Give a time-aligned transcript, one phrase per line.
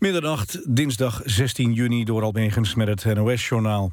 [0.00, 3.92] Middernacht, dinsdag 16 juni, door Almegens met het NOS-journaal.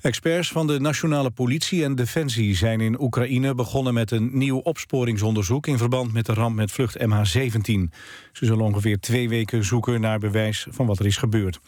[0.00, 5.66] Experts van de nationale politie en defensie zijn in Oekraïne begonnen met een nieuw opsporingsonderzoek
[5.66, 7.90] in verband met de ramp met vlucht MH17.
[8.32, 11.60] Ze zullen ongeveer twee weken zoeken naar bewijs van wat er is gebeurd.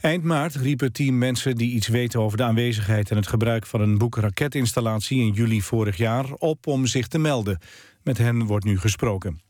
[0.00, 3.80] Eind maart riepen team mensen die iets weten over de aanwezigheid en het gebruik van
[3.80, 7.58] een boekraketinstallatie in juli vorig jaar op om zich te melden.
[8.02, 9.40] Met hen wordt nu gesproken.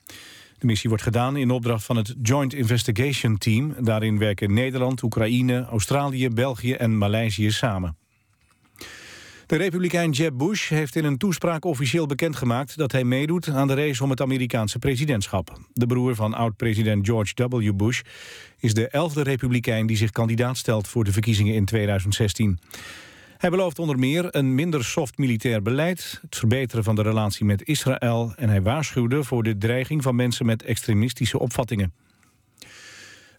[0.59, 3.75] De missie wordt gedaan in opdracht van het Joint Investigation Team.
[3.79, 7.97] Daarin werken Nederland, Oekraïne, Australië, België en Maleisië samen.
[9.47, 12.77] De republikein Jeb Bush heeft in een toespraak officieel bekendgemaakt...
[12.77, 15.61] dat hij meedoet aan de race om het Amerikaanse presidentschap.
[15.73, 17.73] De broer van oud-president George W.
[17.77, 18.01] Bush
[18.59, 19.87] is de elfde republikein...
[19.87, 22.59] die zich kandidaat stelt voor de verkiezingen in 2016.
[23.39, 26.19] Hij belooft onder meer een minder soft militair beleid...
[26.23, 28.33] het verbeteren van de relatie met Israël...
[28.37, 31.93] en hij waarschuwde voor de dreiging van mensen met extremistische opvattingen.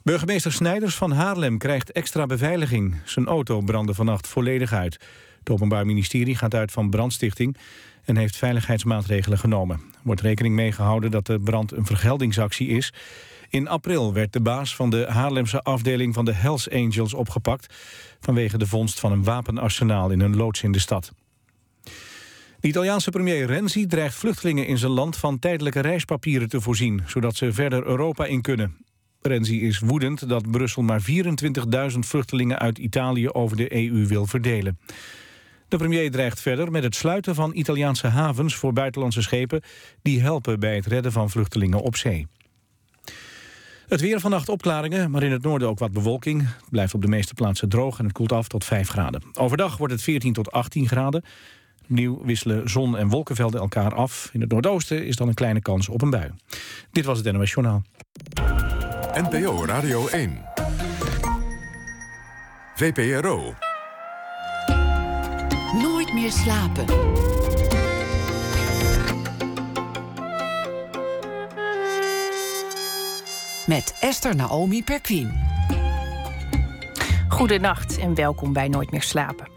[0.03, 2.95] Burgemeester Snijders van Haarlem krijgt extra beveiliging.
[3.05, 4.93] Zijn auto brandde vannacht volledig uit.
[5.39, 7.57] Het Openbaar Ministerie gaat uit van brandstichting...
[8.03, 9.77] en heeft veiligheidsmaatregelen genomen.
[9.77, 12.93] Er wordt rekening mee gehouden dat de brand een vergeldingsactie is...
[13.49, 17.73] In april werd de baas van de Haarlemse afdeling van de Hells Angels opgepakt...
[18.19, 21.11] vanwege de vondst van een wapenarsenaal in een loods in de stad.
[22.59, 25.17] De Italiaanse premier Renzi dreigt vluchtelingen in zijn land...
[25.17, 28.77] van tijdelijke reispapieren te voorzien, zodat ze verder Europa in kunnen.
[29.21, 31.01] Renzi is woedend dat Brussel maar
[31.91, 34.79] 24.000 vluchtelingen uit Italië over de EU wil verdelen.
[35.67, 39.61] De premier dreigt verder met het sluiten van Italiaanse havens voor buitenlandse schepen...
[40.01, 42.27] die helpen bij het redden van vluchtelingen op zee.
[43.87, 46.41] Het weer vannacht opklaringen, maar in het noorden ook wat bewolking.
[46.41, 49.21] Het blijft op de meeste plaatsen droog en het koelt af tot 5 graden.
[49.33, 51.23] Overdag wordt het 14 tot 18 graden.
[51.83, 54.29] Opnieuw wisselen zon- en wolkenvelden elkaar af.
[54.33, 56.31] In het noordoosten is dan een kleine kans op een bui.
[56.91, 57.81] Dit was het NOS Journaal.
[59.13, 60.41] NPO Radio 1.
[62.75, 63.53] VPRO.
[65.81, 66.85] Nooit meer slapen.
[73.67, 75.31] Met Esther Naomi Perquin.
[77.27, 79.47] Goedenacht en welkom bij Nooit meer slapen.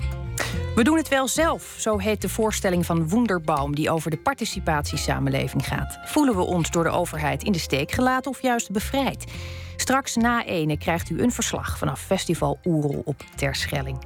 [0.75, 5.67] We doen het wel zelf, zo heet de voorstelling van Wonderbaum die over de participatiesamenleving
[5.67, 5.99] gaat.
[6.05, 9.25] Voelen we ons door de overheid in de steek gelaten of juist bevrijd?
[9.77, 13.99] Straks na ene krijgt u een verslag vanaf Festival Oerol op Terschelling.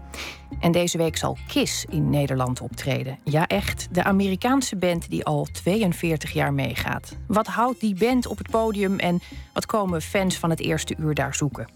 [0.61, 3.19] En deze week zal KISS in Nederland optreden.
[3.25, 7.17] Ja, echt, de Amerikaanse band die al 42 jaar meegaat.
[7.27, 9.21] Wat houdt die band op het podium en
[9.53, 11.69] wat komen fans van het eerste uur daar zoeken?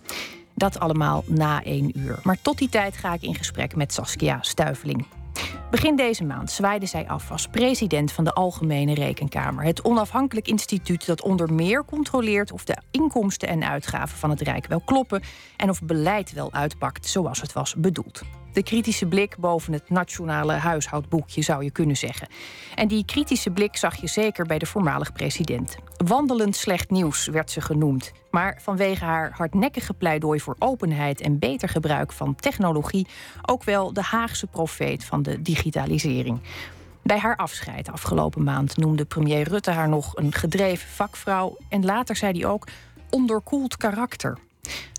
[0.54, 2.18] Dat allemaal na één uur.
[2.22, 5.06] Maar tot die tijd ga ik in gesprek met Saskia Stuiveling.
[5.70, 9.64] Begin deze maand zwaaide zij af als president van de Algemene Rekenkamer.
[9.64, 14.66] Het onafhankelijk instituut dat onder meer controleert of de inkomsten en uitgaven van het Rijk
[14.66, 15.22] wel kloppen
[15.56, 18.22] en of beleid wel uitpakt zoals het was bedoeld.
[18.58, 22.28] De kritische blik boven het nationale huishoudboekje, zou je kunnen zeggen.
[22.74, 25.76] En die kritische blik zag je zeker bij de voormalig president.
[25.96, 28.12] Wandelend slecht nieuws werd ze genoemd.
[28.30, 33.06] Maar vanwege haar hardnekkige pleidooi voor openheid en beter gebruik van technologie,
[33.42, 36.40] ook wel de Haagse profeet van de digitalisering.
[37.02, 41.56] Bij haar afscheid afgelopen maand noemde premier Rutte haar nog een gedreven vakvrouw.
[41.68, 42.66] En later zei hij ook
[43.10, 44.38] onderkoeld karakter.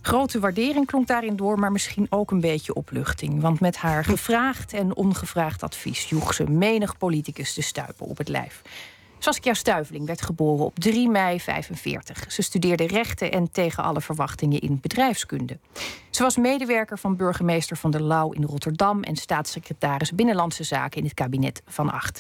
[0.02, 3.42] Grote waardering klonk daarin door, maar misschien ook een beetje opluchting.
[3.42, 8.28] Want met haar gevraagd en ongevraagd advies joeg ze menig politicus de stuipen op het
[8.28, 8.62] lijf.
[9.22, 12.32] Saskia Stuiveling werd geboren op 3 mei 45.
[12.32, 15.58] Ze studeerde rechten en tegen alle verwachtingen in bedrijfskunde.
[16.10, 21.04] Ze was medewerker van burgemeester van der Lauw in Rotterdam en staatssecretaris Binnenlandse Zaken in
[21.04, 22.20] het kabinet van Acht.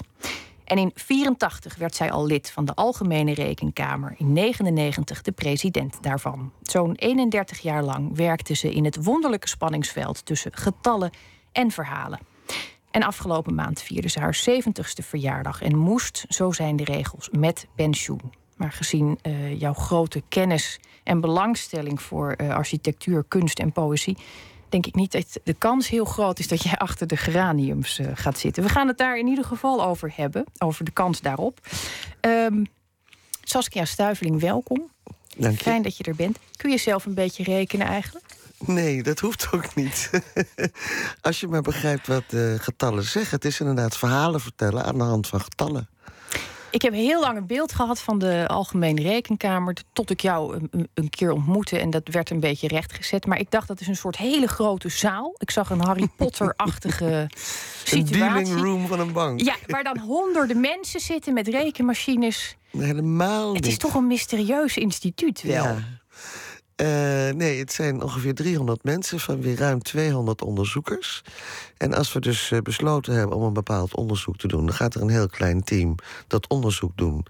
[0.69, 4.15] En in 84 werd zij al lid van de Algemene Rekenkamer.
[4.17, 6.51] In 99 de president daarvan.
[6.61, 11.11] Zo'n 31 jaar lang werkte ze in het wonderlijke spanningsveld tussen getallen
[11.51, 12.19] en verhalen.
[12.91, 17.67] En afgelopen maand vierde ze haar 70ste verjaardag en moest, zo zijn de regels, met
[17.75, 18.33] pensioen.
[18.55, 24.17] Maar gezien uh, jouw grote kennis en belangstelling voor uh, architectuur, kunst en poëzie,
[24.71, 28.07] denk ik niet dat de kans heel groot is dat jij achter de geraniums uh,
[28.13, 28.63] gaat zitten.
[28.63, 31.59] We gaan het daar in ieder geval over hebben, over de kans daarop.
[32.21, 32.65] Um,
[33.43, 34.89] Saskia Stuiveling, welkom.
[35.37, 35.63] Dank je.
[35.63, 36.37] Fijn dat je er bent.
[36.55, 38.25] Kun je zelf een beetje rekenen eigenlijk?
[38.65, 40.09] Nee, dat hoeft ook niet.
[41.21, 43.35] Als je maar begrijpt wat uh, getallen zeggen.
[43.35, 45.89] Het is inderdaad verhalen vertellen aan de hand van getallen.
[46.71, 49.75] Ik heb heel lang een beeld gehad van de Algemene Rekenkamer.
[49.93, 51.79] tot ik jou een, een, keer ontmoette.
[51.79, 53.25] En dat werd een beetje rechtgezet.
[53.25, 55.35] Maar ik dacht dat is een soort hele grote zaal.
[55.37, 57.29] Ik zag een Harry Potter-achtige
[57.83, 58.23] situatie.
[58.23, 59.41] Een dealing room van een bank.
[59.41, 62.57] Ja, waar dan honderden mensen zitten met rekenmachines.
[62.71, 63.55] Helemaal niet.
[63.55, 65.63] Het is toch een mysterieus instituut wel.
[65.63, 65.98] Ja.
[66.79, 71.21] Eh, nee, het zijn ongeveer 300 mensen van weer ruim 200 onderzoekers.
[71.77, 74.95] En als we dus eh, besloten hebben om een bepaald onderzoek te doen, dan gaat
[74.95, 75.95] er een heel klein team
[76.27, 77.25] dat onderzoek doen.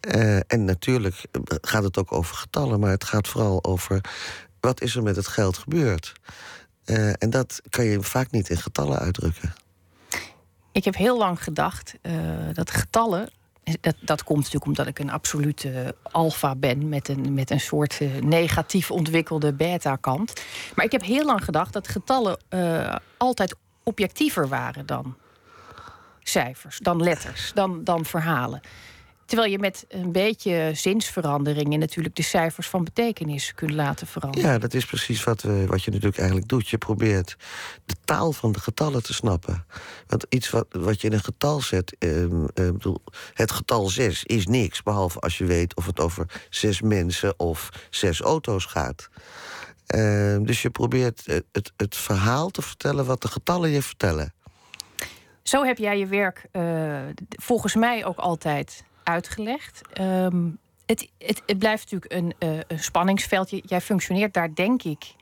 [0.00, 1.24] Eh, en natuurlijk
[1.60, 4.00] gaat het ook over getallen, maar het gaat vooral over
[4.60, 6.12] wat is er met het geld gebeurd.
[7.18, 9.54] en dat kan je vaak niet in getallen uitdrukken.
[10.72, 11.94] Ik heb heel lang gedacht
[12.52, 13.28] dat getallen
[13.80, 18.00] dat, dat komt natuurlijk omdat ik een absolute alfa ben met een, met een soort
[18.00, 20.42] uh, negatief ontwikkelde beta-kant.
[20.74, 22.38] Maar ik heb heel lang gedacht dat getallen
[23.16, 25.16] altijd objectiever waren dan
[26.22, 28.60] cijfers, dan letters, dan, dan verhalen.
[29.26, 34.50] Terwijl je met een beetje zinsveranderingen natuurlijk de cijfers van betekenis kunt laten veranderen.
[34.50, 36.68] Ja, dat is precies wat, we, wat je natuurlijk eigenlijk doet.
[36.68, 37.36] Je probeert
[37.84, 39.64] de taal van de getallen te snappen.
[40.06, 41.96] Want iets wat, wat je in een getal zet.
[41.98, 43.02] Eh, bedoel,
[43.34, 44.82] het getal 6 is niks.
[44.82, 49.08] Behalve als je weet of het over zes mensen of zes auto's gaat.
[49.94, 51.22] Uh, dus je probeert
[51.52, 54.34] het, het verhaal te vertellen wat de getallen je vertellen.
[55.42, 59.80] Zo heb jij je werk uh, volgens mij ook altijd uitgelegd.
[59.92, 60.50] Ehm,
[60.86, 63.50] het, het, blijft natuurlijk een, uh, een spanningsveld.
[63.68, 65.14] Jij functioneert daar denk ik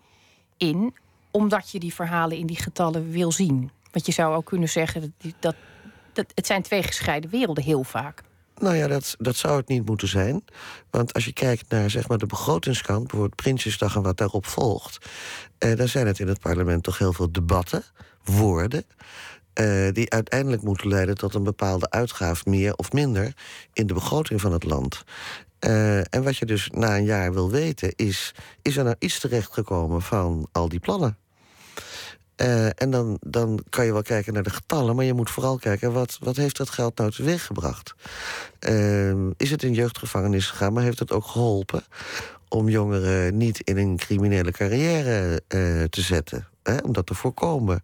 [0.56, 0.94] in,
[1.30, 3.70] omdat je die verhalen in die getallen wil zien.
[3.92, 5.54] Want je zou ook kunnen zeggen dat, dat,
[6.12, 8.22] dat het zijn twee gescheiden werelden heel vaak.
[8.60, 10.44] Nou ja, dat, dat zou het niet moeten zijn.
[10.90, 15.06] Want als je kijkt naar zeg maar, de begrotingskant, bijvoorbeeld Prinsjesdag en wat daarop volgt,
[15.58, 17.84] eh, dan zijn het in het parlement toch heel veel debatten,
[18.24, 18.84] woorden.
[19.60, 23.34] Uh, die uiteindelijk moeten leiden tot een bepaalde uitgave, meer of minder,
[23.72, 25.04] in de begroting van het land.
[25.66, 29.20] Uh, en wat je dus na een jaar wil weten, is: is er nou iets
[29.20, 31.16] terechtgekomen van al die plannen?
[32.36, 35.56] Uh, en dan, dan kan je wel kijken naar de getallen, maar je moet vooral
[35.56, 37.94] kijken wat, wat heeft dat geld nou teweeggebracht.
[38.68, 41.84] Uh, is het in jeugdgevangenis gegaan, maar heeft het ook geholpen
[42.50, 46.48] om jongeren niet in een criminele carrière uh, te zetten?
[46.62, 47.82] Hè, om dat te voorkomen.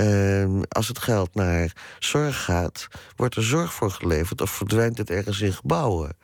[0.00, 5.10] Uh, als het geld naar zorg gaat, wordt er zorg voor geleverd of verdwijnt het
[5.10, 6.16] ergens in gebouwen.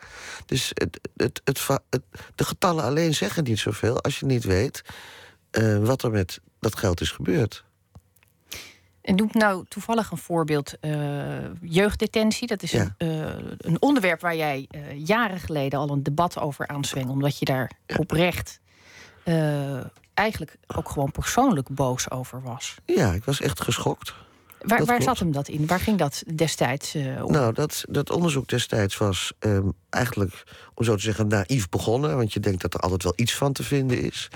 [0.47, 2.03] Dus het, het, het,
[2.35, 4.82] de getallen alleen zeggen niet zoveel als je niet weet
[5.59, 7.65] uh, wat er met dat geld is gebeurd.
[9.10, 10.74] En doe nou toevallig een voorbeeld.
[10.80, 10.92] Uh,
[11.60, 12.94] jeugddetentie, dat is ja.
[12.98, 13.26] een, uh,
[13.58, 17.08] een, onderwerp waar jij uh, jaren geleden al een debat over aanzweng.
[17.08, 17.96] Omdat je daar ja.
[17.96, 18.60] oprecht
[20.14, 22.76] eigenlijk ook gewoon persoonlijk boos over was.
[22.84, 24.14] Ja, ik was echt geschokt.
[24.60, 25.66] Waar, waar zat hem dat in?
[25.66, 27.32] Waar ging dat destijds om?
[27.32, 32.16] Nou, dat, dat onderzoek destijds was um, eigenlijk, om zo te zeggen, naïef begonnen.
[32.16, 34.28] Want je denkt dat er altijd wel iets van te vinden is.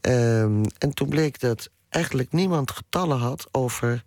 [0.00, 4.04] Um, en toen bleek dat eigenlijk niemand getallen had over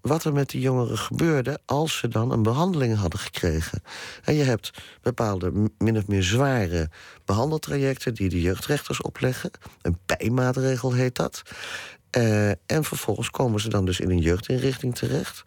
[0.00, 3.82] wat er met die jongeren gebeurde als ze dan een behandeling hadden gekregen.
[4.24, 4.70] En je hebt
[5.02, 6.90] bepaalde min of meer zware
[7.24, 9.50] behandeltrajecten die de jeugdrechters opleggen.
[9.82, 11.42] Een pijmaatregel heet dat.
[12.16, 15.42] Uh, en vervolgens komen ze dan dus in een jeugdinrichting terecht.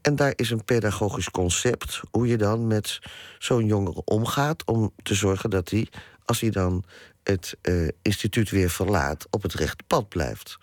[0.00, 2.98] En daar is een pedagogisch concept hoe je dan met
[3.38, 5.88] zo'n jongere omgaat om te zorgen dat hij,
[6.24, 6.84] als hij dan
[7.28, 10.58] het uh, instituut weer verlaat, op het rechte pad blijft.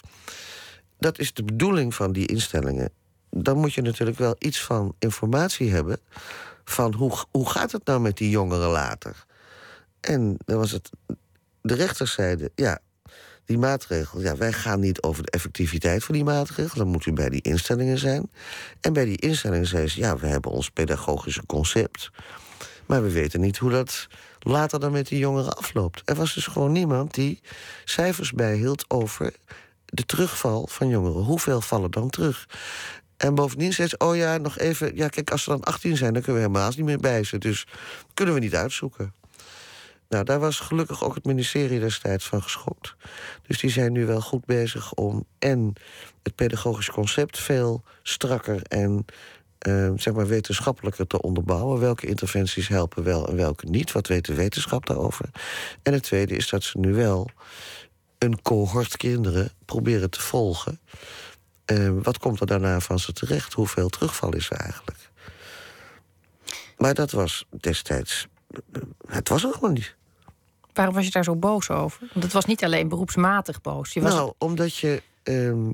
[1.00, 2.90] Dat is de bedoeling van die instellingen.
[3.30, 6.00] Dan moet je natuurlijk wel iets van informatie hebben
[6.64, 9.26] van hoe, hoe gaat het nou met die jongeren later.
[10.00, 10.90] En dan was het.
[11.62, 12.80] De rechters zeiden: ja,
[13.46, 16.78] die maatregel, ja, wij gaan niet over de effectiviteit van die maatregel.
[16.78, 18.32] Dan moet u bij die instellingen zijn.
[18.82, 22.12] En bij die instellingen zeiden ze: ja, we hebben ons pedagogische concept.
[22.86, 24.08] Maar we weten niet hoe dat
[24.44, 26.02] later dan met die jongeren afloopt.
[26.06, 27.42] Er was dus gewoon niemand die
[27.86, 29.34] cijfers bijhield over
[29.86, 31.24] de terugval van jongeren.
[31.24, 32.48] Hoeveel vallen dan terug?
[33.18, 34.96] En bovendien zei ze, oh ja, nog even...
[34.96, 37.38] Ja, kijk, als ze dan 18 zijn, dan kunnen we helemaal niet meer bij ze.
[37.38, 37.68] Dus
[38.14, 39.14] kunnen we niet uitzoeken.
[40.10, 42.96] Nou, daar was gelukkig ook het ministerie destijds van geschokt.
[43.48, 45.74] Dus die zijn nu wel goed bezig om en
[46.24, 49.06] het pedagogisch concept veel strakker en
[49.68, 51.80] uh, zeg maar wetenschappelijker te onderbouwen.
[51.80, 53.92] Welke interventies helpen wel en welke niet?
[53.92, 55.30] Wat weet de wetenschap daarover?
[55.84, 57.30] En het tweede is dat ze nu wel
[58.18, 60.80] een cohort kinderen proberen te volgen.
[61.72, 63.54] Uh, wat komt er daarna van ze terecht?
[63.54, 65.10] Hoeveel terugval is er eigenlijk?
[66.78, 68.28] Maar dat was destijds.
[69.08, 69.96] Het was er gewoon niet.
[70.74, 72.00] Waarom was je daar zo boos over?
[72.00, 73.94] Want het was niet alleen beroepsmatig boos.
[73.94, 75.74] Je was nou, omdat je um,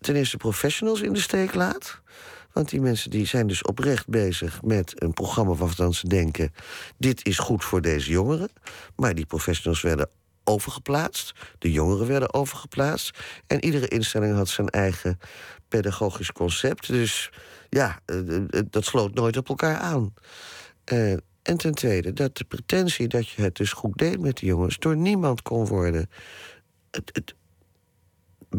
[0.00, 2.00] ten eerste professionals in de steek laat.
[2.54, 6.52] Want die mensen die zijn dus oprecht bezig met een programma waarvan ze denken:
[6.98, 8.48] dit is goed voor deze jongeren.
[8.96, 10.08] Maar die professionals werden
[10.44, 11.32] overgeplaatst.
[11.58, 13.18] De jongeren werden overgeplaatst.
[13.46, 15.18] En iedere instelling had zijn eigen
[15.68, 16.86] pedagogisch concept.
[16.86, 17.30] Dus
[17.68, 18.00] ja,
[18.70, 20.14] dat sloot nooit op elkaar aan.
[21.42, 24.78] En ten tweede, dat de pretentie dat je het dus goed deed met de jongens...
[24.78, 26.10] door niemand kon worden...
[26.90, 27.34] Het, het,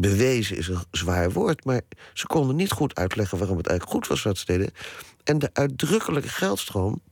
[0.00, 1.80] bewezen is een zwaar woord, maar
[2.12, 3.38] ze konden niet goed uitleggen...
[3.38, 4.70] waarom het eigenlijk goed was wat ze deden.
[5.24, 7.02] En de uitdrukkelijke geldstroom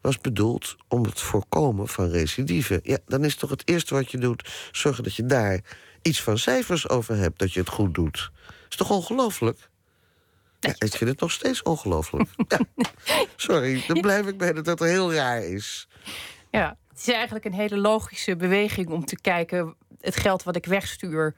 [0.00, 2.80] was bedoeld om het voorkomen van recidive.
[2.82, 4.68] Ja, dan is toch het eerste wat je doet...
[4.72, 5.60] zorgen dat je daar
[6.02, 8.30] iets van cijfers over hebt, dat je het goed doet.
[8.68, 9.70] Is toch ongelooflijk?
[10.60, 12.28] Ja, ik vind het nog steeds ongelooflijk.
[12.48, 12.60] ja.
[13.36, 15.88] Sorry, dan blijf ik bij dat dat heel raar is.
[16.50, 19.76] Ja, het is eigenlijk een hele logische beweging om te kijken...
[20.00, 21.34] het geld wat ik wegstuur,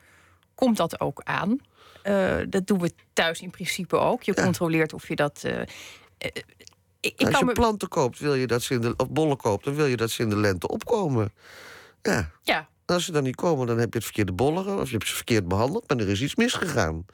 [0.54, 1.58] komt dat ook aan?
[2.04, 4.22] Uh, dat doen we thuis in principe ook.
[4.22, 5.42] Je controleert of je dat...
[5.46, 5.60] Uh,
[7.00, 7.52] ik, Als je me...
[7.52, 9.64] planten koopt, wil je dat ze in de, of bollen koopt...
[9.64, 11.32] dan wil je dat ze in de lente opkomen.
[12.02, 12.30] Ja.
[12.42, 12.68] ja.
[12.86, 14.78] als ze dan niet komen, dan heb je het verkeerde bollen...
[14.78, 17.06] of je hebt ze verkeerd behandeld, maar er is iets misgegaan.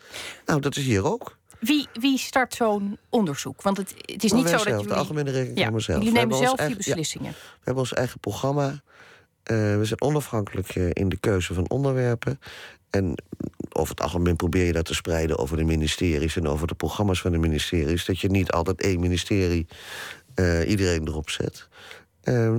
[0.46, 1.38] Nou, dat is hier ook.
[1.60, 3.62] Wie, wie start zo'n onderzoek?
[3.62, 4.86] Want het, het is niet zo dat jullie...
[4.86, 5.98] de Algemene Rekenkamer ja, zelf.
[5.98, 7.32] Jullie nemen zelf die beslissingen.
[7.32, 8.68] we hebben ons eigen programma.
[9.50, 12.40] Uh, we zijn onafhankelijk uh, in de keuze van onderwerpen.
[12.90, 13.14] En
[13.72, 16.36] over het algemeen probeer je dat te spreiden over de ministeries...
[16.36, 18.04] en over de programma's van de ministeries.
[18.04, 19.66] Dat je niet altijd één ministerie
[20.34, 21.68] uh, iedereen erop zet.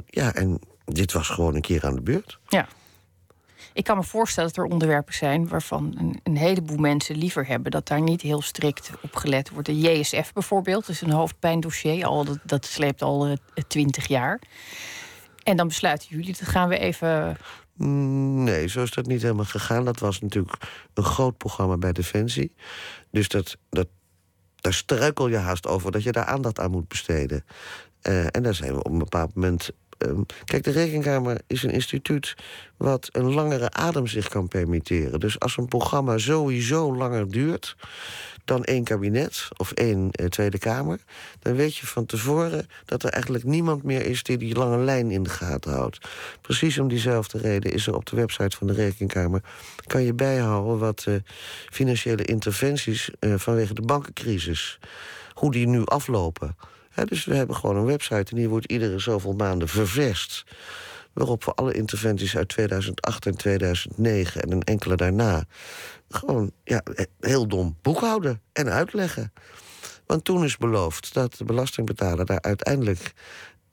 [0.05, 2.39] ja, en dit was gewoon een keer aan de beurt.
[2.47, 2.67] Ja.
[3.73, 7.87] Ik kan me voorstellen dat er onderwerpen zijn waarvan een, heleboel mensen liever hebben dat
[7.87, 9.67] daar niet heel strikt op gelet wordt.
[9.67, 14.39] De JSF bijvoorbeeld, is een hoofdpijndossier, al, dat, dat sleept al eh, twintig jaar.
[15.43, 17.37] En dan besluiten jullie, dat gaan we even.
[17.75, 19.85] Mm, nee, zo is dat niet helemaal gegaan.
[19.85, 20.57] Dat was natuurlijk
[20.93, 22.53] een groot programma bij Defensie.
[23.11, 23.87] Dus dat, dat,
[24.55, 27.45] daar struikel je haast over dat je daar aandacht aan moet besteden.
[28.03, 31.71] Uh, en daar zijn we op een bepaald moment Ehm, kijk, de Rekenkamer is een
[31.71, 32.35] instituut
[32.77, 35.19] wat een langere adem zich kan permitteren.
[35.19, 37.75] Dus als een programma sowieso langer duurt
[38.45, 40.99] dan één kabinet of één eh, Tweede Kamer,
[41.39, 45.11] dan weet je van tevoren dat er eigenlijk niemand meer is die die lange lijn
[45.11, 45.97] in de gaten houdt.
[46.41, 49.41] Precies om diezelfde reden is er op de website van de Rekenkamer
[49.87, 51.15] kan je bijhouden wat uh,
[51.69, 54.79] financiële interventies uh, vanwege de bankencrisis,
[55.33, 56.55] hoe die nu aflopen
[57.05, 60.43] dus we hebben gewoon een website en die wordt iedere zoveel maanden ververst.
[61.13, 65.45] Waarop we alle interventies uit 2008 en 2009 en een enkele daarna
[66.13, 66.83] gewoon ja,
[67.19, 69.33] heel dom boekhouden en uitleggen.
[70.05, 73.13] Want toen is beloofd dat de belastingbetaler daar uiteindelijk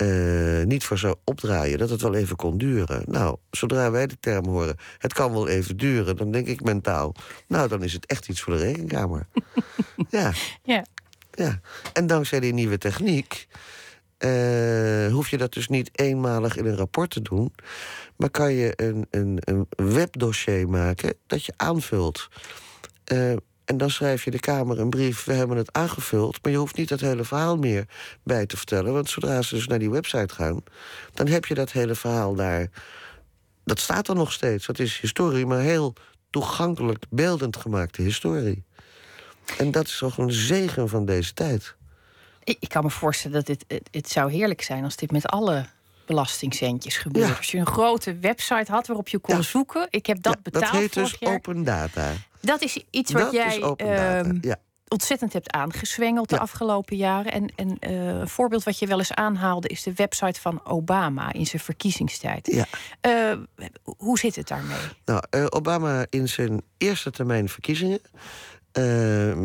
[0.02, 3.02] uh, niet voor zou opdraaien, dat het wel even kon duren.
[3.06, 7.14] Nou, zodra wij de term horen, het kan wel even duren, dan denk ik mentaal,
[7.48, 9.26] nou, dan is het echt iets voor de rekenkamer.
[10.10, 10.32] ja.
[10.62, 10.84] ja.
[11.34, 11.60] Ja,
[11.92, 13.48] en dankzij die nieuwe techniek
[14.18, 17.54] uh, hoef je dat dus niet eenmalig in een rapport te doen,
[18.16, 22.28] maar kan je een, een, een webdossier maken dat je aanvult.
[23.12, 23.36] Uh,
[23.68, 26.38] en dan schrijf je de Kamer een brief, we hebben het aangevuld...
[26.42, 27.84] maar je hoeft niet dat hele verhaal meer
[28.22, 28.92] bij te vertellen.
[28.92, 30.62] Want zodra ze dus naar die website gaan...
[31.14, 32.70] dan heb je dat hele verhaal daar...
[33.64, 34.66] Dat staat er nog steeds.
[34.66, 35.94] Dat is historie, maar heel
[36.30, 38.64] toegankelijk, beeldend gemaakte historie.
[39.58, 41.76] En dat is toch een zegen van deze tijd.
[42.60, 45.66] Ik, kan me voorstellen dat dit, het, zou heerlijk zijn als dit met alle
[46.06, 47.36] belastingcentjes gebeurt.
[47.36, 49.86] Als je een grote website had waarop je kon zoeken.
[49.90, 50.64] Ik heb dat betaald.
[50.64, 52.12] Dat heet dus open data.
[52.40, 54.52] Dat is iets wat jij uh,
[54.88, 57.32] ontzettend hebt aangezwengeld de afgelopen jaren.
[57.32, 61.32] En, en uh, een voorbeeld wat je wel eens aanhaalde is de website van Obama
[61.32, 62.46] in zijn verkiezingstijd.
[62.52, 62.66] Ja.
[63.06, 64.78] Uh, hoe zit het daarmee?
[65.04, 68.00] Nou, uh, Obama in zijn eerste termijn verkiezingen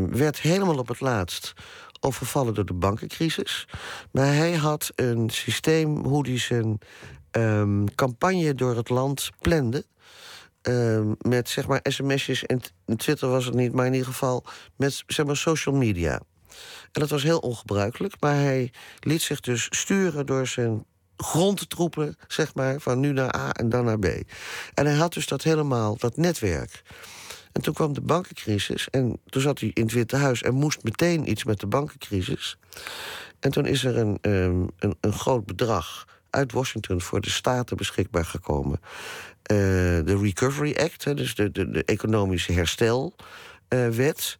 [0.09, 1.53] werd helemaal op het laatst
[2.03, 3.67] overvallen door de bankencrisis.
[4.11, 6.79] Maar hij had een systeem hoe hij zijn
[7.31, 9.85] um, campagne door het land plande.
[10.69, 12.61] Uh, met zeg maar sms'jes en
[12.97, 14.43] Twitter was het niet, maar in ieder geval
[14.75, 16.21] met zeg maar social media.
[16.91, 20.85] En dat was heel ongebruikelijk, maar hij liet zich dus sturen door zijn
[21.17, 24.05] grondtroepen, zeg maar, van nu naar A en dan naar B.
[24.73, 26.81] En hij had dus dat helemaal, dat netwerk.
[27.53, 30.83] En toen kwam de bankencrisis en toen zat hij in het Witte Huis en moest
[30.83, 32.57] meteen iets met de bankencrisis.
[33.39, 37.77] En toen is er een, um, een, een, groot bedrag uit Washington voor de staten
[37.77, 38.79] beschikbaar gekomen.
[38.81, 39.57] Uh,
[40.05, 44.37] de Recovery Act, dus de, de, de economische herstelwet.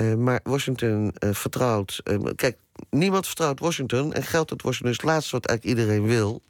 [0.00, 2.02] Uh, maar Washington vertrouwt.
[2.34, 2.56] kijk,
[2.90, 4.12] niemand vertrouwt Washington.
[4.12, 6.42] En geld uit Washington is het laatste wat eigenlijk iedereen wil.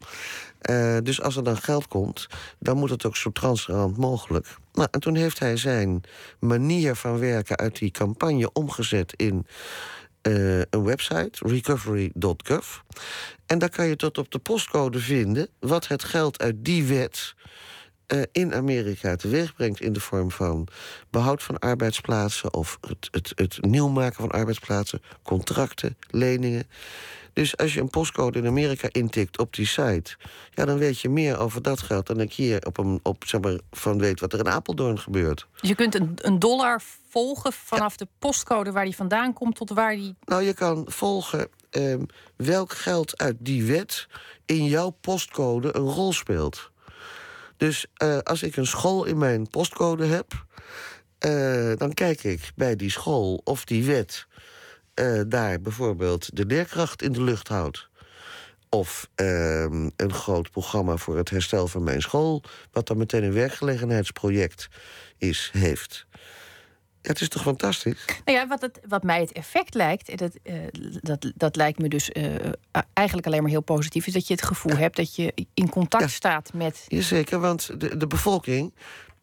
[0.71, 2.27] Uh, dus als er dan geld komt,
[2.59, 4.57] dan moet het ook zo transparant mogelijk.
[4.73, 6.01] Nou, en toen heeft hij zijn
[6.39, 9.47] manier van werken uit die campagne omgezet in
[10.23, 12.79] uh, een website, recovery.gov.
[13.47, 17.35] En daar kan je tot op de postcode vinden wat het geld uit die wet
[18.07, 20.69] eh, in Amerika teweeg brengt in de vorm van
[21.11, 26.69] behoud van arbeidsplaatsen of het, het, het nieuw maken van arbeidsplaatsen, contracten, leningen.
[27.37, 30.17] Dus als je een postcode in Amerika intikt op die site,
[30.51, 33.41] ja, dan weet je meer over dat geld dan ik hier op een, op, zeg
[33.41, 35.47] maar, van weet wat er in Apeldoorn gebeurt.
[35.61, 39.71] Dus je kunt een, een dollar volgen vanaf de postcode waar die vandaan komt tot
[39.71, 40.15] waar die.
[40.25, 42.03] Nou, je kan volgen ehm,
[42.37, 44.07] welk geld uit die wet
[44.47, 46.71] in jouw postcode een rol speelt.
[47.57, 50.45] Dus eh, als ik een school in mijn postcode heb,
[51.19, 54.27] eh, dan kijk ik bij die school of die wet
[54.97, 57.89] eh, daar bijvoorbeeld de leerkracht in de lucht houdt.
[58.69, 63.33] Of ehm, een groot programma voor het herstel van mijn school, wat dan meteen een
[63.33, 64.69] werkgelegenheidsproject
[65.19, 66.07] is, heeft.
[67.03, 68.05] Ja, het is toch fantastisch?
[68.25, 70.55] Nou ja, wat, het, wat mij het effect lijkt, dat, eh,
[71.01, 72.35] dat, dat lijkt me dus eh,
[72.93, 76.03] eigenlijk alleen maar heel positief, is dat je het gevoel hebt dat je in contact
[76.03, 76.09] Ja.
[76.09, 76.85] staat met.
[76.89, 78.75] Jazeker, want de, de bevolking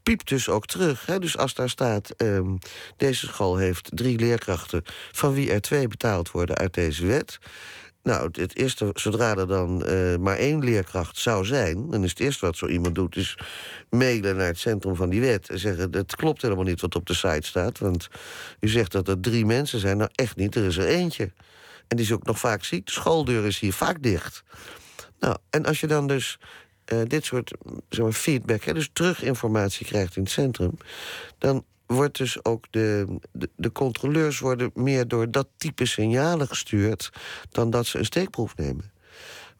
[0.03, 1.05] piept dus ook terug.
[1.05, 1.19] Hè?
[1.19, 2.55] Dus als daar staat, ehm,
[2.97, 4.81] deze school heeft drie leerkrachten...
[5.11, 7.39] van wie er twee betaald worden uit deze wet...
[8.03, 11.89] Nou, het- eerste, zodra er dan eh, maar één leerkracht zou zijn...
[11.89, 13.37] dan is het eerste wat zo iemand doet, is
[13.89, 15.49] mailen naar het centrum van die wet...
[15.49, 17.79] en zeggen, het klopt helemaal niet wat op de site staat...
[17.79, 18.07] want
[18.59, 19.97] u zegt dat er drie mensen zijn.
[19.97, 21.31] Nou, echt niet, er is er eentje.
[21.87, 22.85] En die is ook nog vaak ziek.
[22.85, 24.43] De schooldeur is hier vaak dicht.
[25.19, 26.39] Nou, en als je dan dus
[26.99, 27.53] eh, dit soort
[27.89, 30.77] zeg maar, feedback, hè, dus teruginformatie krijgt in het centrum,
[31.37, 37.09] dan wordt dus ook de, de, de controleurs worden meer door dat type signalen gestuurd
[37.51, 38.92] dan dat ze een steekproef nemen.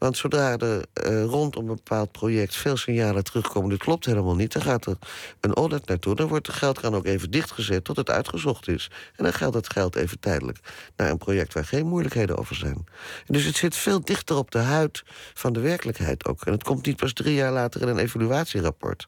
[0.04, 4.54] Want zodra er eh, rondom een bepaald project veel signalen terugkomen, dit klopt helemaal niet,
[4.54, 4.98] dan gaat er
[5.40, 6.16] een audit naartoe.
[6.16, 8.92] Dan wordt de geldkraan ook even dichtgezet tot het uitgezocht is.
[9.16, 10.60] En dan geldt dat geld even tijdelijk
[10.96, 12.86] naar een project waar geen moeilijkheden over zijn.
[13.26, 16.46] Dus het zit veel dichter op de huid van de werkelijkheid ook.
[16.46, 19.08] En het komt niet pas drie jaar later in een evaluatierapport.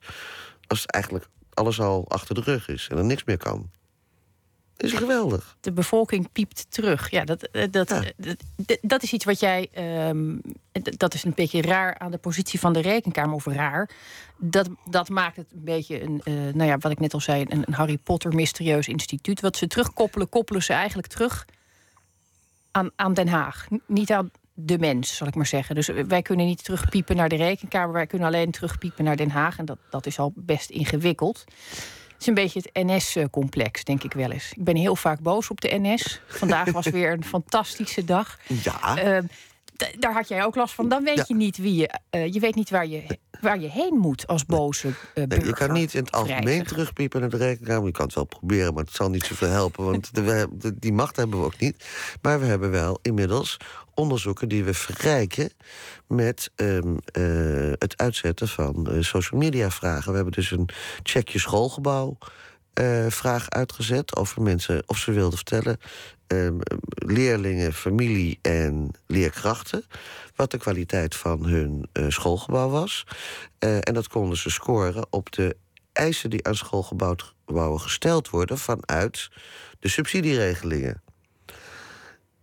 [0.68, 3.70] Als het eigenlijk alles al achter de rug is en er niks meer kan.
[4.78, 5.58] Is geweldig.
[5.62, 7.10] De bevolking piept terug.
[7.12, 8.04] Ja, dat, eh, dat, Ja.
[8.18, 9.70] eh, dat, is iets wat jij.
[9.74, 10.36] ehm,
[10.98, 13.36] dat is een beetje raar aan de positie van de rekenkamer.
[13.36, 13.90] Of raar.
[14.38, 16.22] Dat, dat maakt het een beetje een.
[16.24, 17.46] eh, nou ja, wat ik net al zei.
[17.50, 19.42] Een, een Harry Potter mysterieus instituut.
[19.42, 21.46] Wat ze terugkoppelen, koppelen ze eigenlijk terug
[22.72, 23.68] aan, aan Den Haag.
[23.88, 25.76] Niet aan de mens, zal ik maar zeggen.
[25.76, 27.94] Dus wij kunnen niet terugpiepen naar de rekenkamer.
[27.94, 29.58] Wij kunnen alleen terugpiepen naar Den Haag.
[29.58, 31.44] En dat, dat is al best ingewikkeld.
[32.26, 34.52] Is een beetje het NS-complex, denk ik wel eens.
[34.56, 36.22] Ik ben heel vaak boos op de NS.
[36.28, 38.38] Vandaag was weer een fantastische dag.
[38.64, 39.24] Ja, Eh,
[39.76, 40.90] d- daar had jij ook last van.
[40.90, 41.24] Dan weet Ja.
[41.28, 41.90] je niet wie je.
[42.10, 43.04] eh, je weet niet waar je,
[43.42, 47.20] waar je heen moet als boze eh Nee, je kan niet in het algemeen terugpiepen
[47.22, 47.86] naar de rekenkamer.
[47.86, 49.86] Je kan het wel proberen, maar het zal niet zoveel helpen.
[49.86, 51.86] Want de- we de- die macht hebben we ook niet.
[52.22, 53.58] Maar we hebben wel inmiddels
[53.96, 55.50] onderzoeken die we verrijken...
[56.08, 60.10] met ehm, eh, het uitzetten van eh, social media vragen.
[60.10, 60.70] We hebben dus een
[61.04, 62.18] check je schoolgebouw...
[62.74, 65.78] eh, vraag uitgezet over mensen of ze wilden vertellen...
[66.28, 66.58] ehm,
[66.90, 69.84] leerlingen, familie en leerkrachten...
[70.36, 73.04] wat de kwaliteit van hun schoolgebouw was.
[73.60, 75.58] En dat konden ze scoren op de
[75.94, 78.58] eisen die aan schoolgebouwen gesteld worden...
[78.58, 79.30] vanuit
[79.80, 81.04] de subsidieregelingen.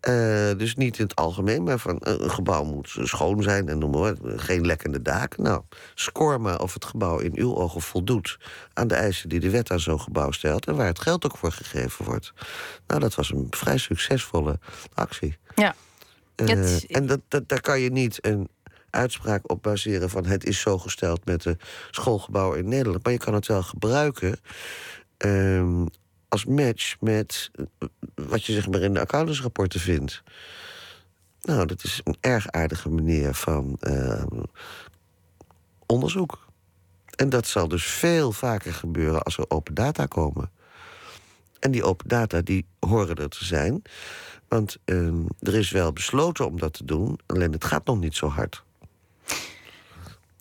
[0.02, 3.78] Eh, dus niet in het algemeen, maar van eh, een gebouw moet schoon zijn en
[3.78, 5.42] noem maar geen lekkende daken.
[5.42, 5.62] Nou,
[5.94, 8.38] score maar of het gebouw in uw ogen voldoet
[8.72, 11.36] aan de eisen die de wet aan zo'n gebouw stelt en waar het geld ook
[11.36, 12.32] voor gegeven wordt.
[12.86, 14.58] Nou, dat was een vrij succesvolle
[14.94, 15.38] actie.
[15.54, 15.74] Ja.
[16.34, 18.48] Eh, en dat, dat, daar kan je niet een
[18.90, 21.56] uitspraak op baseren van het is zo gesteld met de
[21.90, 23.04] schoolgebouwen in Nederland.
[23.04, 24.40] Maar je kan het wel gebruiken
[25.16, 25.84] ehm,
[26.32, 30.22] als match met eh, wat je zeg maar in de accountantsrapporten vindt.
[31.42, 34.42] Nou, dat is een erg aardige manier van ehm,
[35.86, 36.46] onderzoek.
[37.16, 40.50] En dat zal dus veel vaker gebeuren als er open data komen.
[41.58, 43.82] En die open data die horen er te zijn.
[44.48, 48.14] Want ehm, er is wel besloten om dat te doen, alleen het gaat nog niet
[48.14, 48.64] zo hard.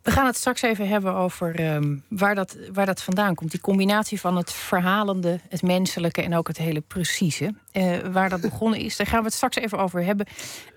[0.01, 3.51] We gaan het straks even hebben over ehm, waar, dat, waar dat vandaan komt.
[3.51, 7.53] Die combinatie van het verhalende, het menselijke en ook het hele precieze.
[7.71, 10.25] Eh, waar dat begonnen is, daar gaan we het straks even over hebben.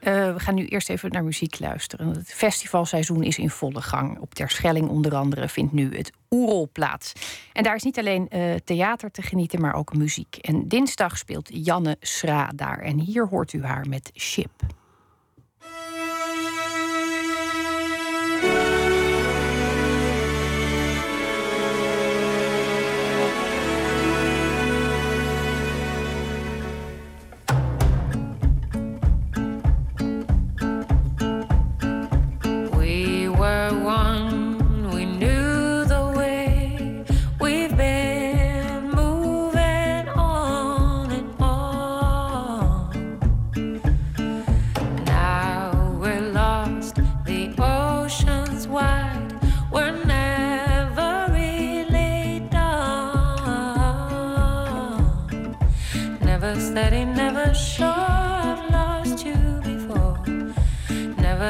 [0.01, 2.09] Eh, we gaan nu eerst even naar muziek luisteren.
[2.09, 4.19] Het festivalseizoen is in volle gang.
[4.19, 7.13] Op Terschelling onder andere vindt nu het Oerol plaats.
[7.53, 10.37] En daar is niet alleen eh, theater te genieten, maar ook muziek.
[10.37, 12.79] En dinsdag speelt Janne Schra daar.
[12.79, 14.51] En hier hoort u haar met Ship.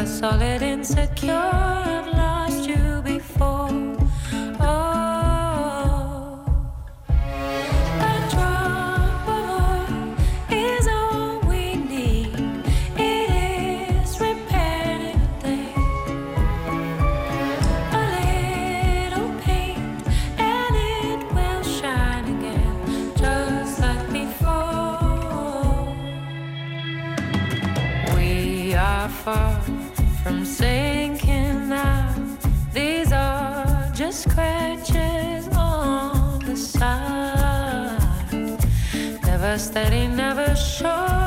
[0.07, 3.93] Solid, insecure, I've lost you before.
[39.55, 41.23] us that he never showed.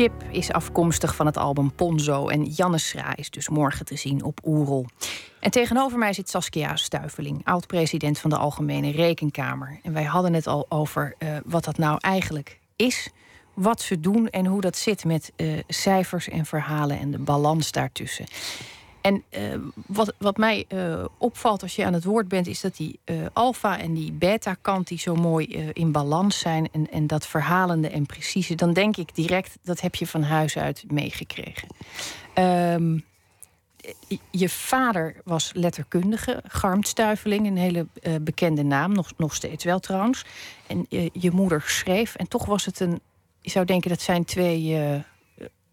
[0.00, 4.24] Ship is afkomstig van het album Ponzo en Janne Schra is dus morgen te zien
[4.24, 4.86] op Oerol.
[5.40, 9.80] En tegenover mij zit Saskia Stuiveling, oud-president van de Algemene Rekenkamer.
[9.82, 13.08] En wij hadden het al over eh, wat dat nou eigenlijk is,
[13.54, 17.72] wat ze doen en hoe dat zit met eh, cijfers en verhalen en de balans
[17.72, 18.26] daartussen.
[19.00, 19.42] En eh,
[19.86, 23.16] wat, wat mij eh, opvalt als je aan het woord bent, is dat die eh,
[23.32, 28.06] alfa en die beta-kant die zo mooi in balans zijn en, en dat verhalende en
[28.06, 31.68] precieze, dan denk ik direct dat heb je van huis uit meegekregen.
[32.34, 32.98] Ehm,
[34.30, 37.86] je- vader was letterkundige, Garmt Stuiveling, een hele
[38.20, 40.24] bekende naam, nog, nog steeds wel trouwens.
[40.66, 43.00] En je moeder schreef, en toch was het een.
[43.40, 44.78] Je zou denken dat zijn twee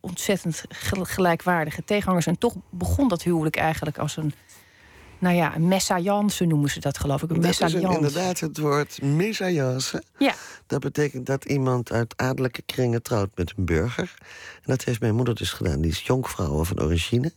[0.08, 2.26] ontzettend gel- gelijkwaardige tegenhangers.
[2.26, 4.34] En toch begon dat huwelijk eigenlijk als een.
[5.20, 7.30] Nou ja, een messaillance noemen ze dat, geloof ik.
[7.30, 10.04] Een Dat is een- inderdaad het woord mésalliance.
[10.18, 10.34] Ja,
[10.68, 14.14] Dat betekent dat iemand uit adellijke kringen trouwt met een burger.
[14.56, 15.82] En dat heeft mijn moeder dus gedaan.
[15.82, 17.32] Die is jonkvrouw van origine.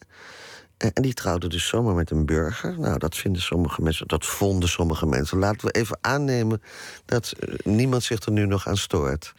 [0.76, 2.78] Eh, En die trouwde dus zomaar met een burger.
[2.78, 5.38] Nou, dat vinden sommige mensen, dat vonden sommige mensen.
[5.38, 6.62] Laten we even aannemen
[7.04, 9.32] dat eh, niemand zich er nu nog aan stoort.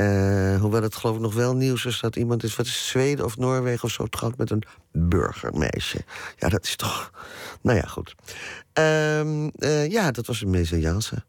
[0.00, 2.56] Eh, hoewel het geloof ik nog wel nieuws is dat iemand is...
[2.56, 6.04] wat is Zweden of Noorwegen of zo trouwt met een burgermeisje.
[6.38, 7.10] Ja, dat is toch...
[7.60, 8.14] Nou ja, goed.
[8.72, 11.24] Ehm, eh, ja, dat was een mesalliance.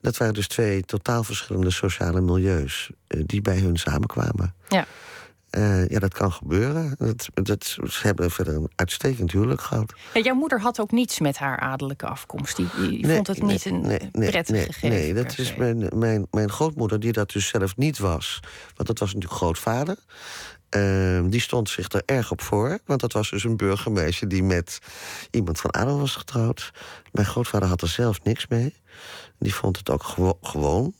[0.00, 2.90] Dat waren dus twee totaal verschillende sociale milieus...
[3.06, 4.54] eh, die bij hun samenkwamen.
[4.68, 4.86] ja.
[5.56, 6.94] Eh, ja, dat kan gebeuren.
[6.98, 9.92] Dat, dat, ze hebben verder een uitstekend huwelijk gehad.
[10.14, 12.56] Ja, jouw moeder had ook niets met haar adellijke afkomst.
[12.56, 14.88] Die, die Nee, vond het niet een nee, nee, prettig nee, gegeven.
[14.88, 18.40] Nee, dat is mijn, mijn, mijn grootmoeder, die dat dus zelf niet was.
[18.74, 19.96] Want dat was natuurlijk grootvader.
[20.68, 22.78] Ehm, die stond zich er erg op voor.
[22.86, 24.78] Want dat was dus een burgermeisje die met
[25.30, 26.70] iemand van adel was getrouwd.
[27.12, 28.74] Mijn grootvader had er zelf niks mee.
[29.38, 30.94] Die vond het ook gewo- gewoon.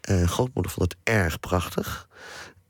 [0.00, 2.08] Eh, grootmoeder vond het erg prachtig.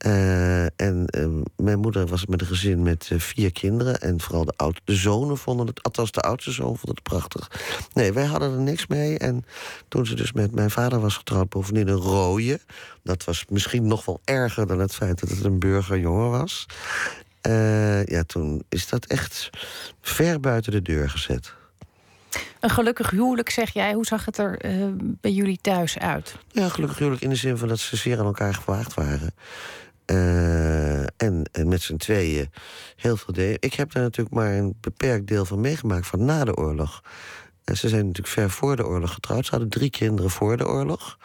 [0.05, 4.01] Eh, en eh, mijn moeder was met een gezin met eh, vier kinderen.
[4.01, 7.51] En vooral de, oud, de zonen vonden het, althans de oudste zoon vond het prachtig.
[7.93, 9.19] Nee, wij hadden er niks mee.
[9.19, 9.45] En
[9.89, 12.61] toen ze dus met mijn vader was getrouwd, bovendien een rooie.
[13.03, 16.67] Dat was misschien nog wel erger dan het feit dat het een burgerjongen was.
[18.05, 19.51] Ja, toen is dat echt
[20.01, 21.55] ver buiten de deur gezet.
[22.61, 23.93] Een gelukkig huwelijk, zeg jij.
[23.93, 24.59] Hoe zag het er
[24.97, 26.37] bij jullie thuis uit?
[26.49, 29.35] Ja, gelukkig huwelijk in de zin van dat ze zeer aan elkaar gewaagd waren.
[30.05, 32.51] Eh, en, en met z'n tweeën
[32.97, 33.57] heel veel deden.
[33.61, 37.03] Ik heb daar natuurlijk maar een beperkt deel van meegemaakt van na de oorlog.
[37.65, 39.45] En ze zijn natuurlijk ver voor de oorlog getrouwd.
[39.45, 41.19] Ze hadden drie kinderen voor de oorlog.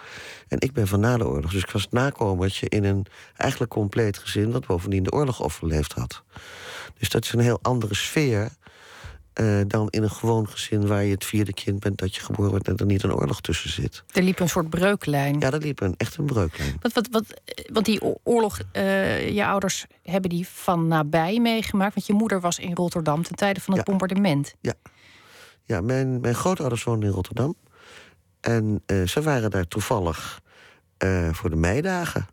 [0.47, 1.51] En ik ben van na de oorlog.
[1.51, 4.51] Dus ik was het nakomertje in een eigenlijk compleet gezin...
[4.51, 6.23] dat bovendien de oorlog overleefd had.
[6.97, 8.49] Dus dat is een heel andere sfeer...
[9.39, 11.97] eh, dan in een gewoon gezin waar je het vierde kind bent...
[11.97, 14.03] dat je geboren wordt en er niet een oorlog tussen zit.
[14.13, 15.39] Er liep een soort breuklijn.
[15.39, 16.77] Ja, dat liep een, echt een breuklijn.
[16.81, 21.93] Wat, wat, wat, eh, want die oorlog, eh, je ouders hebben die van nabij meegemaakt.
[21.93, 23.91] Want je moeder was in Rotterdam ten tijde van het Ja.
[23.91, 24.55] bombardement.
[25.65, 27.55] Ja, mijn, mijn grootouders woonden in Rotterdam.
[28.41, 30.41] En ze waren daar toevallig
[31.31, 32.27] voor de meidagen.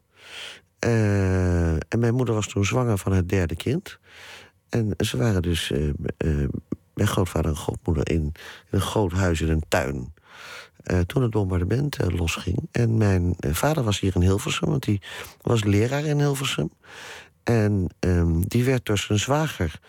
[0.79, 3.99] En mijn moeder was toen zwanger van het derde kind.
[4.69, 5.73] En ze waren dus
[6.97, 8.33] mijn grootvader en grootmoeder in, in
[8.71, 10.15] een groot huis in een tuin.
[10.83, 12.69] eh, toen het bombardement eh, losging.
[12.73, 15.01] En mijn eh, vader was hier in Hilversum, want die
[15.43, 16.71] was leraar in Hilversum.
[17.45, 19.81] En ehm, die werd door zijn zwager,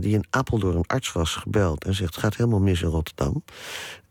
[0.00, 3.44] die in Apeldoorn arts was, gebeld en zegt: Het gaat helemaal mis in Rotterdam.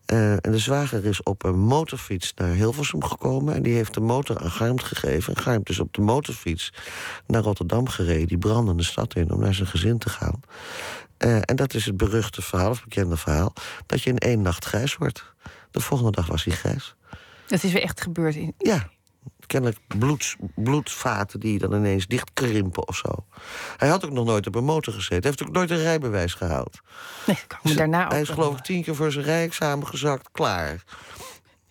[0.06, 3.56] En de zwager is op een motorfiets naar Hilversum gekomen.
[3.56, 5.36] En die heeft de motor aan Garmt gegeven.
[5.36, 6.74] En Garmt is op de motorfiets
[7.28, 8.28] naar Rotterdam gereden.
[8.28, 10.40] Die brandende stad in om naar zijn gezin te gaan.
[11.20, 13.54] Eh, en dat is het beruchte verhaal, of bekende verhaal...
[13.86, 15.34] dat je in één nacht grijs wordt.
[15.72, 16.96] De volgende dag was hij grijs.
[17.48, 18.36] Dat is weer echt gebeurd.
[18.36, 18.90] In, Ja,
[19.46, 19.80] kennelijk
[20.56, 23.26] bloedvaten die dan ineens dichtkrimpen of zo.
[23.78, 25.22] Hij had ook nog nooit op een motor gezeten.
[25.22, 26.80] Hij heeft ook nooit een rijbewijs gehaald.
[27.28, 30.84] nee, we daarna ook hij is geloof ik tien keer voor zijn rijexamen gezakt, klaar.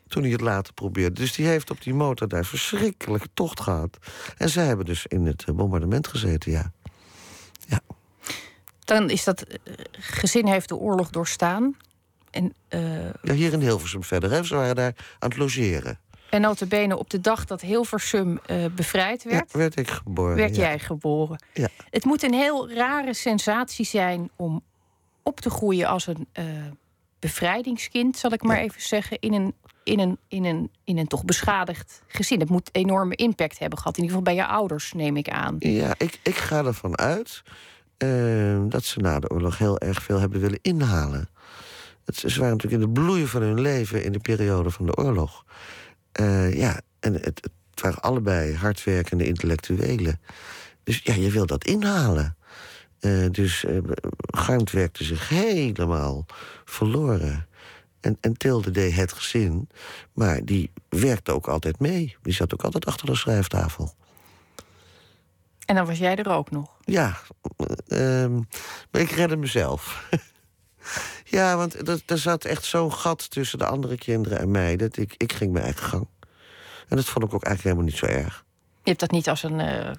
[0.09, 1.21] Toen hij het later probeerde.
[1.21, 3.99] Dus die heeft op die motor daar verschrikkelijke tocht gehad.
[4.37, 6.73] En zij hebben dus in het bombardement gezeten, ja.
[8.89, 9.57] Dan is dat eh,
[9.91, 11.77] gezin heeft de oorlog doorstaan.
[12.31, 14.31] En, eh ja hier in Hilversum verder.
[14.31, 14.45] Hè.
[14.45, 15.99] Ze waren daar aan het logeren.
[16.31, 19.53] en notabene op de dag dat Hilversum eh, bevrijd Ja, werd...
[19.53, 20.37] werd ik geboren.
[20.37, 20.63] werd ja.
[20.63, 21.43] jij geboren.
[21.55, 21.69] Ja.
[21.91, 24.63] Het moet een heel rare sensatie zijn om
[25.23, 26.29] op te groeien als een
[27.19, 31.25] bevrijdingskind, zal ik maar even zeggen, in een, in, een, in, een, in een toch
[31.25, 32.41] beschadigd gezin.
[32.41, 35.57] Het moet enorme impact hebben gehad, in ieder geval bij je ouders, neem ik aan.
[35.59, 37.43] Ja, ik, ik ga ervan uit
[37.99, 41.29] eh, dat ze na de oorlog heel erg veel hebben willen inhalen.
[42.05, 44.97] Het, ze waren natuurlijk in de bloei van hun leven in de periode van de
[44.97, 45.45] oorlog.
[46.13, 50.21] Eh, ja, en het, waren allebei hardwerkende intellectuelen.
[50.83, 52.37] Dus ja, je wil dat inhalen.
[53.01, 53.65] Eh, dus
[54.27, 56.27] Garmt werkte zich helemaal
[56.65, 57.47] verloren.
[58.01, 59.69] En, en Tilde deed het gezin,
[60.13, 62.17] maar die werkte ook altijd mee.
[62.23, 63.95] Die zat ook altijd achter de schrijftafel.
[65.69, 66.77] En dan was jij er ook nog.
[66.85, 67.17] Ja,
[67.89, 68.35] ehm,
[68.91, 70.09] maar ik redde mezelf.
[71.25, 74.77] ja, want er, er zat echt zo'n gat tussen de andere kinderen en mij...
[74.77, 76.09] dat ik, ik ging mijn eigen gang.
[76.89, 78.45] En dat vond ik ook eigenlijk helemaal niet zo erg.
[78.83, 79.91] Je hebt dat niet als een, eh,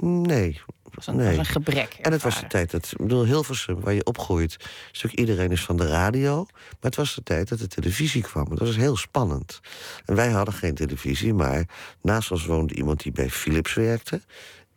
[0.00, 0.60] Nee.
[0.94, 1.38] als een, Nee.
[1.38, 1.98] als een gebrek.
[2.02, 2.90] En het was de tijd dat...
[2.90, 4.56] Ik bedoel, Hilversum, waar je opgroeit...
[4.86, 6.46] natuurlijk iedereen is van de radio.
[6.50, 8.48] Maar het was de tijd dat de televisie kwam.
[8.48, 9.60] Dat was heel spannend.
[10.04, 11.64] En wij hadden geen televisie, maar
[12.02, 14.22] naast ons woonde iemand die bij Philips werkte.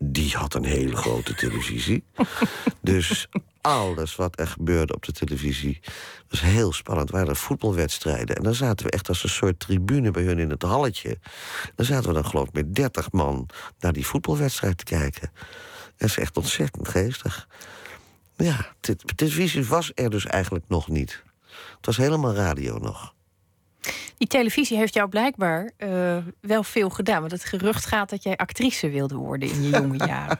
[0.03, 2.03] Die had een hele grote televisie.
[2.81, 3.27] dus
[3.61, 5.79] alles wat er gebeurde op de televisie
[6.29, 7.09] was heel spannend.
[7.09, 8.35] Er waren voetbalwedstrijden.
[8.35, 11.17] En dan zaten we echt als een soort tribune bij hun in het halletje.
[11.75, 15.31] Dan zaten we dan geloof ik met dertig man naar die voetbalwedstrijd te kijken.
[15.97, 17.47] Dat is echt ontzettend geestig.
[18.35, 21.23] Ja, te- televisie was er dus eigenlijk nog niet.
[21.75, 23.13] Het was helemaal radio nog.
[24.17, 27.19] Die televisie heeft jou blijkbaar eh, wel veel gedaan.
[27.19, 30.39] Want het gerucht gaat dat jij actrice wilde worden in je jonge jaren.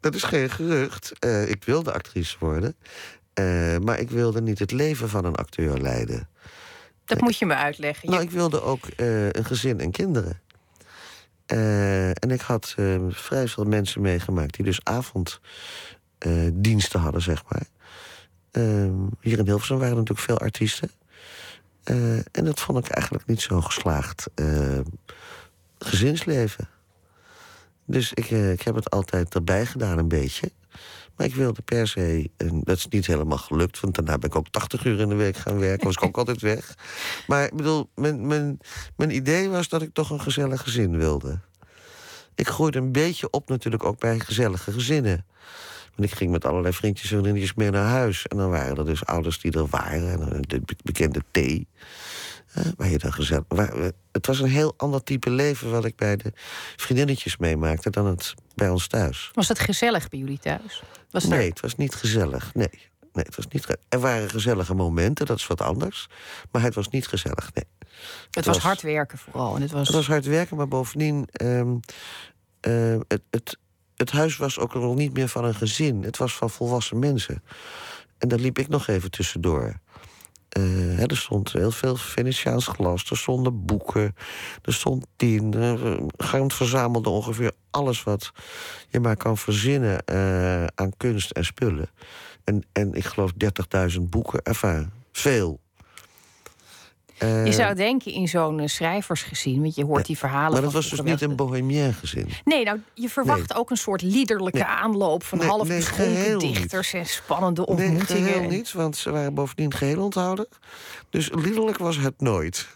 [0.00, 1.12] Dat is geen gerucht.
[1.18, 2.76] Eh, ik wilde actrice worden.
[3.34, 6.28] Eh, maar ik wilde niet het leven van een acteur leiden.
[7.04, 8.10] Dat moet je me uitleggen.
[8.10, 10.40] Nou, ik wilde ook een gezin en kinderen.
[11.46, 12.74] En ik had
[13.08, 17.66] vrij veel mensen meegemaakt die dus avonddiensten hadden, zeg maar.
[18.50, 20.90] Eh, hier in Hilversum waren er natuurlijk veel artiesten.
[21.88, 24.78] Eh, en dat vond ik eigenlijk niet zo geslaagd eh,
[25.78, 26.68] gezinsleven.
[27.84, 30.52] Dus ik, eh, ik heb het altijd erbij gedaan, een beetje.
[31.16, 33.80] Maar ik wilde per se, en dat is niet helemaal gelukt...
[33.80, 35.86] want daarna ben ik ook 80 uur in de week gaan werken.
[35.86, 36.74] was ik ook altijd weg.
[37.26, 38.58] Maar ik bedoel, mijn, mijn,
[38.96, 41.40] mijn idee was dat ik toch een gezellig gezin wilde.
[42.34, 45.24] Ik groeide een beetje op natuurlijk ook bij gezellige gezinnen.
[45.98, 48.26] Want ik ging met allerlei vriendjes en vriendjes mee naar huis.
[48.26, 50.32] En dan waren er dus ouders die er waren.
[50.32, 51.66] En de be- bekende thee.
[52.76, 53.44] waar je dan gezellig...
[54.12, 55.70] Het was een heel ander type leven...
[55.70, 56.32] wat ik bij de
[56.76, 57.90] vriendinnetjes meemaakte...
[57.90, 59.30] dan het bij ons thuis.
[59.32, 60.82] Was het gezellig bij jullie thuis?
[61.10, 62.54] Was Nee, het was niet gezellig.
[62.54, 62.70] Nee.
[63.12, 66.08] Nee, het was niet Er waren gezellige momenten, dat is wat anders.
[66.50, 67.64] Maar het was niet gezellig, nee.
[68.30, 69.56] Het was hard werken vooral.
[69.56, 71.28] En het was, Het was hard werken, maar bovendien...
[71.32, 71.76] ehm,
[72.60, 73.58] eh, het, het,
[73.98, 76.02] het huis was ook nog niet meer van een gezin.
[76.02, 77.42] Het was van volwassen mensen.
[78.18, 79.80] En daar liep ik nog even tussendoor.
[80.48, 84.14] Eh, er stond heel veel Venetiaans glas, er stonden boeken,
[84.62, 85.54] er stond tien.
[85.54, 88.32] Er Garmt verzamelde ongeveer alles wat
[88.88, 91.90] je maar kan verzinnen eh, aan kunst en spullen.
[92.44, 93.32] En, en ik geloof
[93.92, 95.60] 30.000 boeken, enfin, veel.
[97.18, 100.52] Eh, je zou denken in zo'n eh, schrijversgezin, want je hoort die verhalen.
[100.52, 102.28] maar dat was dus niet een bohemien gezin.
[102.44, 104.66] Nee, nou, je verwacht ook een soort liederlijke Nee.
[104.68, 106.54] aanloop van Nee, half nee, beschonken geheel niet.
[106.54, 108.22] dichters en spannende Nee, ontmoetingen.
[108.24, 110.48] geheel En- niet, want ze waren bovendien geheel onthouden.
[111.10, 112.66] Dus liederlijk was het nooit.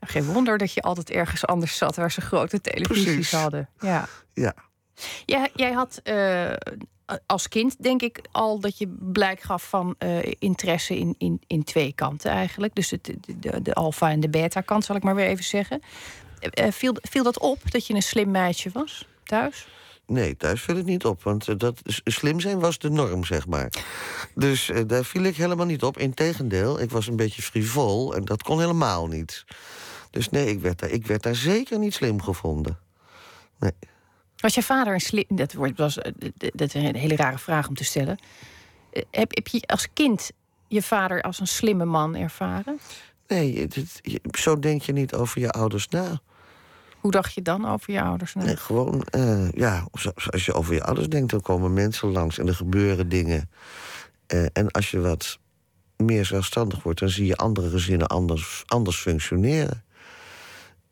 [0.00, 3.32] Nou, geen wonder dat je altijd ergens anders zat waar ze grote televisies Precies.
[3.32, 3.68] hadden.
[3.80, 4.08] Ja.
[4.34, 4.54] ja.
[5.26, 6.50] Jij, jij had eh,
[7.26, 11.64] als kind, denk ik, al dat je blijk gaf van eh, interesse in, in, in
[11.64, 12.74] twee kanten eigenlijk.
[12.74, 15.80] Dus het, de, de, alfa en de beta kant, zal ik maar weer even zeggen.
[16.38, 19.68] Eh, eh, viel, viel dat op dat je een slim meisje was thuis?
[20.06, 21.22] Nee, thuis viel het niet op.
[21.22, 23.72] Want dat, slim zijn was de norm, zeg maar.
[24.34, 25.98] Dus daar viel ik helemaal niet op.
[25.98, 29.44] Integendeel, ik was een beetje frivol en dat kon helemaal niet.
[30.10, 32.78] Dus nee, ik werd daar, ik werd daar zeker niet slim gevonden.
[33.58, 33.72] Nee.
[34.40, 35.24] Was je vader een slim...
[35.28, 38.18] Dat, wordt, was, eh, dat is een hele rare vraag om te stellen.
[38.92, 40.30] Eh, Heb, heb je als kind
[40.68, 42.78] je vader als een slimme man ervaren?
[43.28, 43.68] Nee,
[44.38, 46.20] zo denk je niet over je ouders na.
[47.00, 48.34] Hoe dacht je dan over je ouders?
[48.34, 49.86] Nou, Nee, gewoon, eh, ja,
[50.30, 53.50] als je over je ouders denkt, dan komen mensen langs en er gebeuren dingen.
[54.52, 55.38] En als je wat
[55.96, 59.84] meer zelfstandig wordt, dan zie je andere gezinnen anders, anders functioneren.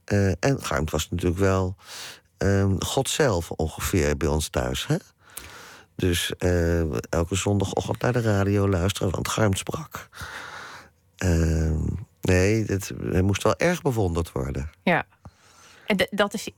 [0.04, 1.76] Eh, en Garmt was natuurlijk wel
[2.38, 4.87] ehm, God zelf ongeveer bij ons thuis.
[4.87, 4.96] Hè?
[5.96, 10.09] Dus eh, elke zondagochtend naar de radio luisteren, want Garmt sprak.
[11.16, 11.79] Ehm,
[12.20, 14.70] nee, dit, hij moest wel erg bewonderd worden.
[14.83, 15.07] Ja.
[15.87, 16.51] En dat is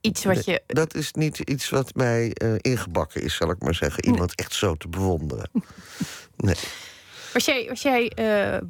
[0.00, 0.62] iets wat je...
[0.66, 4.04] Dat is niet iets wat mij eh, ingebakken is, zal ik maar zeggen.
[4.04, 5.50] Iemand echt zo te bewonderen.
[6.36, 6.54] Nee.
[7.32, 8.60] Was jij, was jij eh,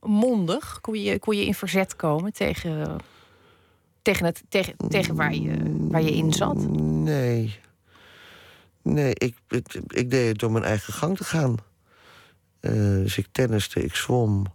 [0.00, 0.80] mondig?
[0.80, 3.00] Kon je, kon je in verzet komen tegen,
[4.02, 6.68] tegen, het, tegen, tegen waar, je, waar je in zat?
[6.80, 7.58] Nee.
[8.82, 11.56] Nee, ik, ik, ik deed het door mijn eigen gang te gaan.
[12.60, 14.46] Eh, dus ik tenniste, ik zwom.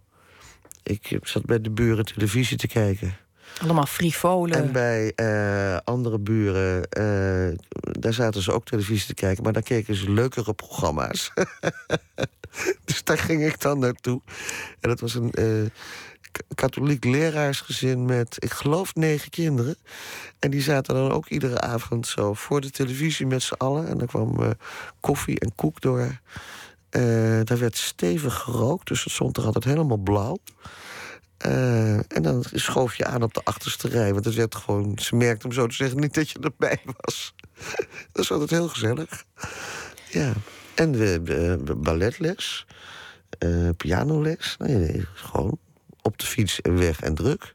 [0.82, 3.16] Ik zat bij de buren televisie te kijken.
[3.62, 4.56] Allemaal frivolen.
[4.56, 9.62] En bij eh, andere buren, eh, daar zaten ze ook televisie te kijken, maar daar
[9.62, 11.32] keken ze leukere programma's.
[12.84, 14.20] dus daar ging ik dan naartoe.
[14.80, 15.32] En dat was een
[16.54, 19.76] katholiek leraarsgezin met, ik geloof, negen kinderen.
[20.38, 23.88] En die zaten dan ook iedere avond zo voor de televisie met z'n allen.
[23.88, 24.50] En dan kwam eh,
[25.00, 26.20] koffie en koek door.
[26.90, 30.38] Eh, daar werd stevig gerookt, dus het stond altijd helemaal blauw.
[31.36, 34.12] Eh, en dan schoof je aan op de achterste rij.
[34.12, 37.34] Want het werd gewoon, ze merkte om zo te zeggen niet dat je erbij was.
[38.12, 39.24] dat is altijd heel gezellig.
[40.10, 40.32] Ja.
[40.74, 41.20] En we,
[41.64, 42.66] we balletles,
[43.38, 44.56] eh, pianoles.
[44.58, 45.58] Nee, nee, gewoon
[46.04, 47.54] op de fiets en weg en druk.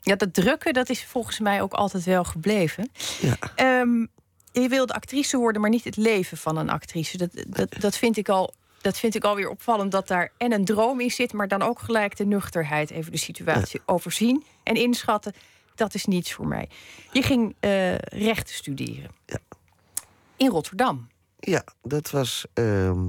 [0.00, 2.90] Ja, dat drukken, dat is volgens mij ook altijd wel gebleven.
[3.20, 3.36] Ja.
[3.54, 4.06] Ehm,
[4.52, 7.16] je wilde actrice worden, maar niet het leven van een actrice.
[7.16, 9.92] Dat, dat, dat, vind ik al, dat vind ik alweer opvallend.
[9.92, 12.90] Dat daar en een droom in zit, maar dan ook gelijk de nuchterheid.
[12.90, 15.32] Even de situatie overzien en inschatten.
[15.74, 16.68] Dat is niets voor mij.
[17.12, 19.10] Je ging eh rechten studeren.
[19.26, 19.38] Ja.
[20.36, 21.08] In Rotterdam.
[21.38, 22.46] Ja, dat was.
[22.54, 23.08] ehm,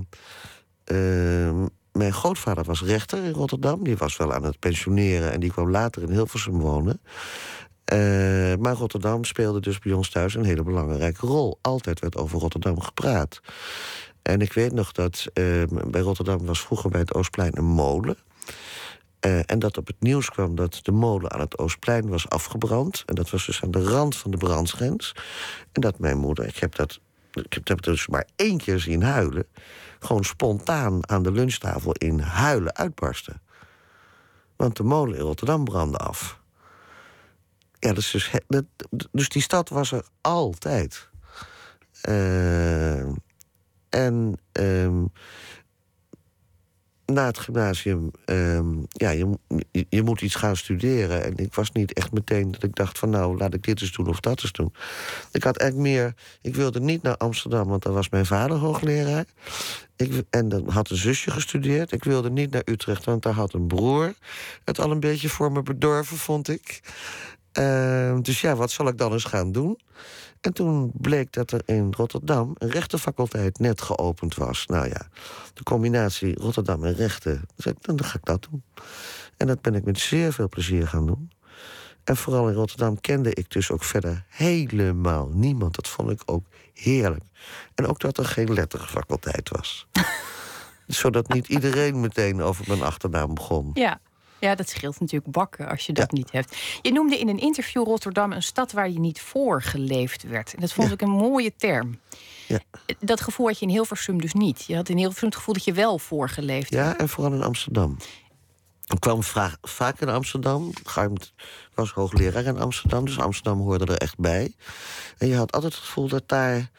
[0.83, 1.65] ehm,
[1.97, 3.83] mijn grootvader was rechter in Rotterdam.
[3.83, 7.01] Die was wel aan het pensioneren en die kwam later in Hilversum wonen.
[7.85, 7.97] Eh,
[8.59, 11.59] maar Rotterdam speelde dus bij ons thuis een hele belangrijke rol.
[11.61, 13.41] Altijd werd over Rotterdam gepraat.
[14.21, 18.17] En ik weet nog dat ehm, bij Rotterdam was vroeger bij het Oostplein een molen.
[19.19, 23.03] Eh, en dat op het nieuws kwam dat de molen aan het Oostplein was afgebrand.
[23.05, 25.15] En dat was dus aan de rand van de brandsgrens.
[25.71, 26.99] En dat mijn moeder, ik heb dat,
[27.31, 29.47] ik heb dat dus maar één keer zien huilen.
[29.99, 33.41] Gewoon spontaan aan de lunchtafel in huilen uitbarsten.
[34.55, 36.39] Want de molen in Rotterdam brandde af.
[37.79, 38.65] Ja, dus, dat,
[39.11, 41.09] dus die stad was er altijd.
[42.01, 42.99] Eh,
[43.89, 45.05] en ehm,
[47.13, 49.37] na het gymnasium, ehm, ja, je,
[49.89, 51.23] je, moet iets gaan studeren.
[51.23, 53.91] En ik was niet echt meteen dat ik dacht van nou, laat ik dit eens
[53.91, 54.73] doen of dat eens doen.
[55.31, 59.25] Ik had eigenlijk meer, ik wilde niet naar Amsterdam, want daar was mijn vader hoogleraar.
[59.95, 61.91] Ik, en dan had een zusje gestudeerd.
[61.91, 64.13] Ik wilde niet naar Utrecht, want daar had een broer
[64.63, 66.81] het al een beetje voor me bedorven, vond ik.
[67.51, 69.79] Ehm, dus ja, wat zal ik dan eens gaan doen?
[70.47, 74.65] En toen bleek dat er in Rotterdam een rechtenfaculteit net geopend was.
[74.65, 75.07] Nou ja,
[75.53, 78.63] de combinatie Rotterdam en rechten, dus dan ga ik dat doen.
[79.37, 81.31] En dat ben ik met zeer veel plezier gaan doen.
[82.03, 85.75] En vooral in Rotterdam kende ik dus ook verder helemaal niemand.
[85.75, 87.23] Dat vond ik ook heerlijk.
[87.75, 89.87] En ook dat er geen letterfaculteit was.
[90.87, 93.71] Zodat niet iedereen meteen over mijn achternaam begon.
[93.73, 93.99] Ja.
[94.39, 96.57] Ja, dat scheelt natuurlijk bakken als je dat niet hebt.
[96.81, 100.53] Je noemde in een interview Rotterdam een stad waar je niet voor geleefd werd.
[100.53, 101.99] En dat vond ik een mooie term.
[102.47, 102.59] Ja.
[102.99, 104.63] Dat gevoel had je in Hilversum dus niet.
[104.65, 106.85] Je had in Hilversum het gevoel dat je wel voorgeleefd werd.
[106.85, 107.97] Ja, en vooral in Amsterdam.
[108.87, 110.71] Ik kwam vaak, vaak in Amsterdam.
[110.83, 111.33] Garmt
[111.73, 114.55] was hoogleraar in Amsterdam, dus Amsterdam hoorde er echt bij.
[115.17, 116.69] En je had altijd het gevoel dat daar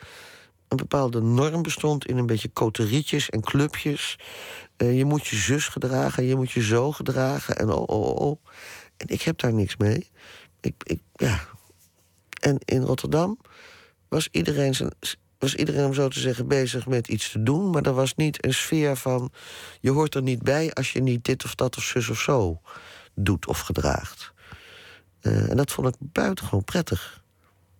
[0.68, 4.18] een bepaalde norm bestond in een beetje coterietjes en clubjes.
[4.78, 8.44] Eh, je moet je zus gedragen, je moet je zo gedragen en oh, oh, oh.
[8.96, 10.08] En ik heb daar niks mee.
[10.60, 11.40] Ik, ik, ja.
[12.40, 13.38] En in Rotterdam
[14.08, 14.92] was iedereen,
[15.38, 17.70] was iedereen, om zo te zeggen, bezig met iets te doen.
[17.70, 19.30] Maar er was niet een sfeer van.
[19.80, 22.60] Je hoort er niet bij als je niet dit of dat of zus of zo
[23.14, 24.32] doet of gedraagt.
[25.20, 27.22] Eh, en dat vond ik buitengewoon prettig.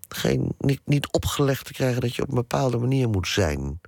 [0.09, 3.81] Geen, niet, niet opgelegd te krijgen dat je op een bepaalde manier moet zijn.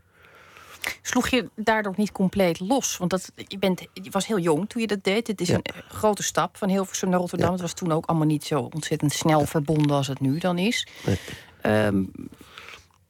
[1.02, 2.96] Sloeg je daardoor niet compleet los?
[2.96, 5.26] Want dat, je, bent, je was heel jong toen je dat deed.
[5.26, 5.54] Het is Ja.
[5.54, 7.46] een eh, grote stap van Hilversum naar Rotterdam.
[7.46, 7.52] Ja.
[7.52, 10.86] Het was toen ook allemaal niet zo ontzettend snel verbonden als het nu dan is.
[11.06, 11.18] Nee.
[11.62, 12.02] Ehm,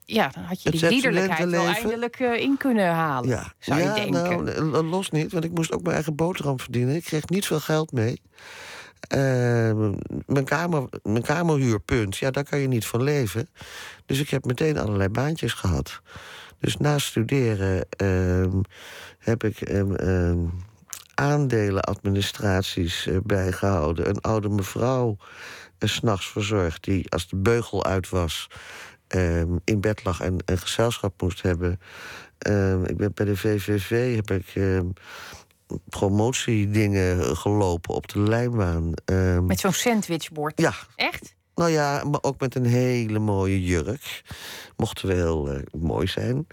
[0.05, 3.29] ja, dan had je die liederlijkheid wel eindelijk eh, in kunnen halen.
[3.29, 4.45] Ja, Zou je denken.
[4.45, 6.95] nou, eh, los niet, want ik moest ook mijn eigen boterham verdienen.
[6.95, 8.21] Ik kreeg niet veel geld mee.
[9.01, 9.19] Eh,
[10.27, 13.49] mijn, kamer, mijn kamerhuurpunt, ja, daar kan je niet van leven.
[14.07, 16.01] Dus ik heb meteen allerlei baantjes gehad.
[16.61, 18.61] Dus na studeren ehm,
[19.19, 20.39] heb ik ehm, ehm,
[21.15, 24.09] aandelenadministraties eh, bijgehouden.
[24.09, 28.51] Een oude mevrouw uh, s'nachts verzorgd die als de beugel uit was...
[29.65, 31.81] in bed lag en een gezelschap moest hebben.
[32.85, 34.55] Ik ben bij de VVV heb ik
[35.89, 38.93] promotiedingen gelopen op de lijnbaan.
[39.47, 40.61] Met zo'n sandwichbord.
[40.61, 41.35] ja, Echt?
[41.61, 44.23] Nou ja, maar ook met een hele mooie jurk.
[44.77, 46.47] Mocht wel heel eh, mooi zijn.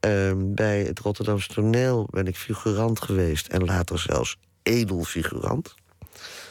[0.00, 5.74] Ehm, bij het Rotterdamse toneel ben ik figurant geweest en later zelfs edelfigurant.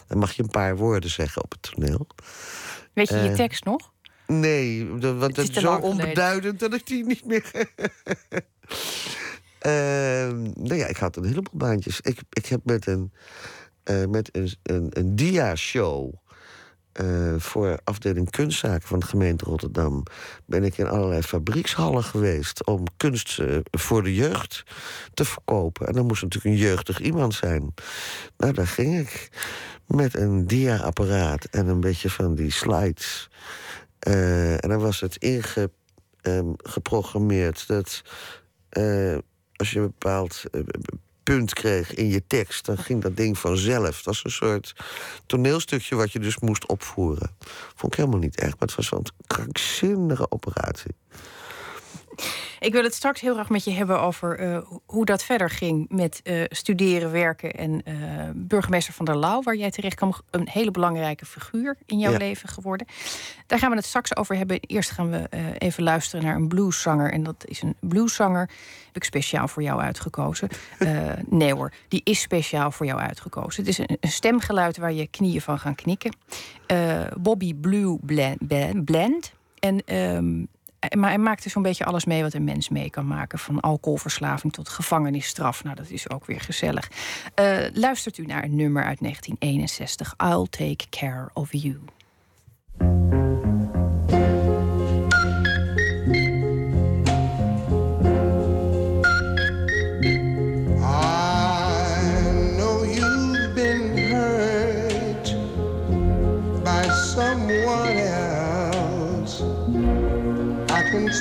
[0.07, 2.07] Dan mag je een paar woorden zeggen op het toneel.
[2.93, 3.91] Weet je je Eh, tekst nog?
[4.27, 7.51] Nee, want is het is zo onbeduidend dat ik die niet meer.
[9.59, 12.01] Ehm nou ja, ik had een heleboel baantjes.
[12.01, 13.13] Ik, ik heb met een,
[13.83, 16.13] eh, met een, een, een dia-show.
[16.95, 20.03] Eh, voor afdeling kunstzaken van de gemeente Rotterdam
[20.45, 24.63] ben ik in allerlei fabriekshallen geweest om kunst eh, voor de jeugd
[25.13, 25.87] te verkopen.
[25.87, 27.73] En dan moest natuurlijk een jeugdig iemand zijn.
[28.37, 29.29] Nou, daar ging ik
[29.87, 33.29] met een dia-apparaat en een beetje van die slides.
[33.99, 35.71] Eh, en dan was het inge,
[36.21, 36.51] ehm,
[37.67, 38.03] dat
[39.55, 40.43] als je een bepaald
[41.25, 43.95] punt kreeg in je tekst, dan ging dat ding vanzelf.
[43.95, 44.75] Het was een soort
[45.25, 47.29] toneelstukje wat je dus moest opvoeren.
[47.75, 50.95] Vond ik helemaal niet erg, maar het was wel een krankzinnige operatie.
[52.59, 55.85] Ik wil het straks heel graag met je hebben over eh, hoe dat verder ging
[55.89, 57.95] met eh, studeren, werken en eh,
[58.35, 62.17] burgemeester van der Lauw, waar jij terecht kwam, een hele belangrijke figuur in jouw Ja.
[62.17, 62.87] leven geworden.
[63.47, 64.59] Daar gaan we het straks over hebben.
[64.59, 67.11] Eerst gaan we even luisteren naar een blueszanger.
[67.11, 68.49] En dat is een blueszanger,
[68.85, 70.49] heb ik speciaal voor jou uitgekozen.
[71.29, 73.63] Nee hoor, die is speciaal voor jou uitgekozen.
[73.63, 76.15] Het is een, een stemgeluid waar je knieën van gaan knikken.
[77.17, 78.85] Bobby Blue Blend.
[78.85, 79.33] Blend.
[79.59, 80.43] En ehm,
[80.97, 83.39] maar hij maakte zo'n beetje alles mee wat een mens mee kan maken.
[83.39, 85.63] Van alcoholverslaving tot gevangenisstraf.
[85.63, 86.91] Nou, dat is ook weer gezellig.
[87.33, 90.13] Eh, luistert u naar een nummer uit 1961.
[90.17, 91.79] I'll take care of you.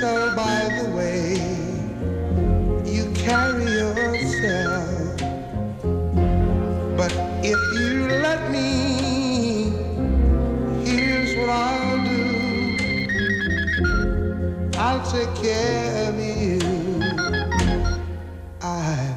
[0.05, 1.33] Tell by the way
[2.85, 5.17] you carry yourself.
[6.95, 7.93] But if you
[8.27, 9.73] let me,
[10.85, 12.23] here's what I'll do.
[14.77, 16.59] I'll take care of you.
[18.61, 19.17] I,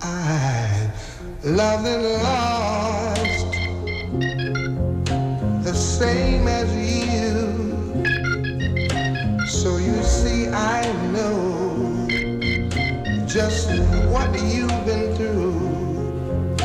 [0.00, 0.90] I
[1.44, 3.50] loved and lost
[5.62, 7.21] the same as you.
[9.62, 10.82] So you see, I
[11.12, 12.08] know
[13.28, 13.68] just
[14.10, 16.56] what you've been through.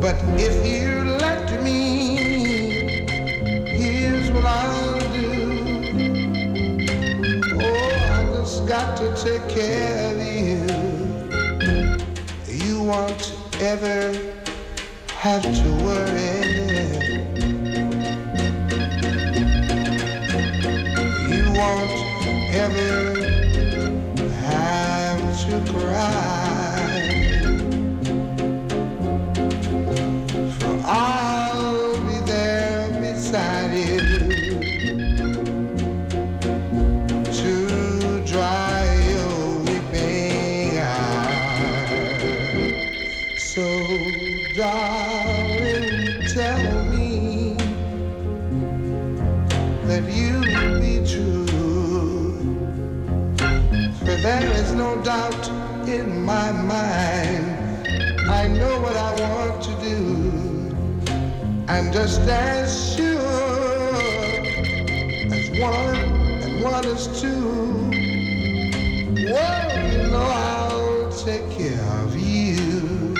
[0.00, 3.04] But if you let me,
[3.66, 5.32] here's what I'll do.
[7.60, 10.68] Oh, I just got to take care of you.
[12.46, 14.14] You won't ever
[15.16, 16.60] have to worry.
[21.28, 21.99] You won't
[22.52, 23.20] ever
[24.42, 26.39] have to cry.
[55.02, 55.48] Doubt
[55.88, 57.88] in my mind.
[58.28, 60.76] I know what I want to do.
[61.68, 63.18] I'm just as sure
[65.32, 65.96] as one
[66.44, 67.90] and one is two.
[69.24, 73.14] Well, you know I'll take care of you.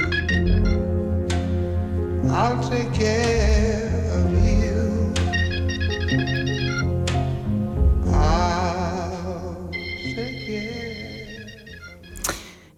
[2.30, 3.79] I'll take care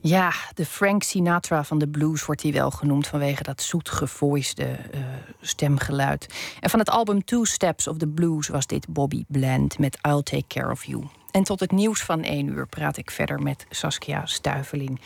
[0.05, 4.65] Ja, de Frank Sinatra van de blues wordt hij wel genoemd vanwege dat zoet gevoiste
[4.65, 5.01] eh,
[5.41, 6.27] stemgeluid.
[6.61, 10.23] En van het album Two Steps of the Blues was dit Bobby Bland met I'll
[10.23, 11.05] Take Care of You.
[11.31, 15.01] En tot het nieuws van één uur praat ik verder met Saskia Stuiveling.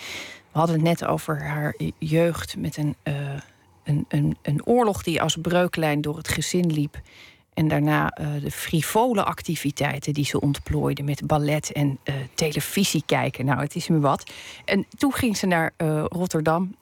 [0.52, 3.14] We hadden het net over haar jeugd met een, eh,
[3.84, 7.00] een, een, een oorlog die als breuklijn door het gezin liep.
[7.56, 13.44] En daarna eh, de frivole activiteiten die ze ontplooide met ballet en eh, televisie kijken.
[13.44, 14.30] Nou, het is me wat.
[14.64, 16.76] En toen ging ze naar eh, Rotterdam.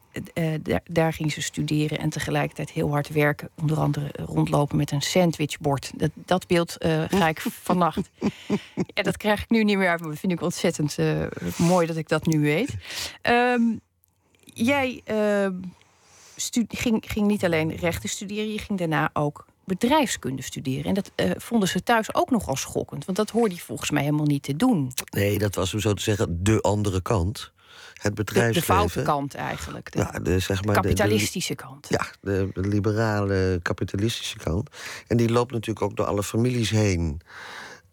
[0.84, 3.50] Daar, ging ze studeren en tegelijkertijd heel hard werken.
[3.60, 5.92] Onder andere rondlopen met een sandwichbord.
[5.96, 6.76] Dat, dat beeld
[7.08, 8.10] ga ik vannacht.
[8.94, 10.00] Ja, dat krijg ik nu niet meer uit.
[10.00, 10.96] Maar dat vind ik ontzettend
[11.56, 12.76] mooi dat ik dat nu weet.
[13.22, 13.62] Ehm,
[14.44, 15.54] jij ehm,
[16.68, 20.84] ging, ging niet alleen rechten studeren, je ging daarna ook bedrijfskunde studeren.
[20.84, 23.04] En dat eh, vonden ze thuis ook nogal schokkend.
[23.04, 24.92] Want dat hoorde je volgens mij helemaal niet te doen.
[25.10, 27.52] Nee, dat was om zo te zeggen de andere kant.
[27.94, 28.74] Het De, de bedrijfsleven.
[28.74, 29.92] foute kant eigenlijk.
[29.92, 31.86] De, Ja, de, zeg de maar, de- de- kapitalistische kant.
[31.88, 34.70] Ja, de liberale kapitalistische kant.
[35.06, 37.20] En die loopt natuurlijk ook door alle families heen.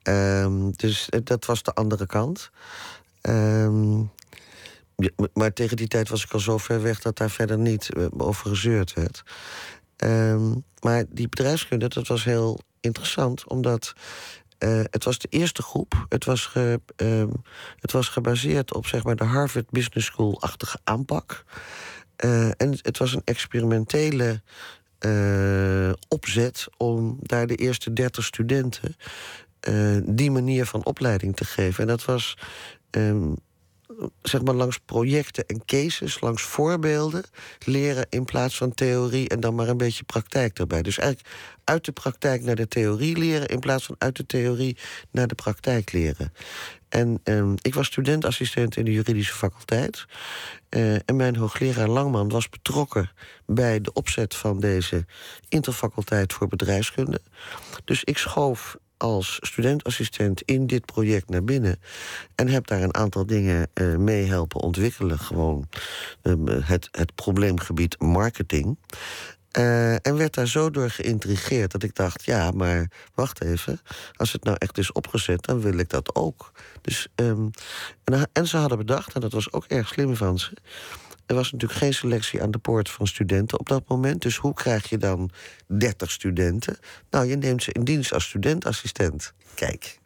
[0.02, 2.50] Ehm, dus eh, dat was de andere kant.
[3.22, 4.00] Ehm,
[4.96, 7.94] ja, maar tegen die tijd was ik al zo ver weg dat daar verder niet
[7.94, 9.24] eh, over gezeurd werd.
[10.02, 13.94] Ehm, maar die bedrijfskunde, dat was heel interessant, omdat
[14.58, 16.06] eh, het was de eerste groep.
[16.10, 16.52] Het was,
[16.96, 17.28] ehm,
[17.80, 21.44] het was gebaseerd op zeg maar, de Harvard Business School-achtige aanpak.
[22.16, 24.42] Eh, en het was een experimentele
[25.00, 28.96] eh, opzet om daar de eerste 30 studenten
[30.04, 31.82] die manier van opleiding te geven.
[31.82, 32.38] En dat was
[32.90, 33.34] ehm,
[34.22, 37.24] zeg maar langs projecten en cases, langs voorbeelden
[37.66, 40.82] leren in plaats van theorie en dan maar een beetje praktijk erbij.
[40.82, 41.30] Dus eigenlijk
[41.64, 44.78] uit de praktijk naar de theorie leren in plaats van uit de theorie
[45.12, 46.34] naar de praktijk leren.
[46.90, 50.06] En ehm, ik was studentassistent in de juridische faculteit.
[50.70, 53.12] Eh, en mijn hoogleraar Langman was betrokken
[53.46, 55.06] bij de opzet van deze
[55.50, 57.22] interfaculteit voor bedrijfskunde.
[57.86, 61.80] Dus ik schoof als studentassistent in dit project naar binnen.
[62.36, 65.20] En heb daar een aantal dingen eh, mee helpen ontwikkelen.
[65.20, 65.68] Gewoon
[66.22, 68.78] ehm, het, het probleemgebied marketing.
[69.52, 73.82] Eh, en werd daar zo door geïntrigeerd dat ik dacht: ja, maar wacht even.
[74.16, 76.52] Als het nou echt is opgezet, dan wil ik dat ook.
[76.82, 77.48] Dus, ehm,
[78.04, 80.54] en, en ze hadden bedacht, en dat was ook erg slim van ze.
[81.26, 84.22] Er was natuurlijk geen selectie aan de poort van studenten op dat moment.
[84.22, 85.30] Dus hoe krijg je dan
[85.68, 86.78] 30 studenten?
[87.10, 89.34] Nou, je neemt ze in dienst als studentassistent.
[89.56, 90.00] Kijk.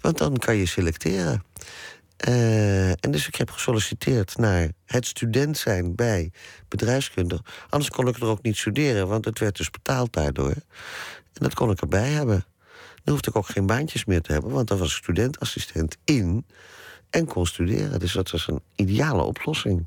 [0.00, 1.42] Want dan kan je selecteren.
[2.16, 6.30] Eh, en dus ik heb gesolliciteerd naar het student zijn bij
[6.68, 7.40] bedrijfskunde.
[7.68, 10.54] Anders kon ik er ook niet studeren, want het werd dus betaald daardoor.
[11.32, 12.44] En dat kon ik erbij hebben.
[13.04, 16.46] Dan hoefde ik ook geen baantjes meer te hebben, want dan was ik studentassistent in
[17.10, 18.00] en kon studeren.
[18.00, 19.86] Dus dat was een ideale oplossing.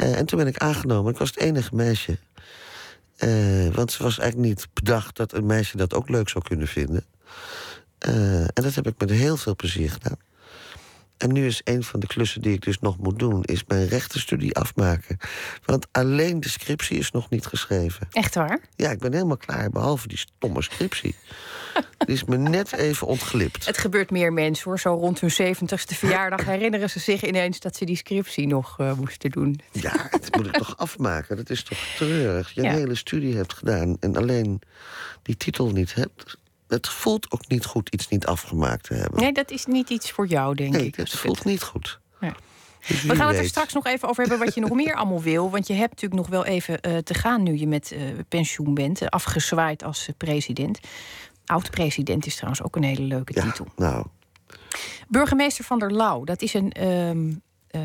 [0.00, 1.12] Eh, en toen ben ik aangenomen.
[1.12, 2.18] Ik was het enige meisje.
[3.16, 6.66] Eh, want ze was eigenlijk niet bedacht dat een meisje dat ook leuk zou kunnen
[6.66, 7.04] vinden.
[7.98, 10.16] Eh, en dat heb ik met heel veel plezier gedaan.
[11.20, 13.42] En nu is een van de klussen die ik dus nog moet doen...
[13.44, 15.16] is mijn rechtenstudie afmaken.
[15.64, 18.08] Want alleen de scriptie is nog niet geschreven.
[18.10, 18.60] Echt waar?
[18.76, 21.14] Ja, ik ben helemaal klaar, behalve die stomme scriptie.
[22.06, 23.66] die is me net even ontglipt.
[23.66, 24.78] Het gebeurt meer mensen hoor.
[24.80, 28.92] Zo rond hun zeventigste verjaardag herinneren ze zich ineens dat ze die scriptie nog eh,
[28.92, 29.60] moesten doen.
[29.72, 31.36] Ja, dat moet ik toch afmaken.
[31.36, 32.50] Dat is toch treurig.
[32.54, 32.70] Je Ja.
[32.70, 34.60] een hele studie hebt gedaan en alleen
[35.22, 36.38] die titel niet hebt.
[36.70, 39.20] Het voelt ook niet goed iets niet afgemaakt te hebben.
[39.20, 40.94] Nee, dat is niet iets voor jou, denk Nee, ik.
[40.96, 42.00] het voelt niet goed.
[42.20, 42.32] Nee.
[42.88, 45.20] Dus We gaan het er straks nog even over hebben wat je nog meer allemaal
[45.22, 45.50] wil.
[45.50, 48.74] Want je hebt natuurlijk nog wel even eh, te gaan nu je met eh, pensioen
[48.74, 49.00] bent.
[49.00, 50.78] eh, afgezwaaid als president.
[51.46, 53.66] Oud-president is trouwens ook een hele leuke Ja, titel.
[53.76, 54.06] nou,
[55.08, 56.72] Burgemeester van der Lauw, dat is een.
[56.72, 57.32] ehm,
[57.70, 57.80] eh,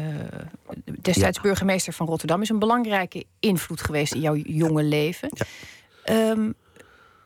[1.01, 1.41] destijds Ja.
[1.43, 5.29] burgemeester van Rotterdam, is een belangrijke invloed geweest in jouw jonge leven.
[5.33, 5.45] Ja.
[6.03, 6.51] Ehm,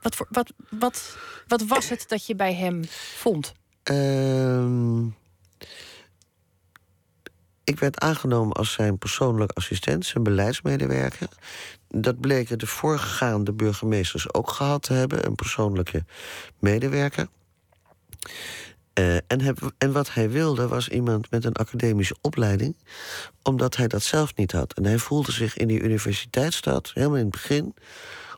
[0.01, 2.85] wat, voor, wat, wat, wat was het dat je bij hem
[3.15, 3.53] vond?
[3.83, 5.05] Ehm,
[7.63, 11.29] ik werd aangenomen als zijn persoonlijk assistent, zijn beleidsmedewerker.
[11.87, 16.05] Dat bleken de voorgaande burgemeesters ook gehad te hebben, een persoonlijke
[16.59, 17.27] medewerker.
[18.93, 22.75] Eh, en, en wat hij wilde was iemand met een academische opleiding,
[23.43, 24.73] omdat hij dat zelf niet had.
[24.73, 27.73] En hij voelde zich in die universiteitsstad, helemaal in het begin,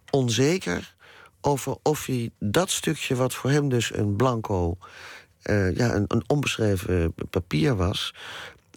[0.10, 0.96] onzeker
[1.42, 4.78] over of hij dat stukje, wat voor hem dus een blanco,
[5.42, 8.14] eh, ja, een, onbeschreven papier was,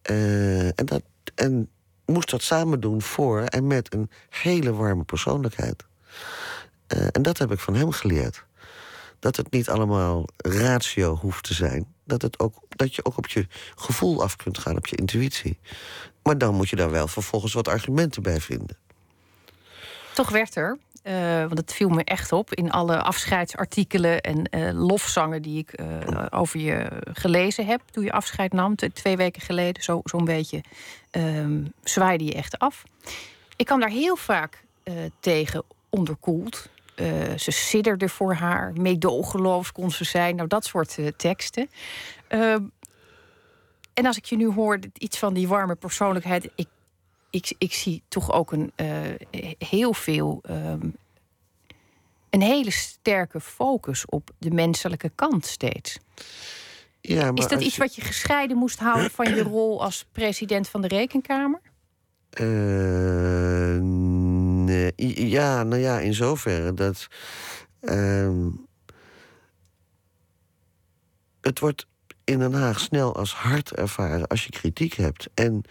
[0.02, 1.02] Eh, en, dat,
[1.36, 1.70] en
[2.06, 5.86] moest dat samen doen voor en met een hele warme persoonlijkheid.
[6.88, 8.47] Eh, en dat heb ik van hem geleerd.
[9.20, 11.86] Dat het niet allemaal ratio hoeft te zijn.
[12.04, 15.60] Dat, het ook, dat je ook op je gevoel af kunt gaan, op je intuïtie.
[16.24, 18.78] Maar dan moet je daar wel vervolgens wat argumenten bij vinden.
[20.14, 24.70] Toch werd er, eh, want het viel me echt op in alle afscheidsartikelen en eh,
[24.74, 29.84] lofzangen die ik eh, over je gelezen heb toen je afscheid nam, twee weken geleden,
[29.84, 30.64] zo- zo'n beetje,
[31.12, 32.84] ehm, zwaaide je echt af.
[33.56, 34.66] Ik kwam daar heel vaak
[35.20, 36.70] tegen onderkoeld.
[36.98, 40.36] Eh, ze sidderde voor haar, meedogenloos kon ze zijn.
[40.36, 41.70] Nou, dat soort eh, teksten.
[42.28, 42.64] Ehm,
[43.94, 46.50] en als ik je nu hoor, iets van die warme persoonlijkheid.
[46.56, 46.68] Ik,
[47.30, 48.88] ik, ik zie toch ook een, eh,
[49.58, 50.40] heel veel.
[50.46, 50.90] ehm,
[52.30, 55.98] een hele sterke focus op de menselijke kant steeds.
[57.02, 60.06] Ja, maar Is dat iets je- wat je gescheiden moest houden van je rol als
[60.12, 61.62] president van de Rekenkamer?
[62.30, 62.46] Eh,
[65.30, 67.08] ja, nou ja, in zoverre dat.
[67.80, 68.50] ehm,
[71.42, 71.88] het wordt
[72.24, 75.30] in Den Haag snel als hard ervaren als je kritiek hebt.
[75.34, 75.62] En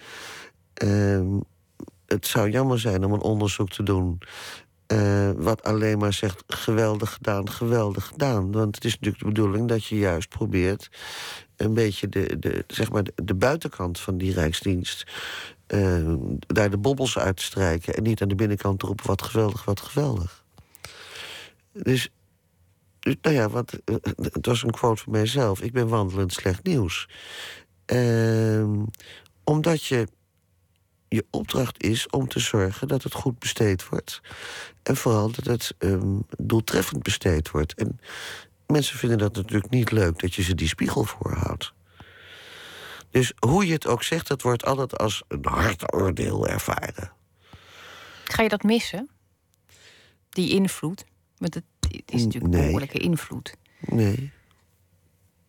[0.75, 1.41] ehm,
[2.07, 4.19] het zou jammer zijn om een onderzoek te doen.
[4.87, 8.53] eh, wat alleen maar zegt geweldig gedaan, geweldig gedaan.
[8.53, 10.89] Want het is natuurlijk de bedoeling dat je juist probeert
[11.57, 15.07] een beetje de, de, zeg maar de, de buitenkant van die Rijksdienst.
[15.67, 16.15] Eh,
[16.47, 17.95] daar de bobbels uit te strijken.
[17.95, 20.45] En niet aan de binnenkant te roepen: wat geweldig, wat geweldig.
[21.73, 22.09] Dus,
[22.99, 26.65] dus nou ja, wat, eh, het was een quote van mijzelf: ik ben wandelend slecht
[26.65, 27.09] nieuws.
[27.85, 28.83] Ehm,
[29.45, 30.09] omdat je.
[31.09, 34.21] Je opdracht is om te zorgen dat het goed besteed wordt.
[34.83, 37.75] En vooral dat het ehm, doeltreffend besteed wordt.
[37.75, 38.01] En
[38.67, 41.75] mensen vinden dat natuurlijk niet leuk dat je ze die spiegel voorhoudt.
[43.17, 47.13] Dus hoe je het ook zegt, dat wordt altijd als een hard oordeel ervaren.
[48.25, 49.09] Ga je dat missen?
[50.29, 51.05] Die invloed?
[51.37, 51.65] Want het,
[52.07, 53.57] is natuurlijk een behoorlijke invloed.
[53.81, 54.33] Nee.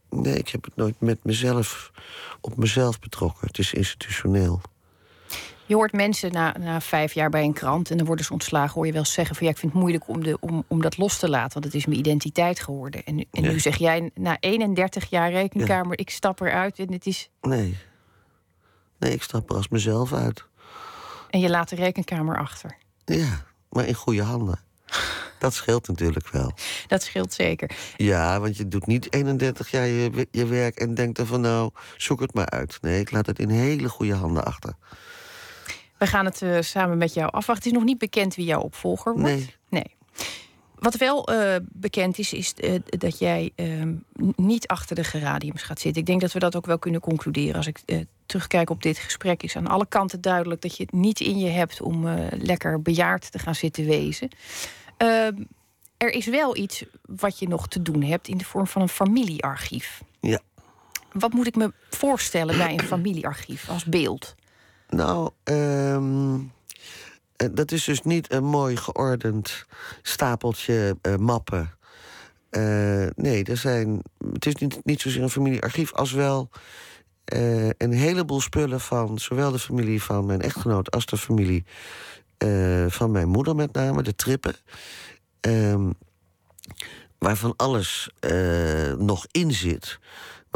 [0.10, 1.92] Nee, ik heb het nooit met mezelf,
[2.42, 3.48] op mezelf betrokken.
[3.48, 4.62] Het is institutioneel.
[5.68, 8.74] Je hoort mensen na, na vijf jaar bij een krant en dan worden ze ontslagen.
[8.74, 10.82] Hoor je wel eens zeggen van ja, ik vind het moeilijk om, de, om, om
[10.82, 13.04] dat los te laten, want het is mijn identiteit geworden.
[13.04, 13.50] En, nu- en Ja.
[13.52, 17.30] nu zeg jij na 31 jaar rekenkamer, ik stap eruit en het is.
[17.42, 17.78] Nee.
[19.00, 20.46] Nee, ik stap er als mezelf uit.
[21.30, 22.78] En je laat de rekenkamer achter.
[23.06, 24.60] Ja, maar in goede handen.
[25.40, 26.52] Dat scheelt natuurlijk wel.
[26.88, 27.72] Dat scheelt zeker.
[27.98, 31.72] Ja, want je doet niet 31 jaar je, je werk en denkt dan van nou,
[31.98, 32.78] zoek het maar uit.
[32.82, 34.74] Nee, ik laat het in hele goede handen achter.
[35.98, 37.56] We gaan het eh, samen met jou afwachten.
[37.56, 39.28] Het is nog niet bekend wie jouw opvolger wordt.
[39.28, 39.56] Nee.
[39.70, 39.96] nee.
[40.76, 43.94] Wat wel eh, bekend is, is eh, dat jij ehm,
[44.36, 46.02] niet achter de geradiums gaat zitten.
[46.02, 47.56] Ik denk dat we dat ook wel kunnen concluderen.
[47.56, 47.80] Als ik
[48.26, 51.50] terugkijk op dit gesprek, is aan alle kanten duidelijk dat je het niet in je
[51.50, 54.30] hebt om lekker bejaard te gaan zitten wezen.
[54.98, 55.36] Ehm,
[55.98, 58.90] er is wel iets wat je nog te doen hebt in de vorm van een
[58.90, 60.02] familiearchief.
[60.20, 60.40] Ja.
[61.12, 64.36] Wat moet ik me voorstellen bij een familiearchief als beeld?
[64.88, 66.40] Nou, ehm,
[67.36, 69.66] eh, dat is dus niet een mooi geordend
[70.02, 71.76] stapeltje eh, mappen.
[72.50, 74.02] Eh, nee, er zijn,
[74.34, 76.50] het is niet, niet zozeer een familiearchief als wel
[77.78, 81.66] een heleboel spullen van zowel de familie van mijn echtgenoot als de familie
[82.88, 84.56] van mijn moeder, met name, de trippen.
[85.40, 85.90] Ehm,
[87.18, 88.10] waarvan alles
[88.98, 90.00] nog in zit.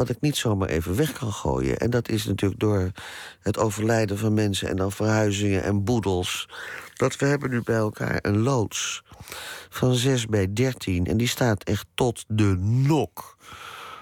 [0.01, 1.77] Wat ik niet zomaar even weg kan gooien.
[1.77, 2.91] En dat is natuurlijk door
[3.39, 6.49] het overlijden van mensen en dan verhuizingen en boedels.
[6.93, 9.03] Dat we hebben nu bij elkaar een loods
[9.69, 11.05] van 6 bij 13.
[11.05, 13.37] En die staat echt tot de nok.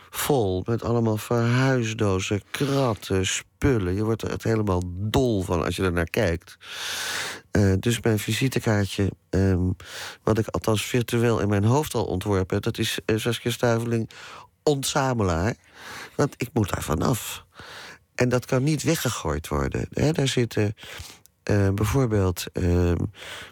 [0.10, 3.95] Vol met allemaal verhuisdozen, kratten, spullen.
[3.95, 6.58] Je wordt er echt helemaal dol van als je er naar kijkt.
[7.52, 9.70] Eh, dus mijn visitekaartje, ehm,
[10.24, 12.64] wat ik althans virtueel in mijn hoofd al ontworpen heb...
[12.64, 14.10] dat is uh, Saskia Stuiveling
[14.70, 15.55] ontzamelaar.
[16.15, 17.45] Want ik moet daar vanaf.
[18.15, 19.88] En dat kan niet weggegooid worden.
[19.89, 20.76] Daar zitten
[21.43, 22.97] eh, bijvoorbeeld ehm,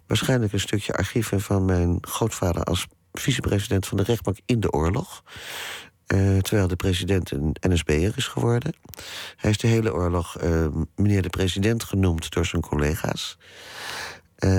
[0.07, 1.41] waarschijnlijk een stukje archieven...
[1.41, 5.24] van mijn grootvader als vicepresident van de rechtbank in de oorlog...
[6.13, 8.74] Uh, terwijl de president een NSB'er is geworden.
[9.36, 13.38] Hij is de hele oorlog uh, meneer de president genoemd door zijn collega's.
[14.39, 14.51] Uh,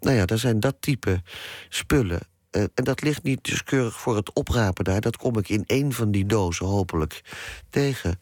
[0.00, 1.22] nou ja, daar zijn dat type
[1.68, 2.20] spullen.
[2.50, 5.00] Uh, en dat ligt niet dus keurig voor het oprapen daar.
[5.00, 7.22] Dat kom ik in één van die dozen hopelijk
[7.70, 8.18] tegen.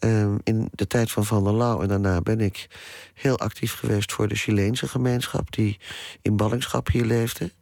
[0.00, 2.68] Uh, in de tijd van Van der Lauw en daarna ben ik
[3.14, 5.78] heel actief geweest voor de Chileense gemeenschap die
[6.22, 7.52] in ballingschap hier leefde.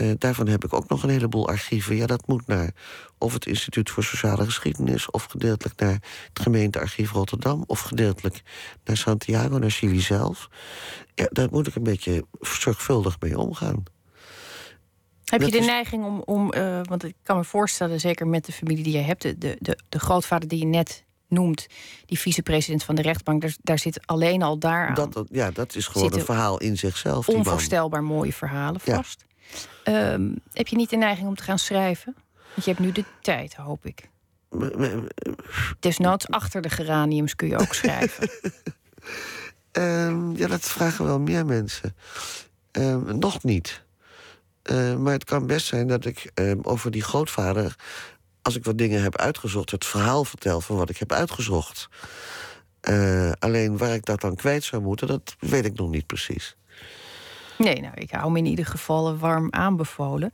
[0.00, 1.96] Uh, daarvan heb ik ook nog een heleboel archieven.
[1.96, 2.70] Ja, dat moet naar
[3.18, 5.10] of het Instituut voor Sociale Geschiedenis...
[5.10, 7.64] of gedeeltelijk naar het gemeentearchief Rotterdam...
[7.66, 8.42] of gedeeltelijk
[8.84, 10.48] naar Santiago, naar Chili zelf.
[11.14, 13.84] Ja, daar moet ik een beetje zorgvuldig mee omgaan.
[15.30, 15.66] Heb je de is...
[15.66, 18.00] neiging om, om uh, want ik kan me voorstellen...
[18.00, 19.22] zeker met de familie die je hebt...
[19.22, 21.66] de, de, de grootvader die je net noemt,
[22.06, 24.94] die vicepresident van de rechtbank, daar, daar zit alleen al daar aan.
[24.94, 27.28] Dat, dat, ja, dat is gewoon een verhaal in zichzelf.
[27.28, 29.24] Onvoorstelbaar mooie verhalen vast.
[29.84, 30.12] Ja.
[30.12, 32.16] Um, heb je niet de neiging om te gaan schrijven?
[32.32, 34.10] Want je hebt nu de tijd, hoop ik.
[35.80, 38.30] Desnoods achter de geraniums kun je ook schrijven.
[39.72, 41.94] um, ja, dat vragen wel meer mensen.
[42.72, 43.84] Um, nog niet.
[44.70, 47.76] Uh, maar het kan best zijn dat ik over die grootvader
[48.46, 51.88] als ik wat dingen heb uitgezocht, het verhaal vertel van wat ik heb uitgezocht.
[52.88, 56.56] Uh, alleen waar ik dat dan kwijt zou moeten, dat weet ik nog niet precies.
[57.58, 60.30] Nee, nou, ik hou me in ieder geval warm aanbevolen.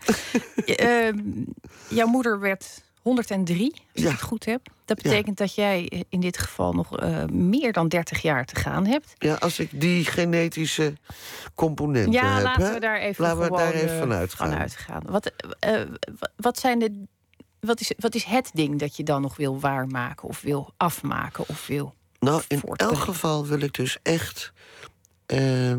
[1.89, 4.05] jouw moeder werd 103, als ja.
[4.05, 4.61] ik het goed heb.
[4.85, 5.45] Dat betekent ja.
[5.45, 9.15] dat jij in dit geval nog uh, meer dan 30 jaar te gaan hebt.
[9.19, 10.97] Ja, als ik die genetische
[11.55, 12.45] componenten ja, heb.
[12.45, 14.51] laten we daar even, laten we gewoon, daar even van uitgaan.
[14.51, 15.03] Van uitgaan.
[15.07, 15.33] Wat,
[16.37, 17.05] wat zijn de
[17.67, 21.45] wat is, wat is het ding dat je dan nog wil waarmaken of wil afmaken
[21.49, 21.95] of wil.
[22.19, 24.53] Nou, in elk geval wil ik dus echt
[25.27, 25.77] uh,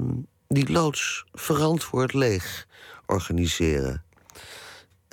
[0.48, 2.68] die loods verantwoord leeg
[3.06, 4.04] organiseren.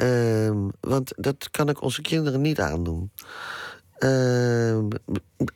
[0.03, 3.11] Uh, want dat kan ik onze kinderen niet aandoen.
[3.99, 4.79] Uh,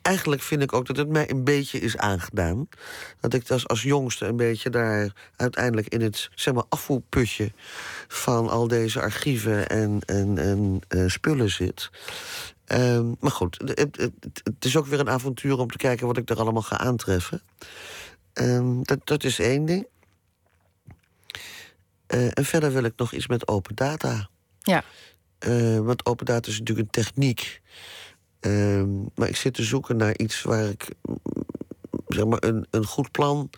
[0.02, 2.68] eigenlijk vind ik ook dat het mij een beetje is aangedaan.
[3.20, 7.52] Dat ik als, als jongste een beetje daar uiteindelijk in het zeg maar, afvoerputje
[8.08, 11.90] van al deze archieven en, en, en uh, spullen zit.
[12.68, 14.10] Uh, maar goed, het,
[14.42, 17.42] het, is ook weer een avontuur om te kijken wat ik er allemaal ga aantreffen.
[18.32, 19.86] Ehm, dat, dat is één ding.
[22.14, 24.28] Uh, en verder wil ik nog iets met open data.
[24.64, 24.84] Ja.
[25.46, 27.62] Uh, want open data is natuurlijk een techniek.
[28.40, 28.84] Uh,
[29.14, 30.88] maar ik zit te zoeken naar iets waar ik
[32.08, 33.50] zeg maar een, een goed plan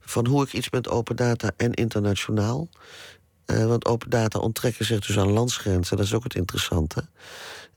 [0.00, 2.68] van hoe ik iets met open data en internationaal.
[3.46, 7.08] Uh, want open data onttrekken zich dus aan landsgrenzen, dat is ook het interessante.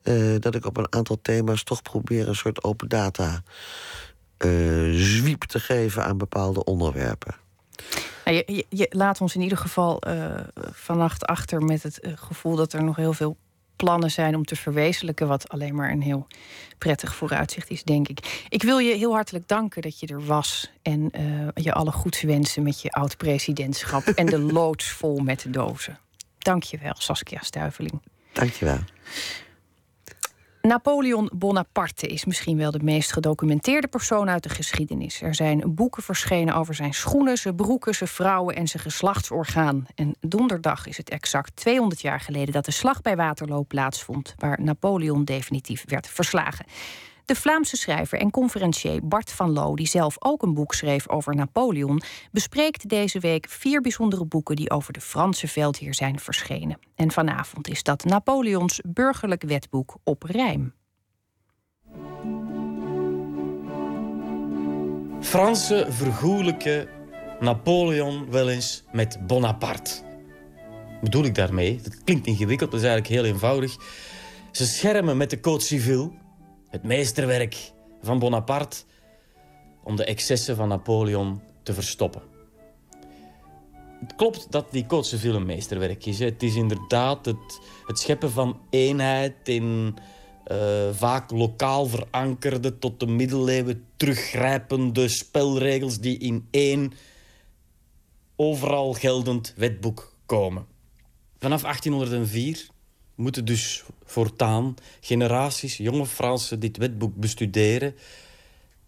[0.03, 3.43] Uh, dat ik op een aantal thema's toch probeer een soort open data
[4.91, 7.35] zwiep te geven aan bepaalde onderwerpen.
[8.25, 10.01] Nou, je, je, je, laat ons in ieder geval
[10.71, 13.37] vannacht achter met het gevoel dat er nog heel veel
[13.75, 16.27] plannen zijn om te verwezenlijken, wat alleen maar een heel
[16.77, 18.45] prettig vooruitzicht is, denk ik.
[18.49, 22.21] Ik wil je heel hartelijk danken dat je er was en uh, je alle goeds
[22.21, 25.99] wensen met je oud-presidentschap en de loods vol met de dozen.
[26.37, 28.01] Dank je wel, Saskia Stuiveling.
[28.33, 28.79] Dank je wel.
[30.67, 35.21] Napoleon Bonaparte is misschien wel de meest gedocumenteerde persoon uit de geschiedenis.
[35.21, 39.85] Er zijn boeken verschenen over zijn schoenen, zijn broeken, zijn vrouwen en zijn geslachtsorgaan.
[39.95, 44.59] En donderdag is het exact 200 jaar geleden dat de slag bij Waterloo plaatsvond, waar
[44.61, 46.65] Napoleon definitief werd verslagen.
[47.25, 51.35] De Vlaamse schrijver en conferencier Bart van Loo, die zelf ook een boek schreef over
[51.35, 52.01] Napoleon,
[52.31, 56.79] bespreekt deze week vier bijzondere boeken die over de Franse veldheer zijn verschenen.
[56.95, 60.73] En vanavond is dat Napoleons burgerlijk wetboek op rijm.
[65.19, 66.87] Fransen vergoelijken
[67.39, 70.01] Napoleon wel eens met Bonaparte.
[71.01, 71.79] Bedoel ik daarmee?
[71.83, 73.75] Dat klinkt ingewikkeld, dat is eigenlijk heel eenvoudig.
[74.51, 76.13] Ze schermen met de Code Civil,
[76.73, 77.71] het meesterwerk
[78.01, 78.77] van Bonaparte,
[79.83, 82.21] om de excessen van Napoleon te verstoppen.
[83.99, 86.19] Het klopt dat die Civil een meesterwerk is.
[86.19, 89.95] Het is inderdaad het, het scheppen van eenheid in
[90.47, 96.93] uh, vaak lokaal verankerde, tot de middeleeuwen teruggrijpende spelregels die in één
[98.35, 100.65] overal geldend wetboek komen.
[101.37, 102.71] Vanaf 1804
[103.15, 107.95] moeten dus voortaan generaties jonge Fransen dit wetboek bestuderen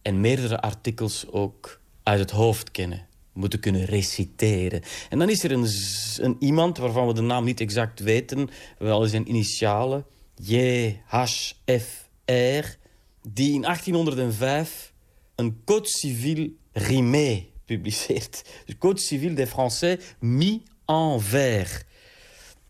[0.01, 3.07] en meerdere artikels ook uit het hoofd kennen.
[3.33, 4.81] Moeten kunnen reciteren.
[5.09, 9.29] En dan is er een, iemand waarvan we de naam niet exact weten, wel zijn
[9.29, 10.05] initialen,
[10.35, 11.83] JHFR,
[13.21, 14.93] die in 1805
[15.35, 18.43] een Code civil rimé publiceert.
[18.65, 21.83] De Code civil des Français mis en vers.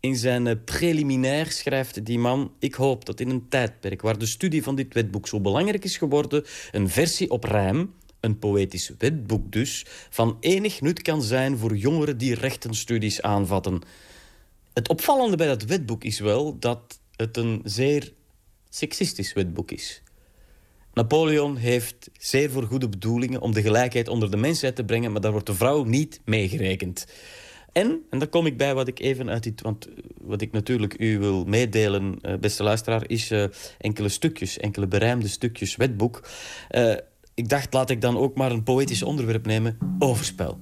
[0.06, 2.52] In zijn eh, preliminair schrijft die man...
[2.58, 5.96] Ik hoop dat in een tijdperk waar de studie van dit wetboek zo belangrijk is
[5.96, 6.44] geworden...
[6.72, 9.86] een versie op rijm, een poëtisch wetboek dus...
[10.10, 13.80] van enig nut kan zijn voor jongeren die rechtenstudies aanvatten.
[14.72, 18.12] Het opvallende bij dat wetboek is wel dat het een zeer
[18.68, 20.02] seksistisch wetboek is.
[20.92, 25.12] Napoleon heeft zeer voor goede bedoelingen om de gelijkheid onder de mensheid te brengen...
[25.12, 27.06] maar daar wordt de vrouw niet meegerekend.
[27.76, 29.60] En, en daar kom ik bij wat ik even uit dit...
[29.60, 29.88] want
[30.20, 33.08] wat ik natuurlijk u wil meedelen, uh, beste luisteraar...
[33.08, 33.44] is uh,
[33.78, 36.28] enkele stukjes, enkele berijmde stukjes wetboek.
[37.34, 39.78] Ik dacht, laat ik dan ook maar een poëtisch onderwerp nemen.
[39.98, 40.58] Overspel.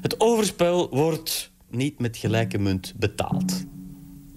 [0.00, 3.64] Het overspel wordt niet met gelijke munt betaald.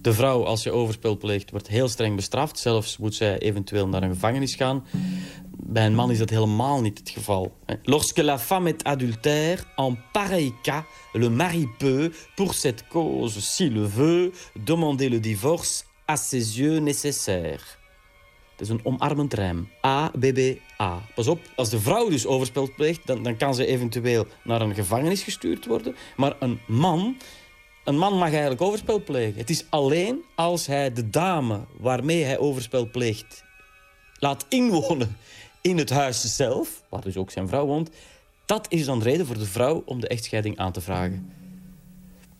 [0.02, 2.60] De vrouw, als je overspel pleegt, wordt heel streng bestraft.
[2.60, 4.86] Zelfs moet zij eventueel naar een gevangenis gaan.
[5.66, 7.58] Bij een man is dat helemaal niet het geval.
[7.84, 10.84] Lorsque la femme est adultère, en pareil cas,
[11.14, 14.32] le mari peut, pour cette cause, s'il le veut,
[14.64, 17.78] demander le divorce à ses yeux nécessaires.
[18.52, 19.70] Het is een omarmend rijm.
[19.86, 20.40] A, B, B,
[20.82, 21.02] A.
[21.16, 24.76] Pas op, als de vrouw dus overspel pleegt, dan, dan kan ze eventueel naar een
[24.76, 25.96] gevangenis gestuurd worden.
[26.16, 27.16] Maar een man
[27.84, 29.38] een man mag eigenlijk overspel plegen.
[29.38, 33.44] Het is alleen als hij de dame waarmee hij overspel pleegt...
[34.20, 35.18] laat inwonen
[35.64, 37.90] in het huis zelf, waar dus ook zijn vrouw woont...
[38.46, 41.30] dat is dan reden voor de vrouw om de echtscheiding aan te vragen.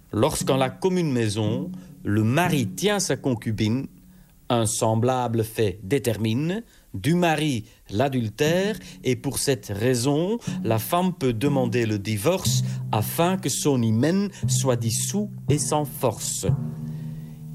[0.10, 1.72] Lorsqu'en la commune maison,
[2.02, 3.88] le mari tient sa concubine...
[4.50, 6.64] un semblable fait détermine
[6.94, 13.50] du mari l'adultère et pour cette raison, la femme peut demander le divorce afin que
[13.50, 16.46] son hymen soit dissous et sans force.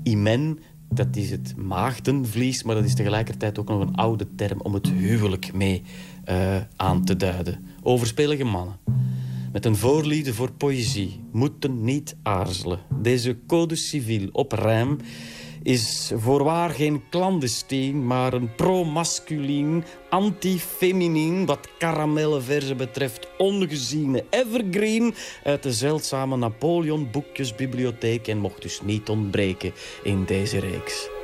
[0.05, 0.57] Hymen,
[0.89, 4.89] dat is het maagdenvlies, maar dat is tegelijkertijd ook nog een oude term om het
[4.89, 5.83] huwelijk mee
[6.29, 7.65] uh, aan te duiden.
[7.83, 8.77] Overspelige mannen
[9.53, 12.79] met een voorliefde voor poëzie moeten niet aarzelen.
[13.03, 14.99] Deze code civiel op rijm
[15.69, 25.15] is voorwaar geen clandestien, maar een pro-masculien, anti-feminien, wat karamellenverzen betreft, ongeziene evergreen
[25.45, 31.18] uit de zeldzame Napoleon boekjesbibliotheek en mocht dus niet ontbreken in deze reeks.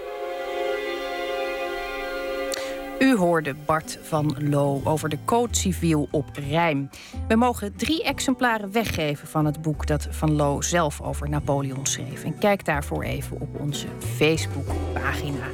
[3.04, 6.90] U hoorde Bart van Loo over de Code Civiel op Rijm.
[7.28, 12.24] We mogen drie exemplaren weggeven van het boek dat Van Loo zelf over Napoleon schreef.
[12.24, 15.46] En kijk daarvoor even op onze Facebookpagina.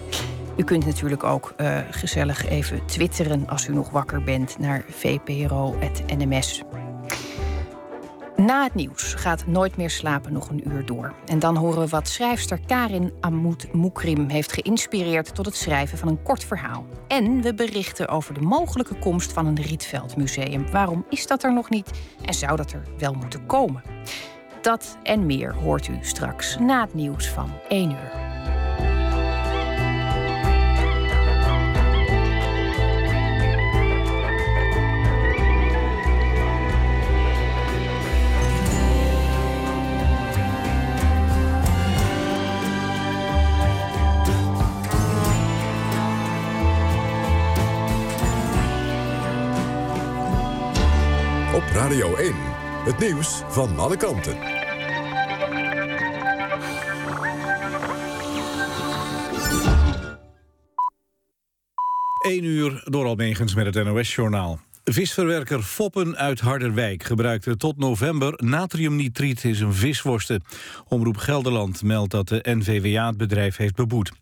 [0.56, 6.62] U kunt natuurlijk ook uh, gezellig even twitteren als u nog wakker bent naar vpro.nms.
[8.40, 11.14] Na het nieuws gaat Nooit meer slapen nog een uur door.
[11.26, 16.08] En dan horen we wat schrijfster Karin Amoud Moukrim heeft geïnspireerd tot het schrijven van
[16.08, 16.86] een kort verhaal.
[17.08, 20.70] En we berichten over de mogelijke komst van een Rietveldmuseum.
[20.70, 21.90] Waarom is dat er nog niet
[22.24, 23.82] en zou dat er wel moeten komen?
[24.62, 28.29] Dat en meer hoort u straks na het nieuws van 1 uur.
[51.90, 52.34] Radio 1,
[52.84, 54.36] het nieuws van alle kanten.
[62.26, 64.60] 1 uur door Almegens met het NOS-journaal.
[64.84, 70.42] Visverwerker Foppen uit Harderwijk gebruikte tot november natriumnitriet in zijn visworsten.
[70.88, 74.12] Omroep Gelderland meldt dat de NVWA het bedrijf heeft beboet.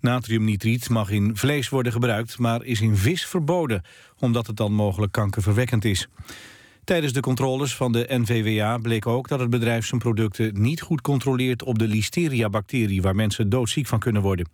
[0.00, 3.82] Natriumnitriet mag in vlees worden gebruikt, maar is in vis verboden...
[4.18, 6.08] omdat het dan mogelijk kankerverwekkend is.
[6.86, 11.00] Tijdens de controles van de NVWA bleek ook dat het bedrijf zijn producten niet goed
[11.00, 14.48] controleert op de listeria-bacterie waar mensen doodziek van kunnen worden.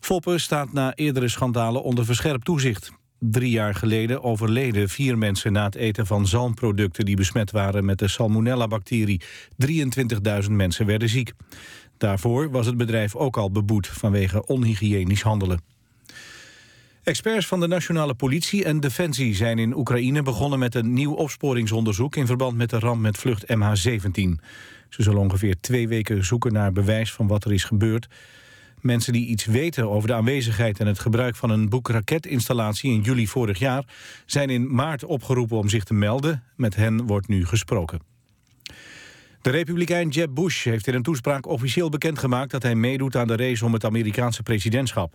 [0.00, 2.90] Foppen staat na eerdere schandalen onder verscherpt toezicht.
[3.18, 7.04] Drie jaar geleden overleden vier mensen na het eten van zalmproducten...
[7.04, 9.20] die besmet waren met de salmonella-bacterie.
[10.44, 11.32] 23.000 mensen werden ziek.
[11.98, 15.75] Daarvoor was het bedrijf ook al beboet vanwege onhygiënisch handelen.
[17.06, 22.16] Experts van de nationale politie en Defensie zijn in Oekraïne begonnen met een nieuw opsporingsonderzoek
[22.16, 24.42] in verband met de ramp met vlucht MH17.
[24.88, 28.06] Ze zullen ongeveer twee weken zoeken naar bewijs van wat er is gebeurd.
[28.80, 33.26] Mensen die iets weten over de aanwezigheid en het gebruik van een boekraketinstallatie in juli
[33.26, 33.84] vorig jaar
[34.24, 36.42] zijn in maart opgeroepen om zich te melden.
[36.56, 38.00] Met hen wordt nu gesproken.
[39.42, 43.36] De republikein Jeb Bush heeft in een toespraak officieel bekendgemaakt dat hij meedoet aan de
[43.36, 45.14] race om het Amerikaanse presidentschap.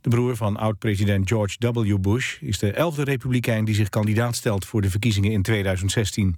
[0.00, 1.98] De broer van oud-president George W.
[2.00, 6.36] Bush is de elfde republikein die zich kandidaat stelt voor de verkiezingen in 2016.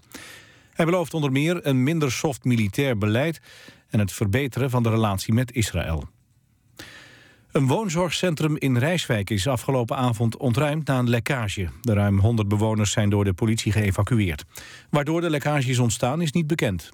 [0.73, 3.41] Hij belooft onder meer een minder soft militair beleid
[3.89, 6.09] en het verbeteren van de relatie met Israël.
[7.53, 11.69] Een woonzorgcentrum in Rijswijk is afgelopen avond ontruimd na een lekkage.
[11.81, 14.45] De ruim 100 bewoners zijn door de politie geëvacueerd.
[14.91, 16.91] Waardoor de lekkage is ontstaan is niet bekend.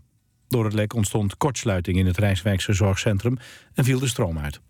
[0.49, 3.39] Door het lek ontstond kortsluiting in het Rijswijkse zorgcentrum
[3.75, 4.61] en viel de stroom uit.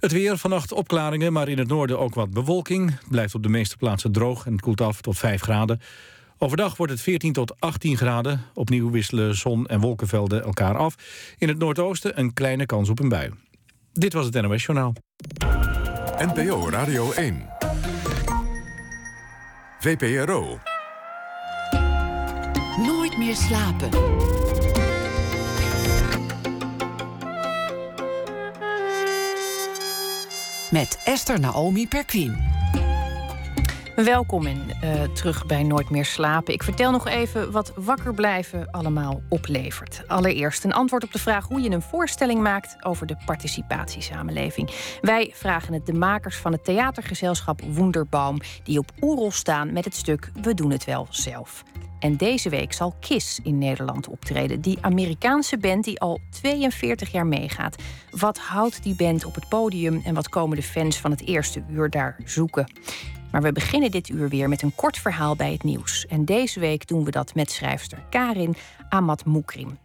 [0.00, 2.90] Het weer, vannacht opklaringen, maar in het noorden ook wat bewolking.
[2.90, 5.80] Het blijft op de meeste plaatsen droog en het koelt af tot 5 graden.
[6.38, 8.40] Overdag wordt het 14 tot 18 graden.
[8.54, 10.94] Opnieuw wisselen zon- en wolkenvelden elkaar af.
[11.38, 13.30] In het noordoosten een kleine kans op een bui.
[13.92, 14.92] Dit was het NOS Journaal.
[16.18, 17.48] NPO Radio 1.
[19.80, 20.58] VPRO.
[22.86, 23.88] Nooit meer slapen.
[30.76, 32.55] Met Esther Naomi Perquin.
[34.04, 36.54] Welkom en uh, terug bij Nooit meer slapen.
[36.54, 40.02] Ik vertel nog even wat wakker blijven allemaal oplevert.
[40.06, 44.70] Allereerst een antwoord op de vraag hoe je een voorstelling maakt over de participatiesamenleving.
[45.00, 49.94] Wij vragen het de makers van het theatergezelschap Wonderbaum, die op Oerol staan met het
[49.94, 51.62] stuk We doen het wel zelf.
[51.98, 54.60] En deze week zal KISS in Nederland optreden.
[54.60, 57.76] Die Amerikaanse band die al 42 jaar meegaat.
[58.10, 61.62] Wat houdt die band op het podium en wat komen de fans van het eerste
[61.70, 62.66] uur daar zoeken?
[63.36, 66.06] Maar we beginnen dit uur weer met een kort verhaal bij het nieuws.
[66.06, 68.54] En deze week doen we dat met schrijfster Karin
[68.88, 69.78] Amat Moukrim.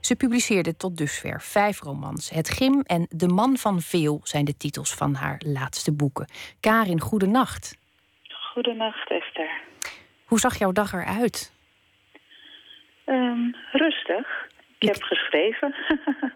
[0.00, 2.30] Ze publiceerde tot dusver vijf romans.
[2.30, 6.26] Het Gim en De Man van Veel zijn de titels van haar laatste boeken.
[6.60, 7.78] Karin, goedenacht.
[8.52, 9.50] Goedenacht, Esther.
[10.24, 11.52] Hoe zag jouw dag eruit?
[13.06, 14.48] Um, rustig.
[14.78, 15.74] Ik heb geschreven.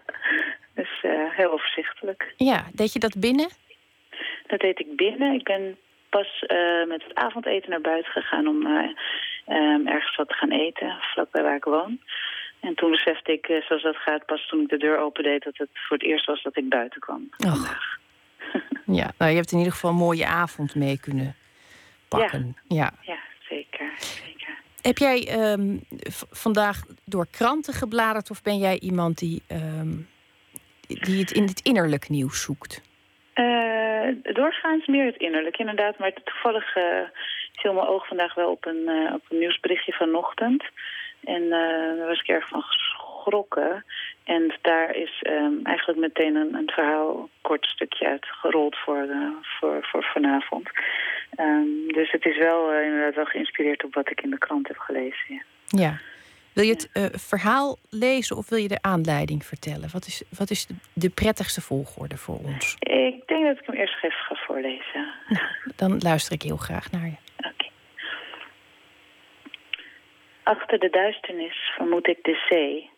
[0.75, 2.33] dus uh, heel overzichtelijk.
[2.37, 3.49] Ja, deed je dat binnen?
[4.47, 5.33] Dat deed ik binnen.
[5.33, 5.77] Ik ben
[6.15, 8.89] pas uh, met het avondeten naar buiten gegaan om uh,
[9.47, 11.99] um, ergens wat te gaan eten, vlakbij waar ik woon.
[12.59, 15.43] En toen besefte ik, uh, zoals dat gaat, pas toen ik de deur opendeed...
[15.43, 17.99] dat het voor het eerst was dat ik buiten kwam vandaag.
[18.99, 21.35] ja, nou, je hebt in ieder geval een mooie avond mee kunnen
[22.07, 22.55] pakken.
[22.67, 23.13] Ja, ja.
[23.13, 24.59] ja zeker, zeker.
[24.81, 25.83] Heb jij um,
[26.31, 28.29] vandaag door kranten gebladerd...
[28.29, 30.07] of ben jij iemand die, um,
[30.87, 32.81] die het in het innerlijk nieuws zoekt?
[33.35, 35.97] Uh, doorgaans meer het innerlijk, inderdaad.
[35.97, 36.83] Maar toevallig uh,
[37.53, 40.63] viel mijn oog vandaag wel op een, uh, op een nieuwsberichtje vanochtend.
[41.23, 43.85] En daar was ik erg van geschrokken.
[44.23, 49.07] En daar is um, eigenlijk meteen een, een verhaal, kort stukje uitgerold voor,
[49.41, 50.69] voor, voor vanavond.
[51.39, 54.77] Um, dus het is wel inderdaad wel geïnspireerd op wat ik in de krant heb
[54.77, 55.43] gelezen.
[55.67, 55.99] Ja.
[56.53, 59.89] Wil je het uh, verhaal lezen of wil je de aanleiding vertellen?
[59.91, 62.75] Wat is, wat is de, de, prettigste volgorde voor ons?
[62.79, 65.13] Ik denk dat ik hem eerst even ga voorlezen.
[65.27, 65.45] Nou,
[65.75, 67.15] dan luister ik heel graag naar je.
[67.37, 67.47] Oké.
[67.47, 67.71] Okay.
[70.43, 72.89] Achter de duisternis vermoed ik de zee,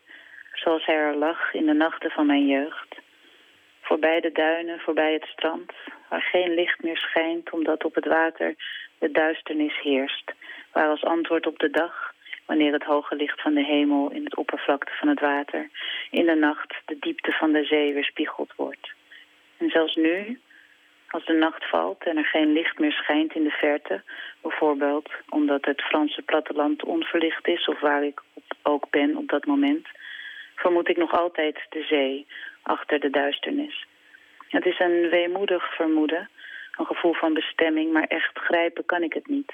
[0.53, 2.95] zoals hij er lag in de nachten van mijn jeugd.
[3.81, 5.71] Voorbij de duinen, voorbij het strand,
[6.09, 8.55] waar geen licht meer schijnt omdat op het water
[8.99, 10.31] de duisternis heerst.
[10.71, 12.12] Waar als antwoord op de dag
[12.45, 15.69] wanneer het hoge licht van de hemel in het oppervlakte van het water
[16.11, 18.91] in de nacht de diepte van de zee weerspiegeld wordt.
[19.57, 20.39] En zelfs nu,
[21.07, 24.01] Als de nacht valt en er geen licht meer schijnt in de verte,
[24.41, 28.21] bijvoorbeeld omdat het Franse platteland onverlicht is of waar ik
[28.63, 29.87] ook ben op dat moment,
[30.55, 32.27] vermoed ik nog altijd de zee
[32.61, 33.85] achter de duisternis.
[34.47, 36.29] Het is een weemoedig vermoeden,
[36.77, 39.53] een gevoel van bestemming, maar echt grijpen kan ik het niet.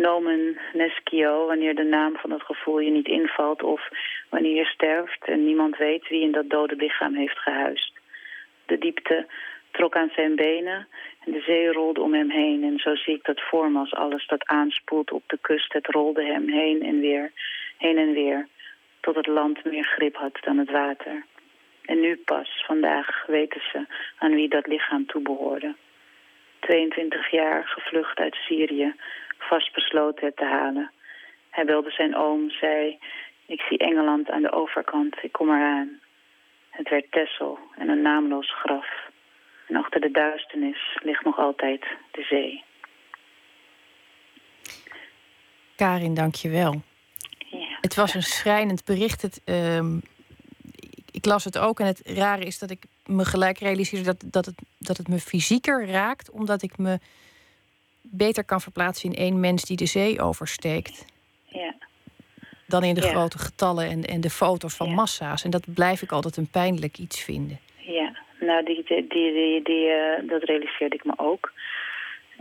[0.00, 3.88] Nomen nescio, wanneer de naam van het gevoel je niet invalt of
[4.28, 7.98] wanneer je sterft en niemand weet wie in dat dode lichaam heeft gehuisd.
[8.66, 9.26] De diepte
[9.70, 10.88] trok aan zijn benen
[11.24, 12.64] en de zee rolde om hem heen.
[12.64, 15.72] En zo zie ik dat voor me als alles dat aanspoelt op de kust.
[15.72, 17.32] Het rolde hem heen en weer,
[17.78, 18.48] heen en weer,
[19.00, 21.24] tot het land meer grip had dan het water.
[21.84, 23.86] En nu pas, vandaag, weten ze
[24.18, 25.74] aan wie dat lichaam toebehoorde.
[26.60, 28.94] 22 jaar gevlucht uit Syrië,
[29.42, 30.90] vastbesloten het te halen.
[31.50, 32.98] Hij wilde zijn oom, zei,
[33.46, 36.00] ik zie Engeland aan de overkant, ik kom eraan.
[36.70, 38.86] Het werd Tessel en een naamloos graf.
[39.68, 42.64] En achter de duisternis ligt nog altijd de zee.
[45.76, 46.82] Karin, dank je wel.
[47.38, 47.78] Ja.
[47.80, 49.22] Het was een schrijnend bericht.
[49.22, 49.96] Het, ehm,
[51.10, 54.46] ik las het ook en het rare is dat ik me gelijk realiseerde dat, dat,
[54.46, 56.98] het, dat het me fysieker raakt, omdat ik me
[58.02, 61.04] beter kan verplaatsen in één mens die de zee oversteekt.
[61.44, 61.74] Ja.
[62.66, 63.08] Dan in de Ja.
[63.08, 64.94] grote getallen en, en de foto's van Ja.
[64.94, 65.44] massa's.
[65.44, 67.58] En dat blijf ik altijd een pijnlijk iets vinden.
[67.76, 71.52] Ja, nou, die, die, die, die, eh, dat realiseerde ik me ook.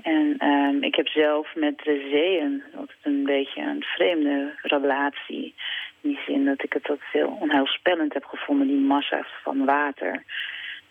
[0.02, 5.54] En ehm, ik heb zelf met de zeeën altijd een beetje een vreemde relatie.
[6.02, 10.24] In die zin dat ik het wat heel onheilspellend heb gevonden, die massa's van water.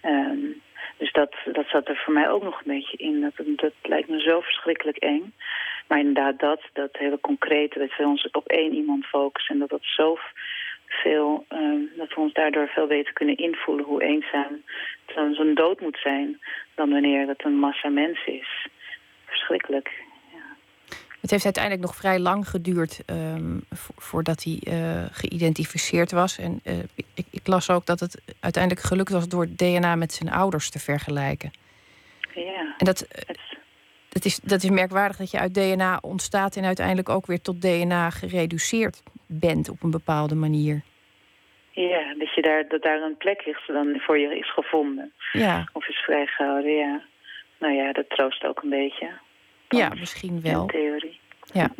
[0.00, 0.38] Ehm,
[0.98, 3.20] dus dat, dat zat er voor mij ook nog een beetje in.
[3.20, 5.32] Dat, dat lijkt me zo verschrikkelijk eng.
[5.86, 9.54] Maar inderdaad dat, dat hele concrete, dat we ons op één iemand focussen...
[9.54, 10.18] en dat dat zo
[10.86, 14.62] veel, ehm, dat we ons daardoor veel beter kunnen invoelen hoe eenzaam
[15.34, 16.40] zo'n dood moet zijn...
[16.74, 18.66] dan wanneer dat een massa mensen is.
[19.26, 20.06] Verschrikkelijk.
[21.20, 26.38] Het heeft uiteindelijk nog vrij lang geduurd ehm, vo- voordat hij eh, geïdentificeerd was.
[26.38, 26.78] En eh,
[27.14, 30.78] ik, ik las ook dat het uiteindelijk gelukt was door DNA met zijn ouders te
[30.78, 31.50] vergelijken.
[32.34, 33.34] Ja, En dat, eh,
[34.08, 37.60] dat, is, dat is merkwaardig dat je uit DNA ontstaat en uiteindelijk ook weer tot
[37.62, 40.82] DNA gereduceerd bent op een bepaalde manier.
[41.72, 45.12] ja dat, je daar, dat daar een plek is dan voor je is gevonden.
[45.32, 47.02] Ja, Of is vrijgehouden, ja.
[47.58, 49.08] Nou ja, dat troost ook een beetje.
[49.68, 50.60] Ja misschien wel.
[50.60, 51.20] In theorie.
[51.52, 51.70] Ja.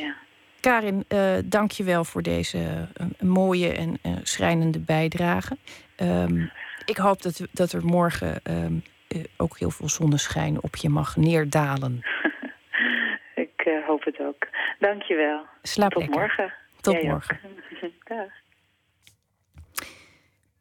[0.00, 0.14] Ja.
[0.60, 2.58] Karin, eh dank je wel voor deze
[2.94, 5.56] eh, mooie en eh, schrijnende bijdrage.
[5.96, 6.46] Ehm,
[6.84, 8.74] ik hoop dat, dat er morgen ehm,
[9.08, 12.00] eh, ook heel veel zonneschijn op je mag neerdalen.
[13.34, 14.48] Ik hoop het ook.
[14.78, 15.46] Dank je wel.
[15.62, 16.20] Slaap Tot lekker.
[16.20, 16.52] morgen.
[16.80, 17.38] Tot Jij morgen.
[18.04, 18.39] Dag.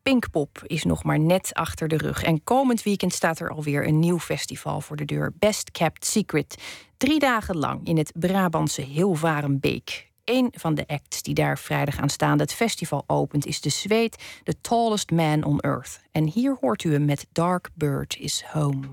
[0.09, 2.23] Pinkpop is nog maar net achter de rug.
[2.23, 5.33] En komend weekend staat er alweer een nieuw festival voor de deur.
[5.39, 6.55] Best Kept Secret.
[6.97, 10.09] Drie dagen lang in het Brabantse Hilvarenbeek.
[10.23, 13.45] Een van de acts die daar vrijdag aanstaande het festival opent...
[13.45, 16.01] is de Zweed The Tallest Man on Earth.
[16.11, 18.87] En hier hoort u hem met Dark Bird is Home.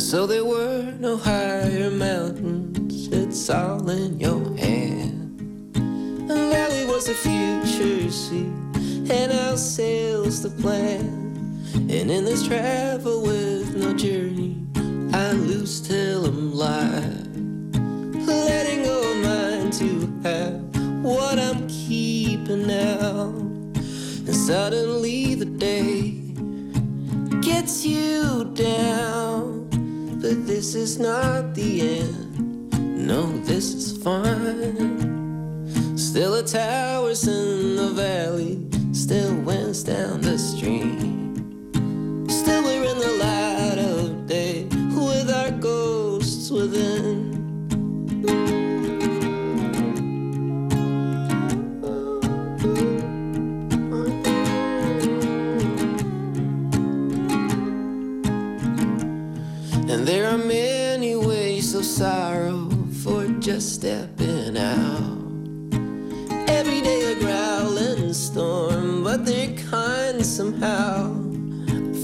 [0.00, 5.70] So there were no higher mountains, it's all in your hand.
[6.28, 8.50] A valley was the future, sea,
[9.12, 11.62] and our sails the plan.
[11.74, 14.56] And in this travel with no journey,
[15.12, 17.36] I lose till I'm live.
[18.26, 23.26] Letting go of mine to have what I'm keeping now.
[23.76, 26.32] And suddenly the day
[27.42, 29.59] gets you down.
[30.20, 33.06] But this is not the end.
[33.06, 35.16] No, this is fine.
[35.96, 38.60] Still a towers in the valley,
[38.92, 42.28] still winds down the stream.
[42.28, 42.99] Still we're in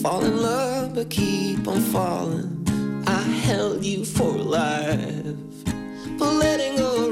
[0.06, 3.02] Fall in love, but keep on falling.
[3.08, 5.34] I held you for life,
[6.16, 7.10] but letting go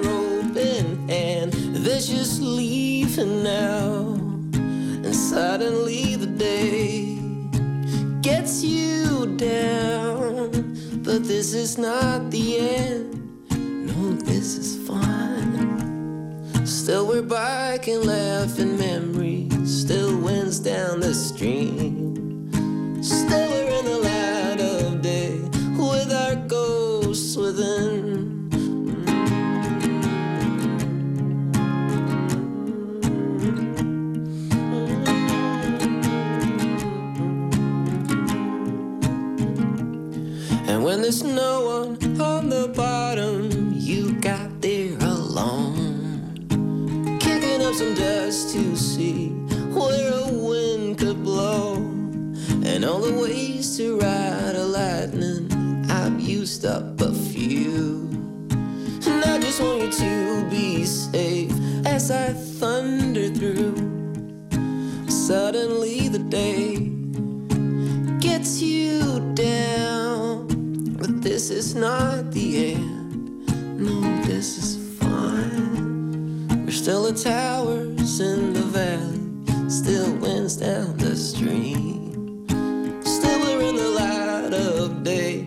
[0.57, 4.15] in hand, there's just leaving now.
[4.55, 7.19] And suddenly the day
[8.23, 10.53] gets you down.
[11.03, 13.51] But this is not the end.
[13.89, 16.65] No, this is fun.
[16.65, 17.23] Still, we're
[17.89, 19.83] and laughing memories.
[19.83, 22.04] Still, winds down the stream.
[40.95, 46.47] When there's no one on the bottom, you got there alone.
[47.19, 49.31] Kicking up some dust to see
[49.75, 51.75] where a wind could blow.
[52.65, 55.51] And all the ways to ride a lightning,
[55.91, 58.09] I've used up a few.
[59.05, 61.51] And I just want you to be safe
[61.85, 63.75] as I thunder through.
[65.09, 66.77] Suddenly the day
[68.21, 69.74] gets you down.
[71.75, 73.81] Not the end.
[73.81, 76.65] No, this is fine.
[76.65, 82.47] We're still the towers in the valley, still winds down the stream.
[83.05, 85.47] Still, we're in the light of day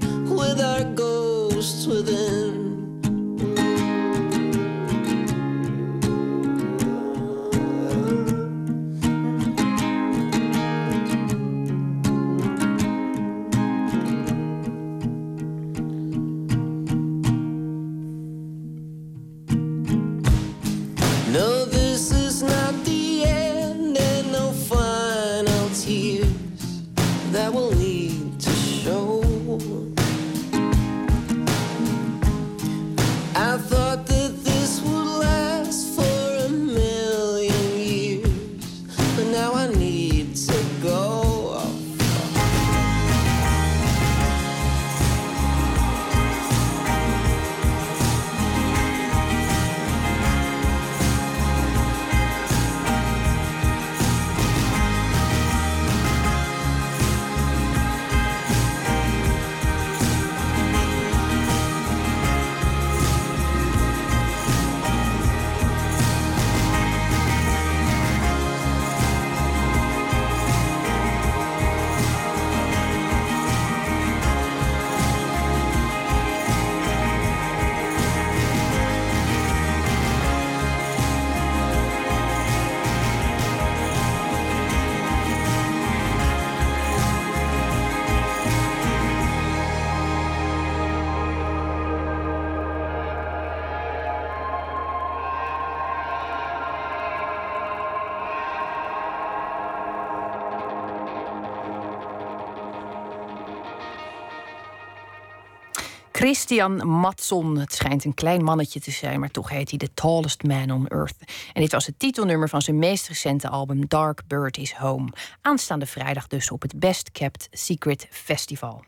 [106.27, 107.57] Christian Matson.
[107.57, 110.87] Het schijnt een klein mannetje te zijn, maar toch heet hij The Tallest Man on
[110.87, 111.15] Earth.
[111.53, 115.09] En dit was het titelnummer van zijn meest recente album Dark Bird is Home.
[115.41, 118.83] Aanstaande vrijdag dus op het Best Kept Secret Festival.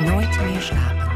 [0.00, 1.09] Nooit meer slapen.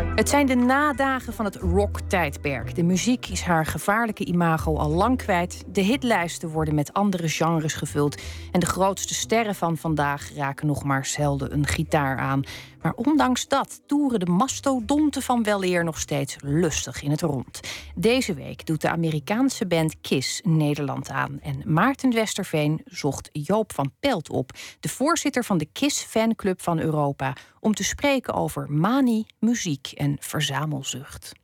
[0.00, 2.74] Het zijn de nadagen van het rock-tijdperk.
[2.74, 5.64] De muziek is haar gevaarlijke imago al lang kwijt.
[5.66, 8.22] De hitlijsten worden met andere genres gevuld.
[8.52, 12.42] En de grootste sterren van vandaag raken nog maar zelden een gitaar aan.
[12.82, 17.60] Maar ondanks dat toeren de mastodonten van weleer nog steeds lustig in het rond.
[17.94, 21.40] Deze week doet de Amerikaanse band Kiss Nederland aan.
[21.40, 24.50] En Maarten Westerveen zocht Joop van Pelt op,
[24.80, 30.16] de voorzitter van de Kiss Fanclub van Europa, om te spreken over manie, muziek en
[30.20, 31.39] verzamelzucht.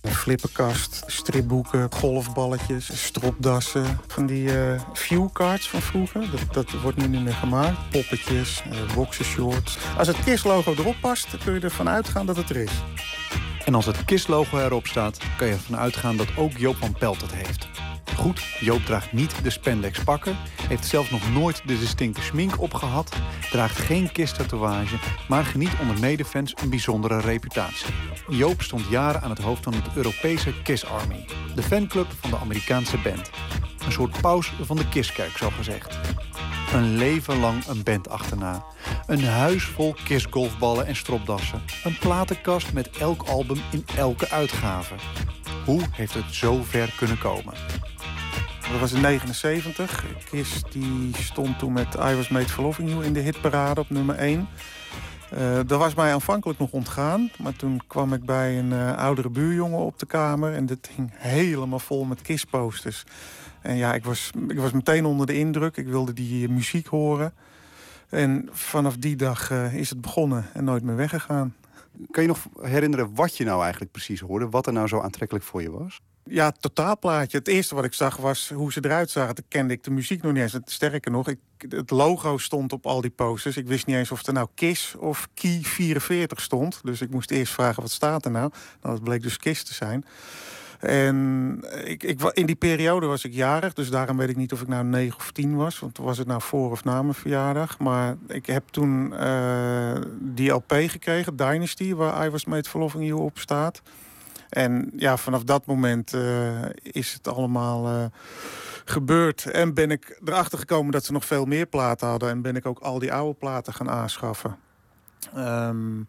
[0.00, 4.00] Een flippenkast, stripboeken, golfballetjes, stropdassen.
[4.06, 6.30] Van die eh viewcards van vroeger.
[6.30, 7.90] Dat, dat wordt nu niet meer gemaakt.
[7.90, 9.78] Poppetjes, eh boxershorts.
[9.98, 12.72] Als het KISS-logo erop past, kun je ervan uitgaan dat het er is.
[13.64, 17.20] En als het KISS-logo erop staat, kan je ervan uitgaan dat ook Joop van Pelt
[17.20, 17.68] het heeft.
[18.16, 20.36] Goed, Joop draagt niet de spandex pakken,
[20.68, 23.16] heeft zelfs nog nooit de distincte smink opgehad,
[23.50, 24.96] draagt geen KISS-tatoeage,
[25.28, 27.94] maar geniet onder medefans een bijzondere reputatie.
[28.28, 31.24] Joop stond jaren aan het hoofd van het Europese KISS Army,
[31.54, 33.30] de fanclub van de Amerikaanse band.
[33.84, 35.98] Een soort paus van de KISS-kerk, zo gezegd.
[36.72, 38.64] Een leven lang een band achterna.
[39.06, 41.62] Een huis vol KISS-golfballen en stropdassen.
[41.84, 44.94] Een platenkast met elk album in elke uitgave.
[45.64, 47.54] Hoe heeft het zo ver kunnen komen?
[48.70, 50.04] Dat was in 79.
[50.30, 53.90] KISS die stond toen met I Was Made for Loving You in de hitparade op
[53.90, 54.48] nummer 1.
[55.34, 57.30] Uh, dat was mij aanvankelijk nog ontgaan.
[57.38, 60.54] Maar toen kwam ik bij een uh, oudere buurjongen op de kamer.
[60.54, 63.04] En dit hing helemaal vol met kistposters.
[63.60, 65.76] En ja, ik was, ik was meteen onder de indruk.
[65.76, 67.34] Ik wilde die muziek horen.
[68.08, 71.54] En vanaf die dag uh, is het begonnen en nooit meer weggegaan.
[72.10, 74.48] Kan je nog herinneren wat je nou eigenlijk precies hoorde?
[74.48, 76.00] Wat er nou zo aantrekkelijk voor je was?
[76.30, 77.38] Ja, totaalplaatje.
[77.38, 79.34] Het eerste wat ik zag was hoe ze eruit zagen.
[79.34, 80.58] Toen kende ik de muziek nog niet eens.
[80.64, 81.38] Sterker nog, ik,
[81.68, 83.56] het logo stond op al die posters.
[83.56, 86.80] Ik wist niet eens of er nou KISS of Key 44 stond.
[86.82, 88.50] Dus ik moest eerst vragen, wat staat er nou?
[88.82, 90.04] Nou, het bleek dus KISS te zijn.
[90.80, 94.60] En ik, ik, in die periode was ik jarig, dus daarom weet ik niet of
[94.60, 95.78] ik nou 9 of 10 was.
[95.78, 97.78] Want was het nou voor of na mijn verjaardag.
[97.78, 103.12] Maar ik heb toen uh, die LP gekregen, Dynasty, waar I Was Made for Loving
[103.12, 103.82] op staat.
[104.50, 108.04] En ja, vanaf dat moment uh, is het allemaal uh,
[108.84, 109.46] gebeurd.
[109.46, 112.28] En ben ik erachter gekomen dat ze nog veel meer platen hadden.
[112.28, 114.56] En ben ik ook al die oude platen gaan aanschaffen.
[115.36, 116.08] Um,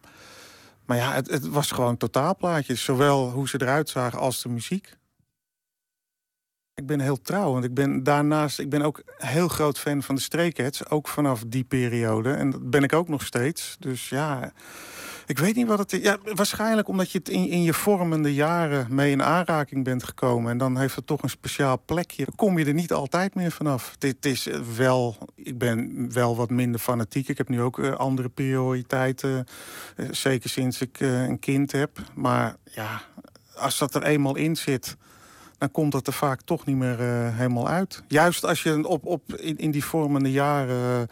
[0.86, 2.84] maar ja, het, het was gewoon totaalplaatjes.
[2.84, 5.00] Zowel hoe ze eruit zagen als de muziek.
[6.74, 10.16] Ik ben heel trouw, want ik ben daarnaast ik ben ook heel groot fan van
[10.16, 10.54] de Stray
[10.90, 12.34] Ook vanaf die periode.
[12.34, 13.76] En dat ben ik ook nog steeds.
[13.80, 14.52] Dus ja,
[15.32, 16.02] ik weet niet wat het is.
[16.02, 20.52] Ja, waarschijnlijk omdat je het in, in je vormende jaren mee in aanraking bent gekomen.
[20.52, 22.26] En dan heeft het toch een speciaal plekje.
[22.26, 23.96] Dan kom je er niet altijd meer vanaf.
[23.98, 27.28] Dit is wel, ik ben wel wat minder fanatiek.
[27.28, 29.46] Ik heb nu ook uh, andere prioriteiten.
[29.98, 32.00] Uh, zeker sinds ik een kind heb.
[32.14, 33.02] Maar ja,
[33.56, 34.96] als dat er eenmaal in zit
[35.58, 37.00] dan komt dat er vaak toch niet meer
[37.34, 38.04] helemaal uit.
[38.08, 41.10] Juist als je op, op in, in die vormende jaren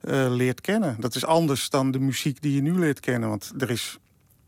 [0.00, 0.96] leert kennen.
[0.98, 3.28] Dat is anders dan de muziek die je nu leert kennen.
[3.28, 3.98] Want er is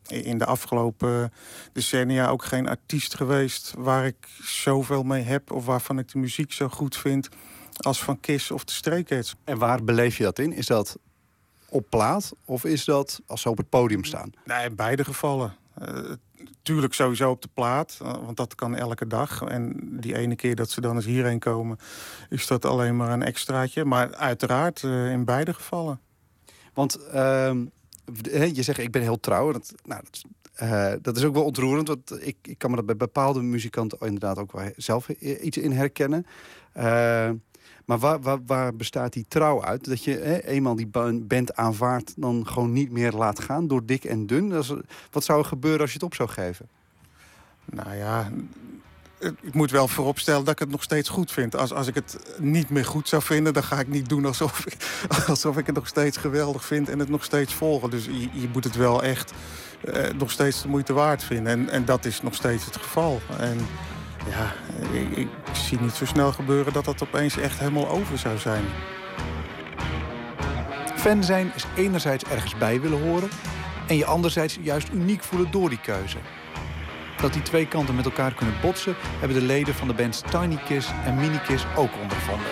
[0.06, 1.32] in de afgelopen
[1.72, 6.52] decennia ook geen artiest geweest waar ik zoveel mee heb of waarvan ik de muziek
[6.52, 7.28] zo goed vind
[7.76, 10.52] als van Kiss of de Stray En waar beleef je dat in?
[10.52, 10.98] Is dat
[11.68, 14.32] op plaat of is dat als ze op het podium staan?
[14.44, 15.56] Nee, in beide gevallen.
[15.82, 16.12] Uh,
[16.62, 19.42] tuurlijk sowieso op de plaat, eh, want dat kan elke dag.
[19.42, 21.78] En die ene keer dat ze dan eens hierheen komen,
[22.28, 23.84] is dat alleen maar een extraatje.
[23.84, 26.00] Maar uiteraard uh, in beide gevallen.
[26.74, 27.52] Want uh,
[28.52, 29.52] je zegt, ik ben heel trouw.
[29.52, 30.22] Dat, nou, dat,
[30.62, 33.98] uh, dat is ook wel ontroerend, want ik, ik kan me dat bij bepaalde muzikanten
[34.00, 36.26] inderdaad ook wel zelf iets in herkennen.
[37.90, 39.84] Maar waar, waar, bestaat die trouw uit?
[39.84, 40.90] Dat je hè, eenmaal die
[41.22, 44.48] band aanvaardt, dan gewoon niet meer laat gaan door dik en dun.
[44.48, 44.72] Dat is,
[45.10, 46.68] wat zou er gebeuren als je het op zou geven?
[47.64, 48.30] Nou ja,
[49.40, 51.56] ik moet wel vooropstellen dat ik het nog steeds goed vind.
[51.56, 54.66] Als, als ik het niet meer goed zou vinden, dan ga ik niet doen alsof
[54.66, 54.76] ik,
[55.28, 57.90] alsof ik het nog steeds geweldig vind en het nog steeds volgen.
[57.90, 59.32] Dus je, je moet het wel echt
[59.84, 61.52] eh, nog steeds de moeite waard vinden.
[61.52, 63.20] En, en dat is nog steeds het geval.
[63.38, 63.58] En
[64.28, 64.52] ja,
[64.92, 68.64] ik, ik, zie niet zo snel gebeuren dat dat opeens echt helemaal over zou zijn.
[70.96, 73.28] Fan zijn is enerzijds ergens bij willen horen...
[73.86, 76.18] en je anderzijds juist uniek voelen door die keuze.
[77.20, 78.94] Dat die twee kanten met elkaar kunnen botsen...
[79.18, 82.50] hebben de leden van de bands Tiny Kiss en Mini Kiss ook ondervonden.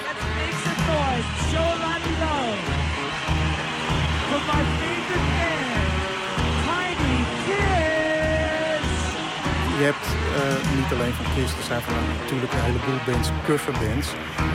[9.79, 10.07] Je hebt
[10.41, 14.09] uh, niet alleen van er zijn van natuurlijk een heleboel bands, coverbands.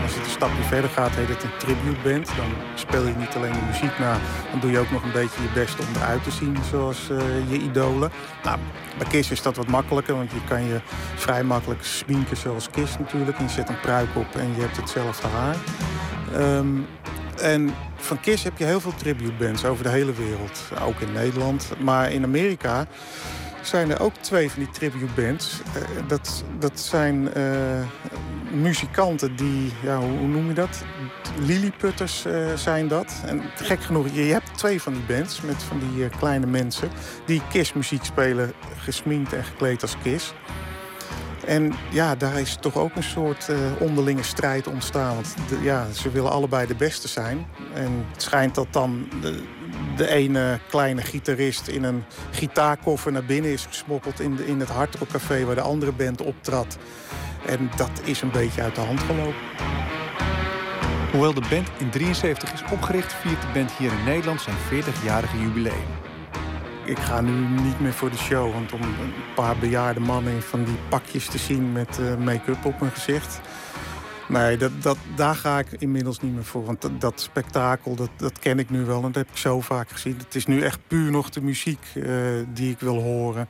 [0.04, 2.28] Als het een stapje verder gaat, heet het een tributeband.
[2.28, 4.18] Dan speel je niet alleen de muziek na,
[4.52, 7.20] dan doe je ook nog een beetje je best om eruit te zien zoals uh,
[7.52, 8.12] je idolen.
[8.44, 8.58] Nou,
[8.98, 10.82] bij Kiss is dat wat makkelijker, want je kan je
[11.16, 13.38] vrij makkelijk sminken zoals Kiss natuurlijk.
[13.40, 15.56] je zet een pruik op en je hebt hetzelfde haar.
[16.58, 16.88] Um,
[17.41, 20.64] en van Kiss heb je heel veel tributebands over de hele wereld.
[20.82, 21.70] Ook in Nederland.
[21.80, 22.88] Maar in Amerika
[23.65, 25.61] zijn er ook twee van die tribute bands.
[25.77, 27.44] Uh, dat, dat zijn uh,
[28.52, 30.84] muzikanten die, ja, hoe, noem je dat?
[31.40, 33.22] Lilliputters uh, zijn dat.
[33.26, 36.90] En gek genoeg, je, hebt twee van die bands met van die kleine mensen...
[37.26, 40.34] die Kiss-muziek spelen, gesminkt en gekleed als Kiss.
[41.45, 43.49] En ja, daar is toch ook een soort
[43.80, 45.15] onderlinge strijd ontstaan.
[45.15, 47.48] Want ja, ze willen allebei de beste zijn.
[47.73, 49.44] En het schijnt dat dan de,
[49.95, 54.69] de ene kleine gitarist in een gitaarkoffer naar binnen is gesmokkeld in, de, in het
[54.69, 55.10] Hardrock
[55.45, 56.77] waar de andere band optrad.
[57.45, 59.35] En dat is een beetje uit de hand gelopen.
[61.11, 65.39] Hoewel de band in 73 is opgericht, viert de band hier in Nederland zijn 40-jarige
[65.39, 66.01] jubileum.
[66.85, 67.31] Ik ga nu
[67.64, 71.38] niet meer voor de show, want om een paar bejaarde mannen van die pakjes te
[71.38, 73.39] zien met uh, make-up op hun gezicht
[74.28, 76.66] Nee, dat, dat, daar ga ik inmiddels niet meer voor.
[76.66, 78.95] Want dat, spektakel, dat, dat ken ik nu wel.
[78.95, 80.18] En dat heb ik zo vaak gezien.
[80.18, 82.06] Het is nu echt puur nog de muziek uh,
[82.54, 83.48] die ik wil horen.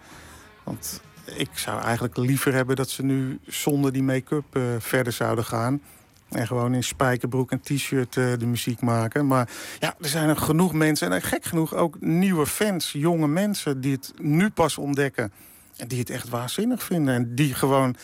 [0.64, 5.45] Want ik zou eigenlijk liever hebben dat ze nu zonder die make-up uh, verder zouden
[5.45, 5.82] gaan.
[6.30, 9.28] En gewoon in spijkerbroek en t-shirt eh, de muziek maken.
[9.28, 11.12] Maar ja, er zijn genoeg mensen.
[11.12, 13.82] En gek genoeg ook nieuwe fans, jonge mensen...
[13.82, 15.32] die het nu pas ontdekken.
[15.78, 17.14] En die het echt waanzinnig vinden.
[17.14, 17.95] En die gewoon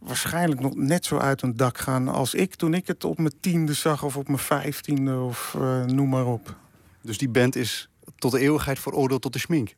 [0.00, 2.54] waarschijnlijk nog net zo uit hun dak gaan als ik...
[2.54, 6.26] toen ik het op mijn tiende zag of op mijn vijftiende of uh, noem maar
[6.26, 6.56] op.
[7.02, 9.74] Dus die band is tot de eeuwigheid veroordeeld tot de schmink?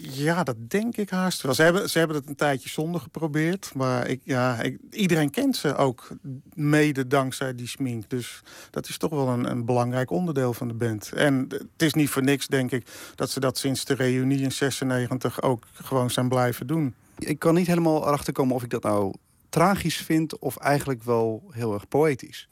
[0.00, 1.54] Ja, dat denk ik haast wel.
[1.54, 3.72] Ze hebben, ze hebben het een tijdje zonder geprobeerd.
[3.74, 6.08] Maar ik, ja, ik, iedereen kent ze ook
[6.54, 8.10] mede dankzij die smink.
[8.10, 11.12] Dus dat is toch wel een, een belangrijk onderdeel van de band.
[11.12, 14.52] En het is niet voor niks, denk ik, dat ze dat sinds de reunie in
[14.52, 16.94] 96 ook gewoon zijn blijven doen.
[17.24, 19.14] Ik kan niet helemaal erachter komen of ik dat nou
[19.48, 22.48] tragisch vind of eigenlijk wel heel erg poëtisch.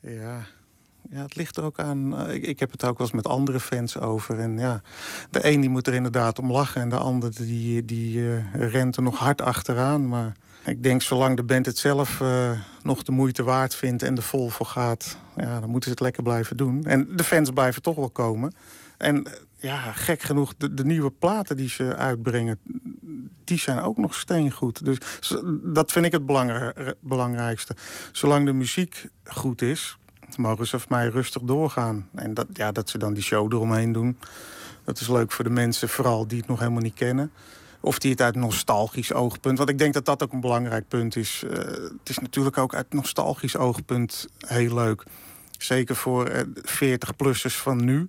[0.00, 0.46] Ja,
[1.10, 2.18] ja, het ligt er ook aan.
[2.18, 4.38] Eh, ik, ik, heb het ook wel eens met andere fans over.
[4.38, 4.82] En ja,
[5.30, 6.80] de een die moet er inderdaad om lachen.
[6.80, 10.08] En de ander die, die uh, rent er nog hard achteraan.
[10.08, 12.50] Maar ik denk, zolang de band het zelf uh,
[12.82, 16.00] nog de moeite waard vindt en er vol voor gaat, ja, dan moeten ze het
[16.00, 16.84] lekker blijven doen.
[16.84, 18.52] En de fans blijven toch wel komen.
[18.96, 19.26] En
[19.58, 22.58] ja, gek genoeg, de, de nieuwe platen die ze uitbrengen,
[23.44, 24.84] die zijn ook nog steengoed.
[24.84, 24.98] Dus
[25.62, 26.26] dat vind ik het
[27.00, 27.76] belangrijkste.
[28.12, 29.98] Zolang de muziek goed is,
[30.36, 32.08] mogen ze voor mij rustig doorgaan.
[32.14, 34.18] En dat, ja, dat ze dan die show eromheen doen.
[34.84, 37.32] Dat is leuk voor de mensen, vooral die het nog helemaal niet kennen.
[37.80, 39.58] Of die het uit nostalgisch oogpunt.
[39.58, 41.42] Want ik denk dat dat ook een belangrijk punt is.
[41.44, 41.50] Uh,
[41.98, 45.02] het is natuurlijk ook uit nostalgisch oogpunt heel leuk.
[45.58, 46.46] Zeker voor uh, eh,
[46.98, 48.06] 40-plussers van nu.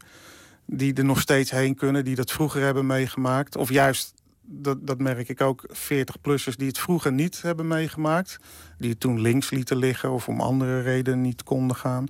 [0.72, 3.56] Die er nog steeds heen kunnen, die dat vroeger hebben meegemaakt.
[3.56, 8.40] Of juist dat, dat merk ik ook, 40-plussers die het vroeger niet hebben meegemaakt.
[8.78, 12.06] Die het toen links lieten liggen of om andere redenen niet konden gaan.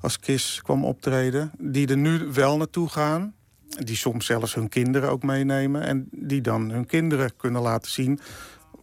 [0.00, 1.52] Als KIS kwam optreden.
[1.58, 3.34] Die er nu wel naartoe gaan.
[3.68, 5.82] Die soms zelfs hun kinderen ook meenemen.
[5.82, 8.20] En die dan hun kinderen kunnen laten zien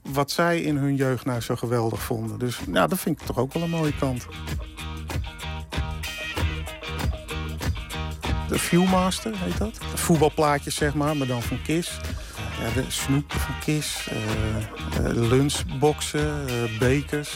[0.02, 2.40] wat zij in hun jeugd nou zo geweldig vonden.
[2.40, 4.28] Dus ja, dat vind ik toch ook wel een mooie kant.
[8.50, 9.78] De Viewmaster heet dat.
[9.96, 12.00] Voetbalplaatjes zeg maar, maar dan van KIS.
[12.60, 17.34] Ja, de snoep van Kis, uh, lunchboxen, uh, bekers,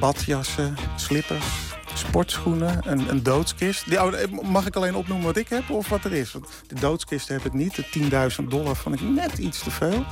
[0.00, 1.46] badjassen, slippers,
[1.94, 3.88] sportschoenen, een, een doodskist.
[3.88, 6.32] Die, oh, mag ik alleen opnoemen wat ik heb of wat er is?
[6.32, 7.74] Want de doodskist heb ik niet.
[7.74, 10.04] De 10.000 dollar vond ik net iets te veel.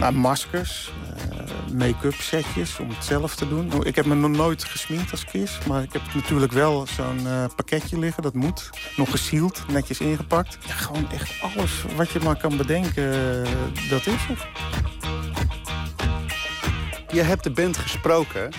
[0.00, 0.92] Maar maskers,
[1.32, 3.72] uh, make-up setjes om het zelf te doen.
[3.74, 5.66] Oh, ik heb me nog nooit gesminkt als kist.
[5.66, 8.22] Maar ik heb natuurlijk wel zo'n uh, pakketje liggen.
[8.22, 8.70] Dat moet.
[8.96, 10.58] Nog gesield, netjes ingepakt.
[10.66, 13.44] Ja, gewoon echt alles wat je maar kan bedenken,
[13.90, 14.46] dat is het.
[17.12, 18.50] Je hebt de band gesproken.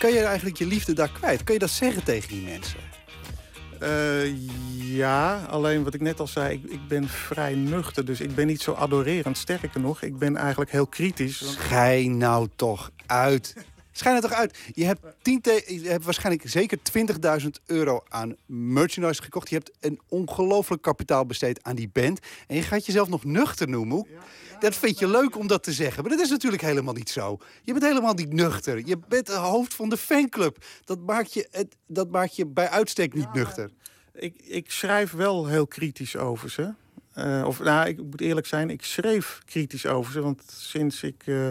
[0.00, 1.44] Kan je eigenlijk je liefde daar kwijt?
[1.44, 2.78] Kun je dat zeggen tegen die mensen?
[3.82, 8.04] Uh, ja, alleen wat ik net al zei, ik, ik, ben vrij nuchter.
[8.04, 9.38] Dus ik ben niet zo adorerend.
[9.38, 11.52] Sterker nog, ik ben eigenlijk heel kritisch.
[11.52, 13.56] Schijn nou toch uit.
[13.92, 14.58] Schijn het toch uit.
[14.72, 16.78] Je hebt, tien je hebt waarschijnlijk zeker
[17.42, 19.48] 20.000 euro aan merchandise gekocht.
[19.48, 22.20] Je hebt een ongelooflijk kapitaal besteed aan die band.
[22.46, 24.06] En je gaat jezelf nog nuchter noemen.
[24.60, 26.02] Dat vind je leuk om dat te zeggen.
[26.02, 27.38] Maar dat is natuurlijk helemaal niet zo.
[27.62, 28.86] Je bent helemaal niet nuchter.
[28.86, 30.64] Je bent het hoofd van de fanclub.
[30.84, 33.70] Dat maakt je, het, dat maakt je bij uitstek niet nuchter.
[34.14, 36.74] Ik, ik schrijf wel heel kritisch over ze.
[37.24, 40.20] Uh, of nou, ik moet eerlijk zijn, ik schreef kritisch over ze.
[40.20, 41.48] Want sinds ik uh,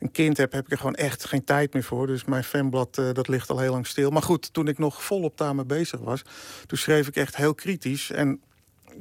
[0.00, 2.06] een kind heb, heb ik er gewoon echt geen tijd meer voor.
[2.06, 4.10] Dus mijn fanblad, uh, dat ligt al heel lang stil.
[4.10, 6.22] Maar goed, toen ik nog volop daarmee bezig was,
[6.66, 8.10] toen schreef ik echt heel kritisch.
[8.10, 8.40] En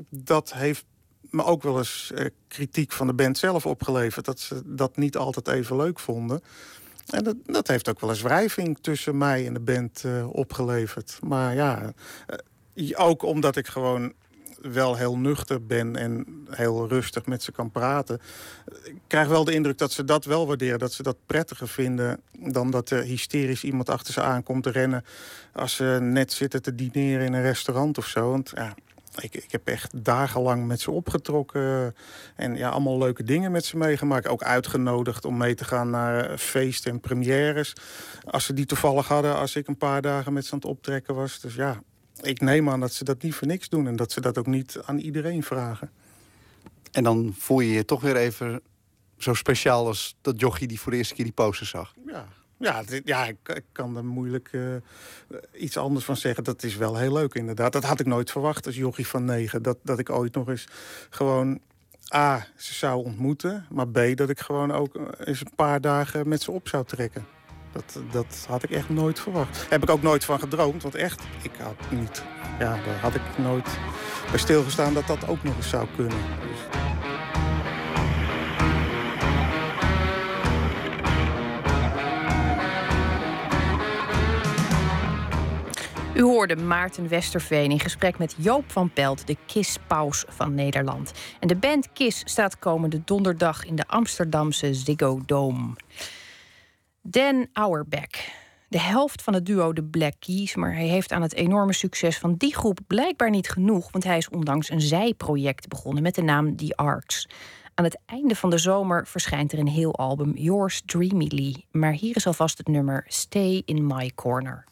[0.09, 0.85] dat heeft
[1.29, 2.11] me ook wel eens
[2.47, 4.25] kritiek van de band zelf opgeleverd.
[4.25, 6.41] Dat ze dat niet altijd even leuk vonden.
[7.05, 11.19] En dat, dat heeft ook wel eens wrijving tussen mij en de band opgeleverd.
[11.21, 11.93] Maar ja,
[12.95, 14.13] ook omdat ik gewoon
[14.71, 18.21] wel heel nuchter ben en heel rustig met ze kan praten.
[18.83, 20.79] Ik krijg wel de indruk dat ze dat wel waarderen.
[20.79, 25.05] Dat ze dat prettiger vinden dan dat er hysterisch iemand achter ze aankomt te rennen...
[25.53, 28.29] als ze net zitten te dineren in een restaurant of zo.
[28.31, 28.73] Want ja,
[29.19, 31.95] ik, ik, heb echt dagenlang met ze opgetrokken.
[32.35, 34.27] En ja, allemaal leuke dingen met ze meegemaakt.
[34.27, 37.73] Ook uitgenodigd om mee te gaan naar feesten en premières.
[38.25, 41.15] Als ze die toevallig hadden, als ik een paar dagen met ze aan het optrekken
[41.15, 41.39] was.
[41.39, 41.81] Dus ja,
[42.21, 44.47] ik neem aan dat ze dat niet voor niks doen en dat ze dat ook
[44.47, 45.91] niet aan iedereen vragen.
[46.91, 48.61] En dan voel je je toch weer even
[49.17, 51.93] zo speciaal als dat jochie die voor de eerste keer die poster zag.
[52.05, 52.27] Ja,
[52.57, 54.75] ja, ja ik, ik kan er moeilijk uh,
[55.53, 56.43] iets anders van zeggen.
[56.43, 57.73] Dat is wel heel leuk inderdaad.
[57.73, 59.61] Dat had ik nooit verwacht als jochie van negen.
[59.61, 60.67] Dat, dat ik ooit nog eens
[61.09, 61.59] gewoon...
[62.13, 63.65] A, ze zou ontmoeten.
[63.69, 67.25] Maar B, dat ik gewoon ook eens een paar dagen met ze op zou trekken.
[67.75, 69.65] Dat, dat had ik echt nooit verwacht.
[69.69, 72.23] Heb ik ook nooit van gedroomd, want echt, ik had niet...
[72.59, 73.67] Ja, daar had ik nooit
[74.29, 76.17] bij stilgestaan dat dat ook nog eens zou kunnen.
[76.41, 76.59] Dus...
[86.13, 91.11] U hoorde Maarten Westerveen in gesprek met Joop van Pelt, de KIS-paus van Nederland.
[91.39, 95.73] En de band KIS staat komende donderdag in de Amsterdamse Ziggo Dome.
[97.07, 98.29] Dan Auerbach,
[98.67, 102.17] de helft van het duo de Black Keys, maar hij heeft aan het enorme succes
[102.17, 106.21] van die groep blijkbaar niet genoeg, want hij is ondanks een zijproject begonnen met de
[106.21, 107.27] naam The Arcs.
[107.73, 111.65] Aan het einde van de zomer verschijnt er een heel album, Yours Dreamily.
[111.71, 114.65] Maar hier is alvast het nummer Stay in My Corner.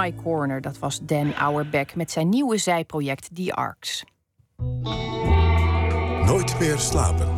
[0.00, 4.04] My Corner, dat was Dan Auerbach met zijn nieuwe zijproject The Arcs.
[6.24, 7.28] Nooit meer slapen.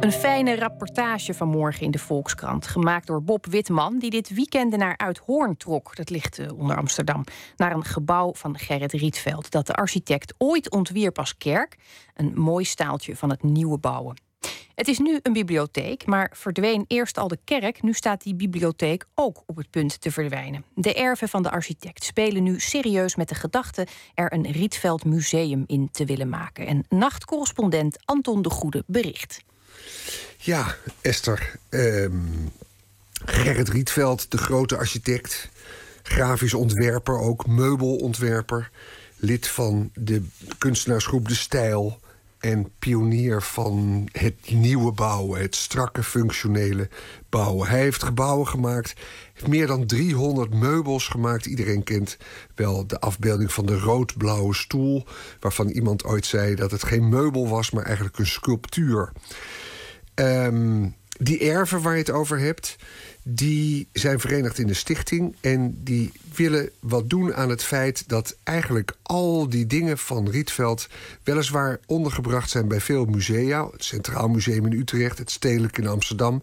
[0.00, 2.66] Een fijne rapportage vanmorgen in de Volkskrant.
[2.66, 5.96] Gemaakt door Bob Witman, die dit weekend naar Uithoorn trok.
[5.96, 7.24] Dat ligt eh, onder Amsterdam.
[7.56, 9.50] Naar een gebouw van Gerrit Rietveld.
[9.50, 11.76] Dat de architect ooit ontwierp als kerk.
[12.14, 14.27] Een mooi staaltje van het nieuwe bouwen.
[14.78, 17.82] Het is nu een bibliotheek, maar verdween eerst al de kerk.
[17.82, 20.64] Nu staat die bibliotheek ook op het punt te verdwijnen.
[20.74, 25.64] De erven van de architect spelen nu serieus met de gedachte er een Rietveld museum
[25.66, 26.66] in te willen maken.
[26.66, 29.44] En nachtcorrespondent Anton de Goede bericht.
[30.36, 31.58] Ja, Esther.
[31.68, 32.20] ehm,
[33.24, 35.48] Gerrit Rietveld, de grote architect.
[36.02, 38.70] Grafisch ontwerper, ook meubelontwerper.
[39.16, 40.22] Lid van de
[40.58, 42.00] kunstenaarsgroep De Stijl.
[42.38, 46.88] En pionier van het nieuwe bouwen, het strakke functionele
[47.28, 47.68] bouwen.
[47.68, 48.94] Hij heeft gebouwen gemaakt,
[49.32, 51.46] heeft meer dan 300 meubels gemaakt.
[51.46, 52.16] Iedereen kent
[52.54, 55.06] wel de afbeelding van de rood-blauwe stoel,
[55.40, 59.12] waarvan iemand ooit zei dat het geen meubel was, maar eigenlijk een sculptuur.
[60.14, 60.88] Ehm,
[61.18, 62.76] die erven waar je het over hebt,
[63.30, 65.36] die zijn verenigd in de stichting.
[65.40, 70.88] En die willen wat doen aan het feit dat eigenlijk al die dingen van Rietveld
[71.22, 73.68] weliswaar ondergebracht zijn bij veel musea.
[73.70, 76.42] Het Centraal Museum in Utrecht, het Stedelijk in Amsterdam.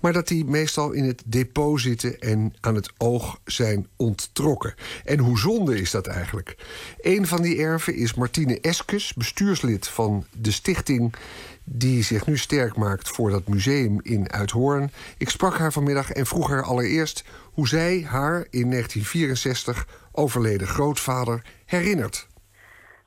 [0.00, 4.74] Maar dat die meestal in het depot zitten en aan het oog zijn onttrokken.
[5.04, 6.56] En hoe zonde is dat eigenlijk?
[7.00, 11.14] Een van die erven is Martine Eskes, bestuurslid van de stichting
[11.64, 14.90] die zich nu sterk maakt voor dat museum in Uithoorn.
[15.18, 21.42] Ik sprak haar vanmiddag en vroeg haar allereerst hoe zij haar in 1964 overleden grootvader
[21.66, 22.26] herinnert.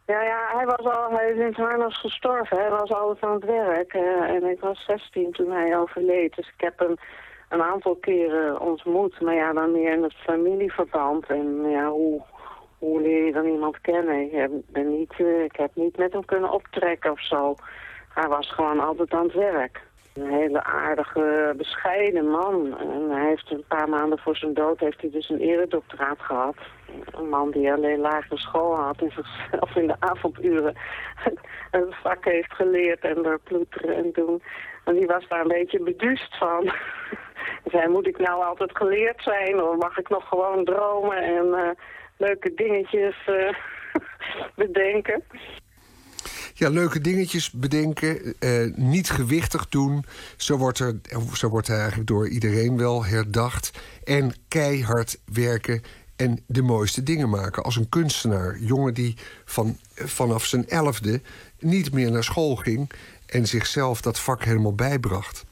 [0.05, 2.57] Ja, ja, hij was al, hij is in harnas gestorven.
[2.57, 3.93] Hij was altijd aan het werk.
[3.93, 6.35] eh, en ik was 16 toen hij overleed.
[6.35, 6.95] Dus ik heb hem
[7.49, 9.21] een aantal keren ontmoet.
[9.21, 11.25] Maar ja, dan meer in het familieverband.
[11.25, 12.21] En ja, hoe,
[12.79, 14.21] hoe leer je dan iemand kennen?
[14.21, 17.55] Ik heb, ben niet, eh, ik heb niet met hem kunnen optrekken of zo.
[18.15, 19.81] Hij was gewoon altijd aan het werk.
[20.13, 22.77] Een hele aardige, bescheiden man.
[22.79, 26.55] En hij heeft een paar maanden voor zijn dood heeft hij dus een eredoctoraat gehad.
[27.11, 30.75] Een man die alleen lagere school had en zichzelf in de avonduren
[31.71, 34.41] een vak heeft geleerd en door ploeteren en doen.
[34.83, 36.73] En die was daar een beetje beduust van.
[37.71, 41.69] Zei, moet ik nou altijd geleerd zijn of mag ik nog gewoon dromen en eh,
[42.17, 43.53] leuke dingetjes eh,
[44.65, 45.23] bedenken?
[46.57, 50.05] Ja, leuke dingetjes bedenken, eh, niet gewichtig doen.
[50.37, 50.99] Zo wordt, er,
[51.33, 53.71] zo wordt eigenlijk door iedereen wel herdacht.
[54.03, 55.81] En keihard werken
[56.15, 57.63] en de mooiste dingen maken.
[57.63, 58.59] Als een kunstenaar.
[58.59, 61.21] Jongen die van, vanaf zijn elfde
[61.59, 62.91] niet meer naar school ging...
[63.25, 65.45] en zichzelf dat vak helemaal bijbracht.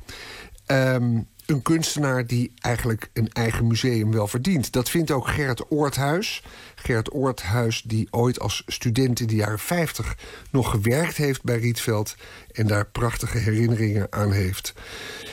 [0.66, 4.72] Ehm, een kunstenaar die eigenlijk een eigen museum wel verdient.
[4.72, 6.44] Dat vindt ook Gerrit Oorthuis.
[6.76, 10.18] Gerrit Oorthuis die ooit als student in de jaren 50
[10.52, 12.16] nog gewerkt heeft bij Rietveld...
[12.52, 14.74] en daar prachtige herinneringen aan heeft.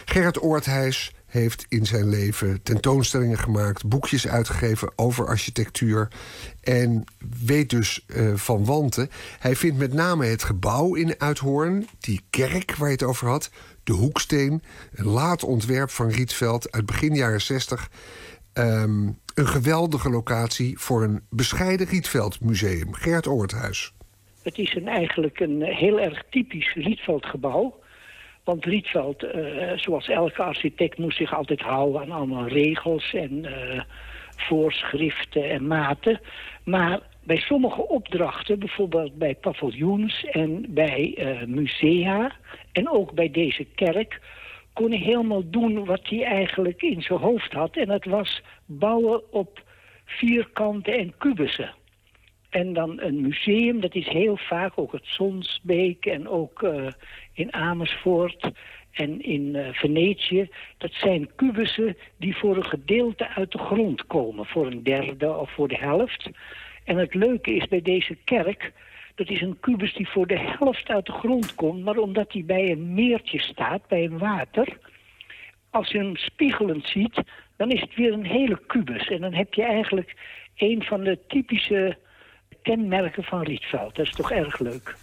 [0.05, 3.89] Gerrit Oorthuis heeft in zijn leven tentoonstellingen gemaakt...
[3.89, 6.09] boekjes uitgegeven over architectuur...
[6.61, 7.05] en
[7.45, 9.11] weet dus uh, van wanten.
[9.39, 13.51] Hij vindt met name het gebouw in Uithoorn, die kerk waar je het over had...
[13.91, 14.63] de Hoeksteen,
[14.95, 17.91] een laat ontwerp van Rietveld uit begin jaren 60...
[18.55, 22.95] Um, een geweldige locatie voor een bescheiden Rietveldmuseum.
[22.95, 23.93] Gert Oorthuis.
[24.43, 27.81] Het is een, eigenlijk een heel erg typisch Rietveldgebouw.
[28.45, 33.83] Want Rietveld, uh, zoals elke architect, moest zich altijd houden aan allemaal regels en uh,
[34.37, 36.21] voorschriften en maten.
[36.65, 42.33] Maar bij sommige opdrachten, bijvoorbeeld bij paviljoens en bij uh, musea
[42.73, 44.21] en ook bij deze kerk,
[44.73, 47.77] kon hij helemaal doen wat hij eigenlijk in zijn hoofd had.
[47.77, 49.63] En dat was bouwen op
[50.05, 51.75] vierkanten en kubussen.
[52.51, 56.87] En dan een museum, dat is heel vaak ook het Sonsbeek en ook uh,
[57.33, 58.51] in Amersfoort
[58.91, 60.49] en in uh, Venetië.
[60.79, 64.47] Dat zijn kubussen die voor een gedeelte uit de grond komen.
[64.47, 66.31] Voor een derde of voor de helft.
[66.85, 68.73] En het leuke is bij deze kerk...
[69.15, 71.85] dat is een kubus die voor de helft uit de grond komt...
[71.85, 74.79] maar omdat hij bij een meertje staat, bij een water...
[75.71, 77.23] als je hem spiegelend ziet,
[77.57, 79.09] dan is het weer een hele kubus.
[79.09, 80.17] En dan heb je eigenlijk
[80.57, 81.99] een van de typische
[82.63, 83.97] kenmerken van Rietveld.
[83.97, 84.97] Dat is toch erg leuk.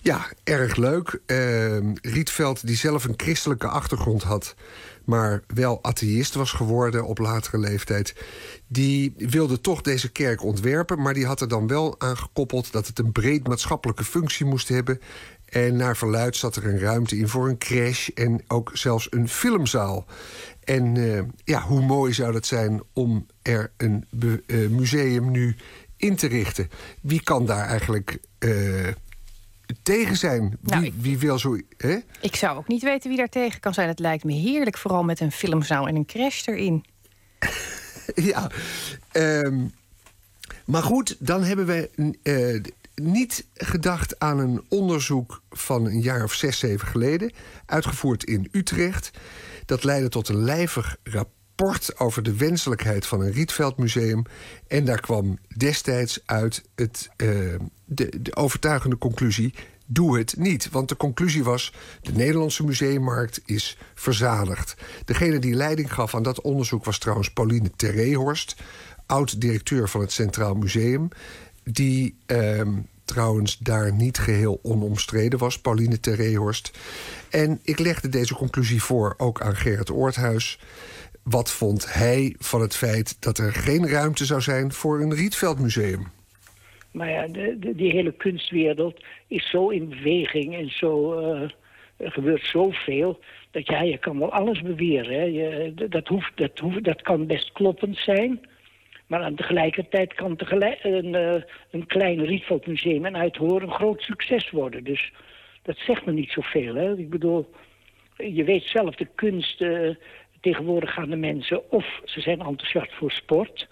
[0.00, 1.20] Ja, erg leuk.
[1.26, 4.54] Uh, Rietveld, die zelf een christelijke achtergrond had...
[5.04, 8.14] maar wel atheïst was geworden op latere leeftijd...
[8.66, 11.02] die wilde toch deze kerk ontwerpen...
[11.02, 12.72] maar die had er dan wel aan gekoppeld...
[12.72, 15.00] dat het een breed maatschappelijke functie moest hebben...
[15.46, 19.28] En naar verluid zat er een ruimte in voor een crash en ook zelfs een
[19.28, 20.06] filmzaal.
[20.64, 24.06] En uh, ja, hoe mooi zou dat zijn om er een
[24.46, 25.56] uh, museum nu
[25.96, 26.70] in te richten.
[27.00, 28.88] Wie kan daar eigenlijk uh,
[29.82, 30.58] tegen zijn?
[30.60, 31.58] Nou, wie, wil zo...
[31.76, 31.96] Hè?
[32.20, 33.88] Ik zou ook niet weten wie daar tegen kan zijn.
[33.88, 36.84] Het lijkt me heerlijk, vooral met een filmzaal en een crash erin.
[38.32, 38.50] ja,
[39.12, 39.72] um,
[40.64, 41.90] maar goed, dan hebben we
[42.22, 42.62] uh,
[42.94, 47.32] niet gedacht aan een onderzoek van een jaar of zes, zeven geleden...
[47.66, 49.10] uitgevoerd in Utrecht.
[49.66, 54.22] Dat leidde tot een lijvig rapport over de wenselijkheid van een Rietveldmuseum.
[54.68, 57.58] En daar kwam destijds uit het, de,
[58.20, 59.54] de overtuigende conclusie...
[59.86, 60.70] doe het niet.
[60.70, 61.72] Want de conclusie was...
[62.02, 64.74] de Nederlandse museummarkt is verzadigd.
[65.04, 68.56] Degene die leiding gaf aan dat onderzoek was trouwens Pauline Terrehorst...
[69.06, 71.08] oud-directeur van het Centraal Museum...
[71.64, 72.16] die...
[72.26, 72.60] Uh,
[73.04, 76.70] trouwens daar niet geheel onomstreden was, Pauline Terrehorst.
[77.30, 80.58] En ik legde deze conclusie voor ook aan Gerrit Oorthuis
[81.28, 86.06] wat vond hij van het feit dat er geen ruimte zou zijn voor een Rietveldmuseum?
[86.96, 91.50] Maar ja, die hele kunstwereld is zo in beweging en zo, uh,
[91.96, 93.20] er gebeurt zoveel...
[93.50, 95.12] dat ja, je kan wel alles beweren.
[95.12, 95.22] Hè.
[95.22, 98.46] Je, dat, hoeft, dat, hoeft, dat kan best kloppend zijn.
[99.06, 104.50] Maar aan tegelijkertijd kan tegelijk een, uh, een klein Rietveldmuseum en Uithoorn een groot succes
[104.50, 104.84] worden.
[104.84, 105.12] Dus
[105.62, 106.74] dat zegt me niet zoveel.
[106.74, 106.98] Hè?
[106.98, 107.50] Ik bedoel,
[108.16, 109.60] je weet zelf, de kunst...
[109.60, 109.94] Uh,
[110.40, 113.68] tegenwoordig gaan de mensen of ze zijn enthousiast voor sport...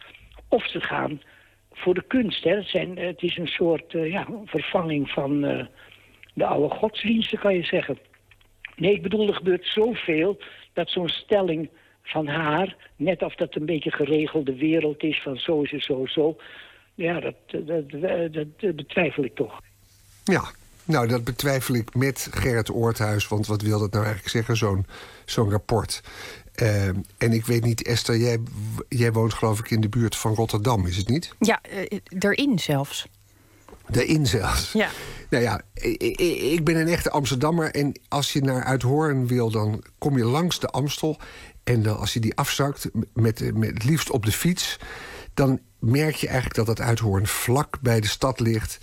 [0.48, 1.20] of ze gaan
[1.74, 2.44] voor de kunst.
[2.44, 2.56] Hè.
[2.56, 5.40] Het, zijn, het is een soort ja, vervanging van
[6.34, 7.98] de oude godsdiensten, kan je zeggen.
[8.76, 10.38] Nee, ik bedoel, er gebeurt zoveel
[10.72, 11.70] dat zo'n stelling
[12.02, 12.76] van haar...
[12.96, 16.36] net of dat een beetje geregelde wereld is van zo is het zo, zo...
[16.94, 17.90] ja, dat, dat,
[18.32, 19.60] dat, betwijfel ik toch.
[20.24, 20.42] Ja,
[20.84, 23.28] nou, dat betwijfel ik met Gerrit Oorthuis.
[23.28, 24.86] Want wat wil dat nou eigenlijk zeggen, zo'n
[25.24, 26.02] zo'n rapport?
[26.62, 26.86] Uh,
[27.18, 28.38] en ik weet niet, Esther, jij,
[28.88, 31.34] jij woont geloof ik in de buurt van Rotterdam, is het niet?
[31.38, 33.06] Ja, uh, erin zelfs.
[33.88, 34.72] Daarin zelfs.
[34.72, 34.88] Ja.
[35.30, 35.60] Nou ja,
[36.52, 37.70] ik ben een echte Amsterdammer.
[37.74, 41.18] En als je naar Uithoorn wil, dan kom je langs de Amstel.
[41.64, 44.78] En dan, als je die afzakt, met, met het liefst op de fiets...
[45.34, 48.78] dan merk je eigenlijk dat dat Uithoorn vlak bij de stad ligt.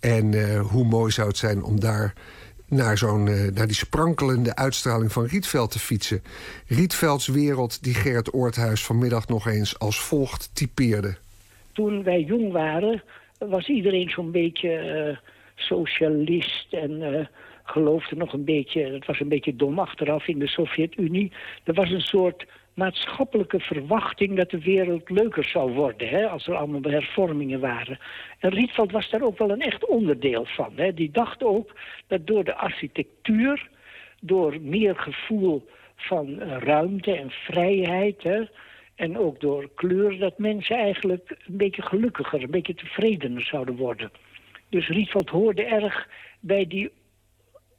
[0.00, 2.12] En uh, hoe mooi zou het zijn om daar
[2.68, 6.22] naar, zo'n, uh, naar die sprankelende uitstraling van Rietveld te fietsen.
[6.66, 11.16] Rietvelds wereld die Gerrit Oorthuis vanmiddag nog eens als volgt typeerde.
[11.72, 13.02] Toen wij jong waren,
[13.38, 15.16] was iedereen zo'n beetje uh,
[15.54, 17.26] socialist en uh,
[17.64, 18.92] geloofde nog een beetje...
[18.92, 21.32] het was een beetje dom achteraf in de Sovjet-Unie.
[21.64, 26.08] Er was een soort maatschappelijke verwachting dat de wereld leuker zou worden...
[26.08, 27.98] Hè, als er allemaal hervormingen waren.
[28.38, 30.72] En Rietveld was daar ook wel een echt onderdeel van.
[30.76, 30.94] Hè.
[30.94, 31.74] Die dacht ook
[32.06, 33.68] dat door de architectuur,
[34.20, 38.22] door meer gevoel van uh, ruimte en vrijheid...
[38.22, 38.44] Hè,
[38.96, 44.10] en ook door kleur, dat mensen eigenlijk een beetje gelukkiger, een beetje tevredener zouden worden.
[44.68, 46.08] Dus Rietveld hoorde erg
[46.40, 46.92] bij die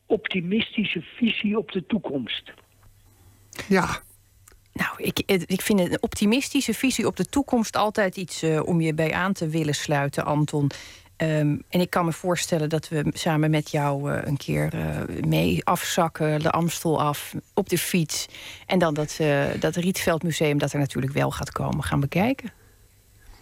[0.06, 2.54] optimistische visie op de toekomst.
[3.68, 4.06] Ja.
[4.78, 8.94] Nou, ik, ik vind een optimistische visie op de toekomst altijd iets uh, om je
[8.94, 10.72] bij aan te willen sluiten, Anton.
[11.18, 15.22] Um, en ik kan me voorstellen dat we samen met jou uh, een keer uh,
[15.26, 18.26] mee afzakken, de Amstel af, op de fiets.
[18.66, 19.20] En dan dat,
[19.60, 22.52] dat Rietveldmuseum, dat er natuurlijk wel gaat komen, gaan bekijken.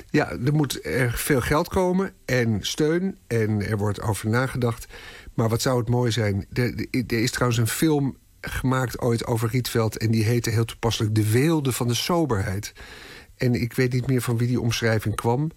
[0.09, 3.17] Ja, er moet erg veel geld komen en steun.
[3.27, 4.87] En er wordt over nagedacht.
[5.33, 6.45] Maar wat zou het mooi zijn?
[7.07, 8.17] Er is trouwens een film
[8.49, 9.97] gemaakt ooit over Rietveld.
[9.97, 12.73] En die heette heel toepasselijk De Weelde van de Soberheid.
[13.37, 15.51] En ik weet niet meer van wie die omschrijving kwam.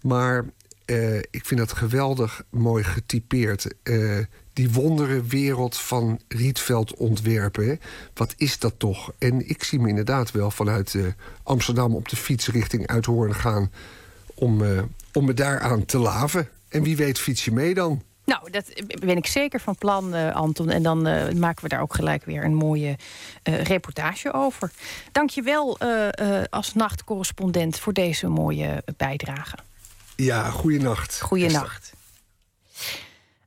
[0.00, 0.44] Maar
[0.86, 3.66] uh, ik vind dat geweldig mooi getypeerd.
[3.82, 4.18] Uh,
[4.52, 7.80] die wondere wereld van Rietveld ontwerpen.
[8.14, 9.12] Wat is dat toch?
[9.18, 11.06] En ik zie me inderdaad wel vanuit uh,
[11.42, 13.70] Amsterdam op de fiets richting Uithoorn gaan...
[14.34, 14.62] om,
[15.12, 16.48] om me daaraan te laven.
[16.68, 18.02] En wie weet fiets je mee dan?
[18.24, 18.64] Nou, dat
[19.00, 20.70] ben ik zeker van plan, uh, Anton.
[20.70, 22.96] En dan uh, maken we daar ook gelijk weer een mooie
[23.44, 24.70] uh, reportage over.
[25.12, 25.78] Dank je wel
[26.50, 29.56] als nachtcorrespondent voor deze mooie bijdrage.
[30.16, 31.20] Ja, goeienacht.
[31.20, 31.92] Goeienacht.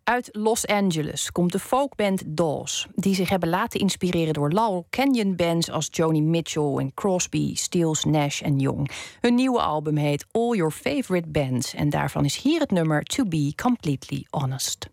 [0.06, 5.36] Uit Los Angeles komt de folkband Dawes, die zich hebben laten inspireren door Laurel Canyon
[5.36, 8.90] bands als Joni Mitchell en Crosby, Stills, Nash en Young.
[9.22, 13.24] Hun nieuwe album heet All Your Favorite Bands en daarvan is hier het nummer To
[13.24, 14.90] Be Completely Honest.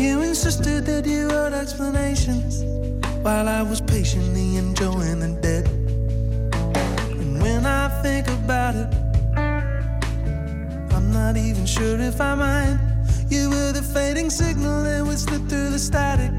[0.00, 2.64] You insisted that you had explanations
[3.22, 5.68] while I was patiently enjoying the dead.
[7.20, 8.88] And when I think about it,
[10.94, 12.80] I'm not even sure if I mind.
[13.28, 16.32] You were the fading signal that would slip through the static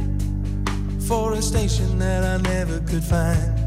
[1.08, 3.61] for a station that I never could find.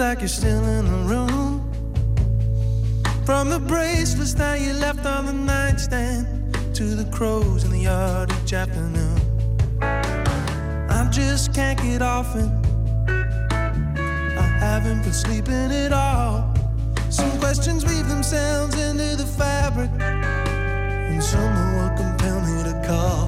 [0.00, 1.60] like you're still in the room.
[3.26, 6.26] From the bracelets that you left on the nightstand
[6.74, 9.20] to the crows in the yard each afternoon.
[9.82, 12.50] I just can't get off and
[14.38, 16.54] I haven't been sleeping at all.
[17.10, 23.19] Some questions weave themselves into the fabric, and someone will compel me to call.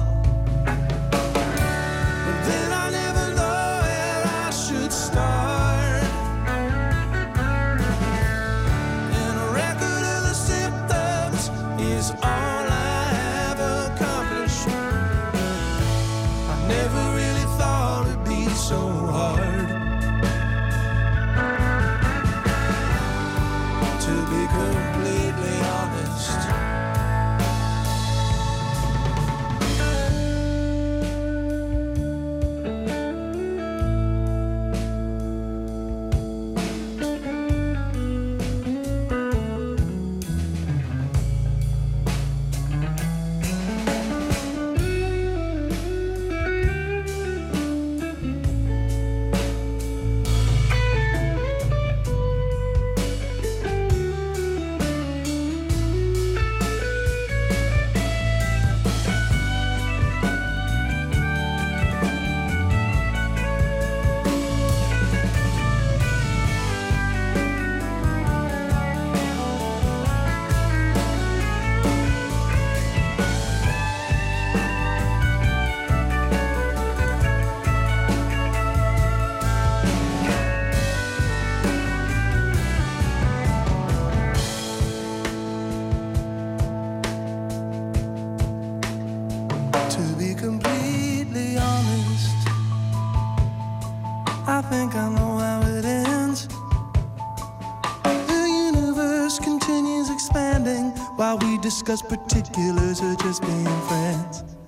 [101.15, 104.62] While we discuss particulars of just being friends.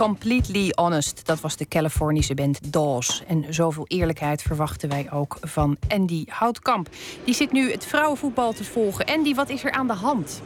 [0.00, 3.22] Completely honest, dat was de Californische band Dawes.
[3.26, 6.88] En zoveel eerlijkheid verwachten wij ook van Andy Houtkamp.
[7.24, 9.04] Die zit nu het vrouwenvoetbal te volgen.
[9.04, 10.42] Andy, wat is er aan de hand?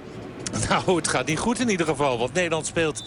[0.69, 2.19] Nou, het gaat niet goed in ieder geval.
[2.19, 3.05] Want Nederland speelt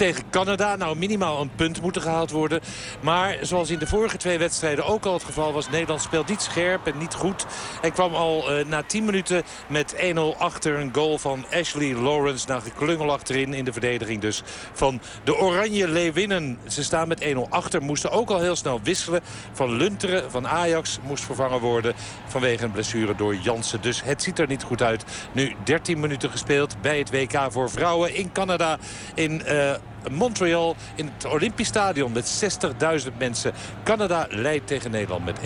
[0.00, 0.76] tegen Canada.
[0.76, 2.60] Nou, minimaal een punt moet er gehaald worden.
[3.00, 5.70] Maar zoals in de vorige twee wedstrijden ook al het geval was...
[5.70, 7.46] Nederland speelt niet scherp en niet goed.
[7.82, 12.48] En kwam al uh, na 10 minuten met 1-0 achter een goal van Ashley Lawrence.
[12.48, 16.58] Na geklungel achterin in de verdediging dus van de Oranje Leeuwinnen.
[16.68, 17.82] Ze staan met 1-0 achter.
[17.82, 19.20] Moesten ook al heel snel wisselen.
[19.52, 21.94] Van Lunteren van Ajax moest vervangen worden
[22.26, 23.80] vanwege een blessure door Jansen.
[23.80, 25.04] Dus het ziet er niet goed uit.
[25.32, 28.78] Nu 13 minuten gespeeld bij het WK voor vrouwen in Canada.
[29.14, 29.42] In...
[29.46, 29.74] Uh,
[30.10, 32.58] Montreal in het Olympisch Stadion met
[33.04, 33.52] 60.000 mensen.
[33.84, 35.44] Canada leidt tegen Nederland met 1-0.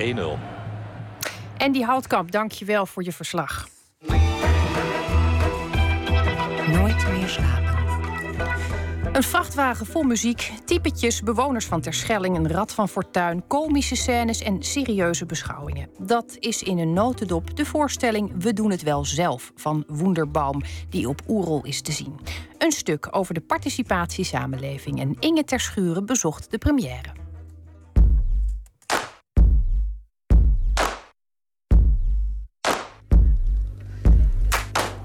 [1.56, 3.68] Andy Houtkamp, dank je wel voor je verslag.
[6.66, 7.63] Nooit meer slapen.
[9.14, 14.62] Een vrachtwagen vol muziek, typetjes, bewoners van Terschelling, een rad van fortuin, komische scènes en
[14.62, 15.88] serieuze beschouwingen.
[15.98, 21.08] Dat is in een notendop de voorstelling We doen het wel zelf van Wonderbaum, die
[21.08, 22.18] op Oerol is te zien.
[22.58, 27.23] Een stuk over de participatiesamenleving en Inge Terschuren bezocht de première.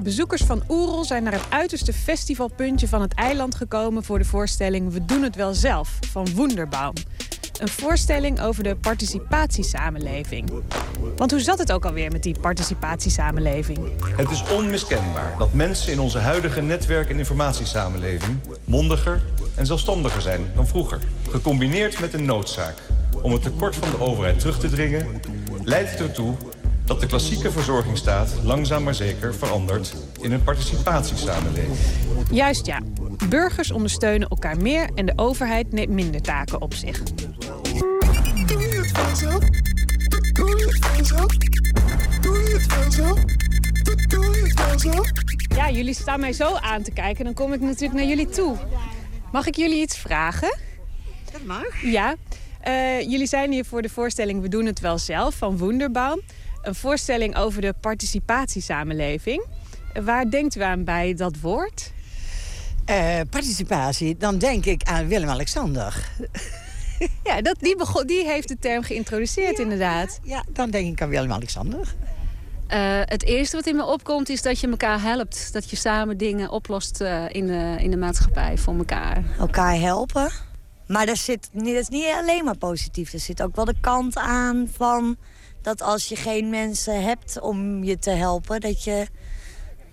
[0.04, 4.94] Bezoekers van Oerol zijn naar het uiterste festivalpuntje van het eiland gekomen voor de voorstelling
[4.94, 6.94] We doen het wel zelf van Wonderbaum.
[7.60, 10.52] Een voorstelling over de participatiesamenleving.
[11.16, 13.80] Want hoe zat het ook alweer met die participatiesamenleving?
[14.16, 19.22] Het is onmiskenbaar dat mensen in onze huidige netwerk- en informatiesamenleving mondiger
[19.56, 21.00] en zelfstandiger zijn dan vroeger.
[21.30, 22.76] Gecombineerd met een noodzaak
[23.22, 25.22] om het tekort van de overheid terug te dringen,
[25.64, 26.36] leidt het ertoe
[26.90, 31.78] dat de klassieke verzorgingsstaat langzaam maar zeker verandert in een participatiesamenleving.
[32.32, 32.82] Juist ja.
[33.30, 37.04] Burgers ondersteunen elkaar meer en de overheid neemt minder taken op zich.
[37.04, 39.40] Doe je het vanzelf?
[40.32, 41.38] Doe je het vanzelf?
[42.22, 43.24] Doe je het vanzelf?
[44.08, 45.08] Doe je het vanzelf?
[45.56, 47.26] Ja, jullie staan mij zo aan te kijken.
[47.26, 48.56] Dan kom ik natuurlijk naar jullie toe.
[49.32, 50.58] Mag ik jullie iets vragen?
[51.32, 51.82] Dat mag.
[51.82, 52.16] Ja.
[52.68, 56.22] Uh, jullie zijn hier voor de voorstelling We doen het wel zelf van Wonderbaum.
[56.62, 59.46] Een voorstelling over de participatiesamenleving.
[60.04, 61.92] Waar denkt u aan bij dat woord?
[62.90, 65.94] Uh, participatie, dan denk ik aan Willem-Alexander.
[67.24, 70.20] Ja, dat, die, begon, die heeft de term geïntroduceerd inderdaad.
[70.24, 71.96] Ja, dan denk ik aan Willem-Alexander.
[72.68, 75.54] Eh, het eerste wat in me opkomt is dat je elkaar helpt.
[75.54, 79.24] Dat je samen dingen oplost eh, in, de, in de maatschappij voor elkaar.
[79.40, 80.32] Elkaar helpen.
[80.88, 83.14] Maar dat, zit, niet- dat is niet alleen maar positief.
[83.14, 85.18] Er zit ook wel de kant aan van
[85.62, 89.08] dat als je geen mensen hebt om je te helpen, dat je.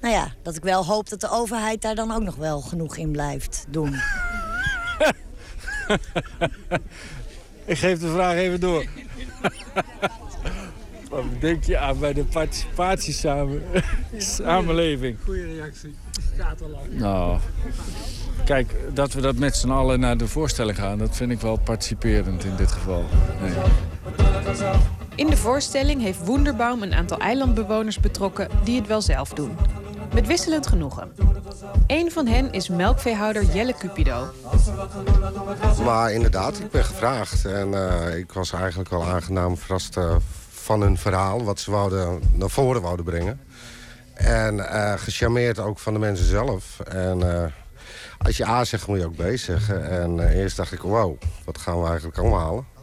[0.00, 2.96] Nou ja, dat ik wel hoop dat de overheid daar dan ook nog wel genoeg
[2.96, 3.94] in blijft doen.
[7.64, 8.84] Ik geef de vraag even door.
[11.10, 15.16] Wat denk je aan bij de participatiesamenleving?
[15.24, 15.94] Goeie reactie.
[16.36, 16.92] Gaat al lang.
[16.92, 17.38] Nou,
[18.44, 20.98] kijk, dat we dat met z'n allen naar de voorstelling gaan...
[20.98, 23.04] dat vind ik wel participerend in dit geval.
[23.40, 23.52] Nee.
[25.16, 29.56] In de voorstelling heeft Wonderbaum een aantal eilandbewoners betrokken die het wel zelf doen.
[30.14, 31.12] Met wisselend genoegen.
[31.86, 34.26] Een van hen is melkveehouder Jelle Cupido.
[35.84, 37.44] Maar inderdaad, ik ben gevraagd.
[37.44, 40.16] En eh, ik was eigenlijk wel aangenaam verrast eh,
[40.50, 41.44] van hun verhaal.
[41.44, 43.40] Wat ze wouden, naar voren wouden brengen.
[44.14, 46.80] En eh gecharmeerd ook van de mensen zelf.
[46.80, 47.52] En
[48.18, 49.90] als je A zegt, moet je ook B zeggen.
[49.90, 52.75] En eerst dacht ik, wow, wat gaan we eigenlijk allemaal halen?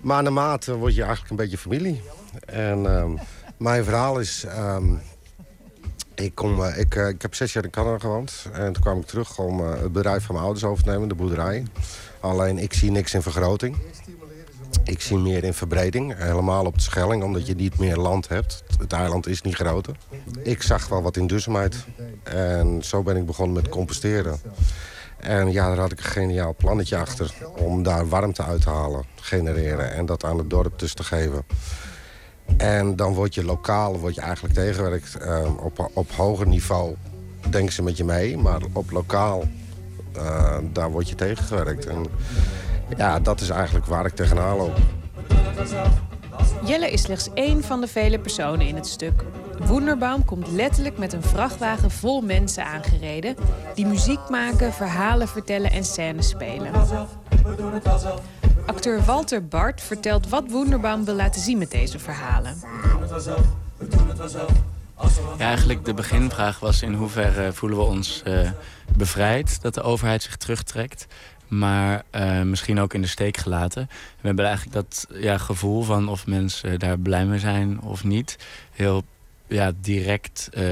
[0.00, 2.02] Maar naarmate word je eigenlijk een beetje familie.
[2.46, 3.16] En ehm,
[3.56, 4.44] mijn verhaal is...
[4.44, 4.94] ehm,
[6.14, 8.46] ik, kom, eh, ik, eh, ik heb zes jaar in Canada gewoond.
[8.52, 11.08] En toen kwam ik terug om eh, het bedrijf van mijn ouders over te nemen,
[11.08, 11.64] de boerderij.
[12.20, 13.76] Alleen ik zie niks in vergroting.
[14.84, 16.16] Ik zie meer in verbreding.
[16.16, 18.64] Helemaal op de Schelling, omdat je niet meer land hebt.
[18.78, 19.96] Het eiland is niet groter.
[20.42, 21.76] Ik zag wel wat in duurzaamheid.
[22.22, 24.40] En zo ben ik begonnen met composteren.
[25.22, 27.34] En ja, daar had ik een geniaal plannetje achter.
[27.56, 29.92] Om daar warmte uit te halen, genereren.
[29.92, 31.44] En dat aan het dorp dus te geven.
[32.56, 35.16] En dan word je lokaal word je eigenlijk tegengewerkt.
[35.16, 36.94] Eh, op, op hoger niveau
[37.50, 38.36] denken ze met je mee.
[38.36, 39.44] Maar op lokaal,
[40.12, 41.86] eh, daar word je tegengewerkt.
[41.86, 42.06] En
[42.96, 44.78] ja, dat is eigenlijk waar ik tegenaan loop.
[46.64, 49.24] Jelle is slechts één van de vele personen in het stuk.
[49.66, 53.36] Wonderbaum komt letterlijk met een vrachtwagen vol mensen aangereden...
[53.74, 56.72] die muziek maken, verhalen vertellen en scènes spelen.
[58.66, 62.54] Acteur Walter Bart vertelt wat Wonderbaum wil laten zien met deze verhalen.
[65.38, 68.50] Ja, eigenlijk de beginvraag was in hoeverre voelen we ons eh,
[68.96, 71.06] bevrijd dat de overheid zich terugtrekt.
[71.58, 73.88] Maar eh, misschien ook in de steek gelaten.
[74.20, 78.38] We hebben eigenlijk dat ja, gevoel van of mensen daar blij mee zijn of niet.
[78.72, 79.02] Heel
[79.46, 80.64] ja, direct eh,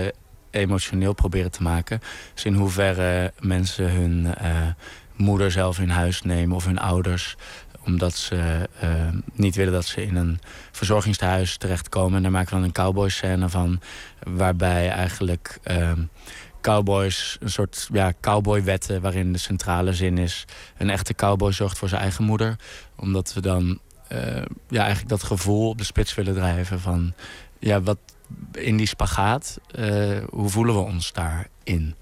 [0.51, 2.01] emotioneel proberen te maken.
[2.35, 4.51] Dus in hoeverre mensen hun eh,
[5.16, 7.36] moeder zelf in huis nemen of hun ouders
[7.85, 8.69] omdat ze
[9.32, 10.40] niet willen dat ze in een
[10.70, 12.16] verzorgingstehuis terechtkomen.
[12.16, 13.81] En daar maken we dan een cowboy scène van.
[14.23, 15.93] Waarbij eigenlijk eh,
[16.61, 19.01] cowboys, een soort ja, cowboywetten...
[19.01, 20.45] waarin de centrale zin is...
[20.77, 22.57] een echte cowboy zorgt voor zijn eigen moeder.
[22.97, 27.12] Omdat we dan eh, ja, eigenlijk dat gevoel op de spits willen drijven van...
[27.59, 27.99] Ja, wat
[28.53, 31.95] in die spagaat, eh, hoe voelen we ons daarin?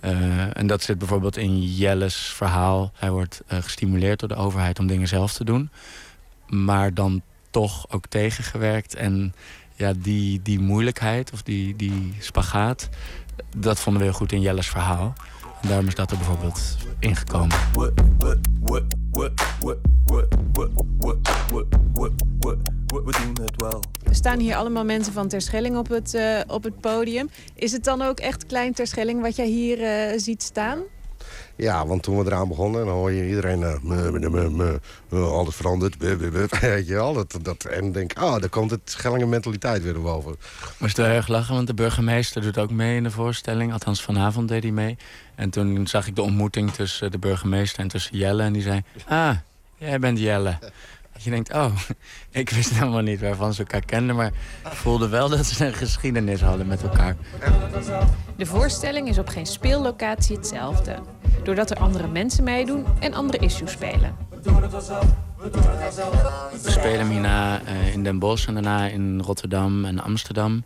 [0.00, 2.92] Eh, en dat zit bijvoorbeeld in Jelles verhaal.
[2.94, 5.70] Hij wordt gestimuleerd door de overheid om dingen zelf te doen.
[6.46, 8.94] Maar dan toch ook tegengewerkt.
[8.94, 9.34] En
[9.74, 12.88] ja, die, die moeilijkheid of die, die spagaat...
[13.56, 15.12] dat vonden we heel goed in Jelles verhaal.
[15.62, 17.56] En daarom is dat er bijvoorbeeld ingekomen.
[24.02, 27.30] Er staan hier allemaal mensen van Terschelling op het, eh, op het podium.
[27.54, 30.78] Is het dan ook echt Klein Terschelling wat jij hier eh, ziet staan?
[31.56, 33.62] Ja, want toen we eraan begonnen, dan hoor je iedereen...
[35.10, 35.96] eh, alles veranderd,
[36.60, 37.26] weet je wel.
[37.42, 40.36] Dat, en denk ah, daar komt het Schellingen mentaliteit weer boven.
[40.78, 43.72] moest wel erg lachen, want de burgemeester doet ook mee in de voorstelling.
[43.72, 44.96] Althans, vanavond deed hij mee.
[45.34, 48.42] En toen zag ik de ontmoeting tussen de burgemeester en tussen Jelle.
[48.42, 49.36] En die zei, ah,
[49.78, 50.58] jij bent Jelle.
[51.14, 51.76] Dat je denkt, oh,
[52.30, 54.16] ik wist helemaal niet waarvan ze elkaar kenden...
[54.16, 54.32] maar
[54.64, 57.16] ik voelde wel dat ze een geschiedenis hadden met elkaar.
[58.36, 60.98] De voorstelling is op geen speellocatie hetzelfde.
[61.42, 64.16] Doordat er andere mensen meedoen en andere issues spelen.
[66.62, 70.64] We spelen hierna eh, in Den Bosch en daarna in Rotterdam en Amsterdam.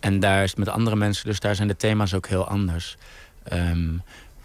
[0.00, 2.96] En daar is het met andere mensen, dus daar zijn de thema's ook heel anders.
[3.42, 3.92] Ehm,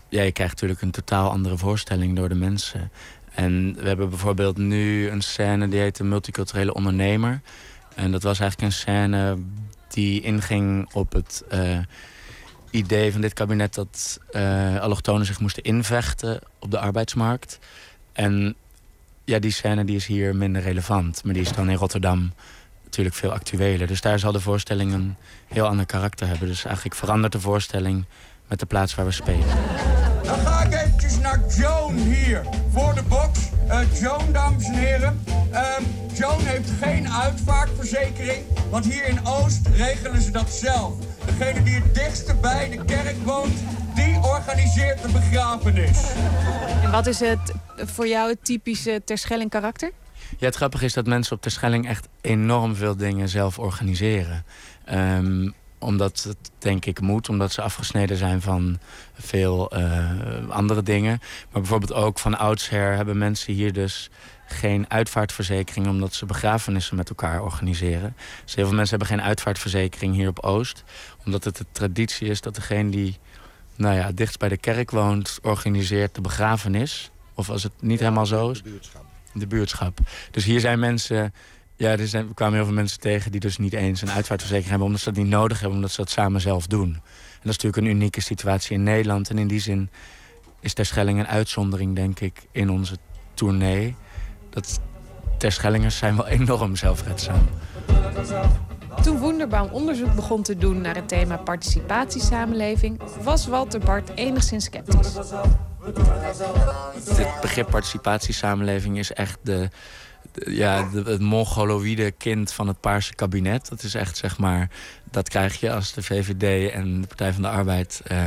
[0.10, 2.91] ja, je krijgt natuurlijk een totaal andere voorstelling door de mensen.
[3.35, 7.41] En we hebben bijvoorbeeld nu een scène die heet de multiculturele ondernemer.
[7.95, 9.37] En dat was eigenlijk een scène
[9.87, 11.77] die inging op het eh,
[12.69, 17.59] idee van dit kabinet dat eh, allochtonen zich moesten invechten op de arbeidsmarkt.
[18.13, 18.55] En
[19.23, 21.23] ja, die scène die is hier minder relevant.
[21.23, 22.33] Maar die is dan in Rotterdam
[22.83, 23.87] natuurlijk veel actueler.
[23.87, 25.15] Dus daar zal de voorstelling een
[25.47, 26.47] heel ander karakter hebben.
[26.47, 28.05] Dus eigenlijk verandert de voorstelling
[28.47, 30.05] met de plaats waar we spelen.
[30.26, 32.41] Dan ga ik eventjes naar Joan hier.
[32.72, 33.39] Voor de box.
[33.68, 35.23] Eh, Joan, dames en heren.
[35.52, 35.84] Ehm,
[36.14, 40.93] Joan heeft geen uitvaartverzekering, want hier in Oost regelen ze dat zelf.
[41.26, 43.57] Degene die het dichtst bij de kerk woont,
[43.95, 46.03] die organiseert de begrafenis.
[46.84, 49.91] En wat is het voor jou het typische Terschelling karakter?
[50.38, 54.45] Ja, het grappige is dat mensen op Terschelling echt enorm veel dingen zelf organiseren.
[54.85, 55.49] Ehm,
[55.85, 58.79] omdat het denk ik moet, omdat ze afgesneden zijn van
[59.13, 61.19] veel eh, andere dingen.
[61.51, 64.09] Maar bijvoorbeeld ook van oudsher hebben mensen hier dus
[64.47, 65.87] geen uitvaartverzekering...
[65.87, 68.15] omdat ze begrafenissen met elkaar organiseren.
[68.43, 70.83] Dus heel veel mensen hebben geen uitvaartverzekering hier op Oost.
[71.25, 73.17] Omdat het de traditie is dat degene die
[73.75, 75.39] nou ja, dichtst bij de kerk woont...
[75.41, 77.11] organiseert de begrafenis.
[77.33, 78.61] Of als het niet helemaal zo is...
[78.61, 79.05] De buurtschap.
[79.33, 79.99] De buurtschap.
[80.31, 81.33] Dus hier zijn mensen
[81.76, 84.88] ja, er, zijn, kwamen heel veel mensen tegen die dus niet eens een uitvaartverzekering hebben...
[84.88, 86.93] omdat ze dat niet nodig hebben, omdat ze dat samen zelf doen.
[86.93, 89.30] En dat is natuurlijk een unieke situatie in Nederland.
[89.30, 89.89] En in die zin
[90.60, 92.97] is Terschelling een uitzondering, denk ik, in onze
[93.34, 93.95] tournee.
[94.49, 94.80] Dat
[95.38, 97.47] Terschellingers zijn wel enorm zelfredzaam.
[99.02, 103.02] Toen Wonderbaum onderzoek begon te doen naar het thema participatiesamenleving...
[103.22, 105.14] was Walter Bart enigszins sceptisch.
[107.15, 109.69] Het begrip participatiesamenleving is echt de
[110.45, 113.69] ja, de, het mongoloïde kind van het Paarse kabinet.
[113.69, 114.69] Dat is echt, zeg maar,
[115.11, 118.01] dat krijg je als de VVD en de Partij van de Arbeid...
[118.11, 118.25] Uh,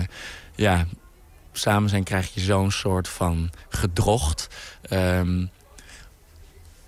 [0.55, 0.87] ja,
[1.53, 4.49] samen zijn, krijg je zo'n soort van gedrocht.
[4.91, 5.51] Um,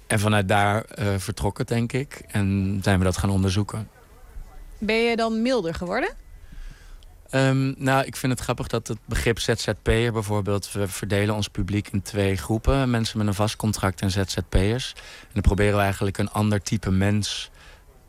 [0.06, 2.22] en vanuit daar uh, vertrokken, denk ik.
[2.28, 3.88] En zijn we dat gaan onderzoeken.
[4.78, 6.14] Ben je dan milder geworden?
[7.34, 10.72] Um, nou, ik vind het grappig dat het begrip ZZP'er bijvoorbeeld...
[10.72, 12.90] we verdelen ons publiek in twee groepen.
[12.90, 14.92] Mensen met een vast contract en ZZP'ers.
[15.20, 17.50] En dan proberen we eigenlijk een ander type mens...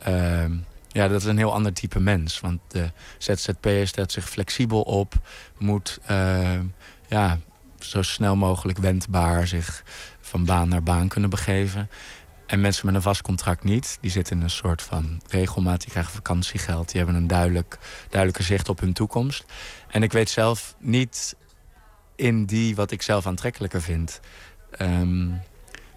[0.07, 0.45] Uh,
[0.87, 2.39] ja, dat is een heel ander type mens.
[2.39, 5.13] Want de ZZP'er stelt zich flexibel op.
[5.57, 6.59] Moet uh,
[7.07, 7.39] ja,
[7.79, 9.83] zo snel mogelijk wendbaar zich
[10.21, 11.89] van baan naar baan kunnen begeven.
[12.51, 13.97] En mensen met een vast contract niet.
[14.01, 15.79] Die zitten in een soort van regelmaat.
[15.81, 16.87] Die krijgen vakantiegeld.
[16.89, 17.77] Die hebben een duidelijk,
[18.09, 19.45] duidelijke zicht op hun toekomst.
[19.87, 21.35] En ik weet zelf niet
[22.15, 24.19] in die wat ik zelf aantrekkelijker vind.
[24.79, 25.41] Um,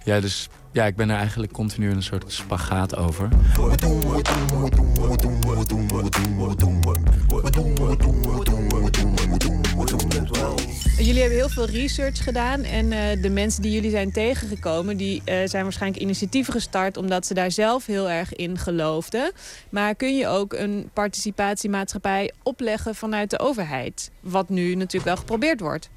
[0.04, 3.28] ja, dus ja, ik ben er eigenlijk continu een soort spagaat over.
[10.96, 14.96] Jullie hebben heel veel research gedaan en uh, de mensen die jullie zijn tegengekomen...
[14.96, 19.32] die uh, zijn waarschijnlijk initiatieven gestart omdat ze daar zelf heel erg in geloofden.
[19.68, 24.10] Maar kun je ook een participatiemaatschappij opleggen vanuit de overheid?
[24.20, 25.90] Wat nu natuurlijk wel geprobeerd wordt.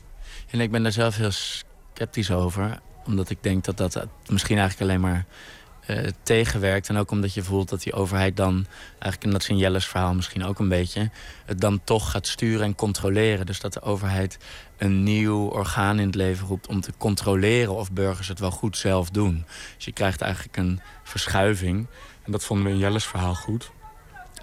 [0.49, 4.89] En ik ben daar zelf heel sceptisch over omdat ik denk dat dat misschien eigenlijk
[4.89, 5.25] alleen maar
[5.87, 6.89] uh, tegenwerkt.
[6.89, 10.45] En ook omdat je voelt dat die overheid dan, eigenlijk in dat Jelles verhaal misschien
[10.45, 11.09] ook een beetje,
[11.45, 13.45] het dan toch gaat sturen en controleren.
[13.45, 14.37] Dus dat de overheid
[14.77, 18.77] een nieuw orgaan in het leven roept om te controleren of burgers het wel goed
[18.77, 19.45] zelf doen.
[19.75, 21.87] Dus je krijgt eigenlijk een verschuiving.
[22.23, 23.71] En dat vonden we in Jelles verhaal goed.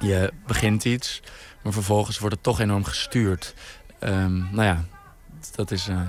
[0.01, 1.23] Je begint iets,
[1.63, 3.55] maar vervolgens wordt het toch enorm gestuurd.
[4.01, 4.85] Um, nou ja,
[5.55, 5.89] dat is...
[5.89, 6.01] Uh,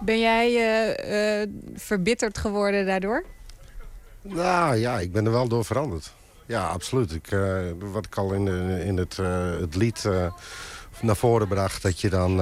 [0.00, 3.24] ben jij uh, uh, verbitterd geworden daardoor?
[4.22, 6.12] Nou ja, ik ben er wel door veranderd.
[6.46, 7.12] Ja, absoluut.
[7.12, 8.48] Ik, uh, wat ik al in,
[8.80, 9.16] in het,
[9.60, 10.08] het lied
[11.00, 11.82] naar voren bracht...
[11.82, 12.40] dat je dan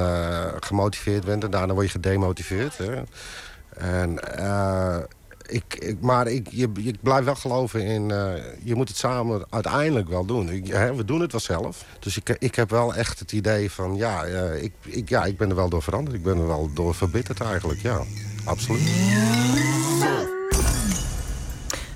[0.61, 2.79] gemotiveerd bent en daarna word je gedemotiveerd.
[2.79, 3.03] Hè.
[3.77, 4.19] En
[5.53, 8.09] ik, maar ik, je, ik blijf wel geloven in...
[8.09, 8.33] Uh,
[8.65, 10.47] je moet het samen uiteindelijk wel doen.
[10.49, 11.85] Hè, we doen het wel zelf.
[11.99, 13.97] Dus ik, ik heb wel echt het idee van...
[13.97, 16.17] Ja, uh, ik, ik, ja, ik ben er wel door veranderd.
[16.17, 17.81] Ik ben er wel door verbitterd eigenlijk.
[17.81, 18.03] Ja,
[18.45, 18.91] absoluut.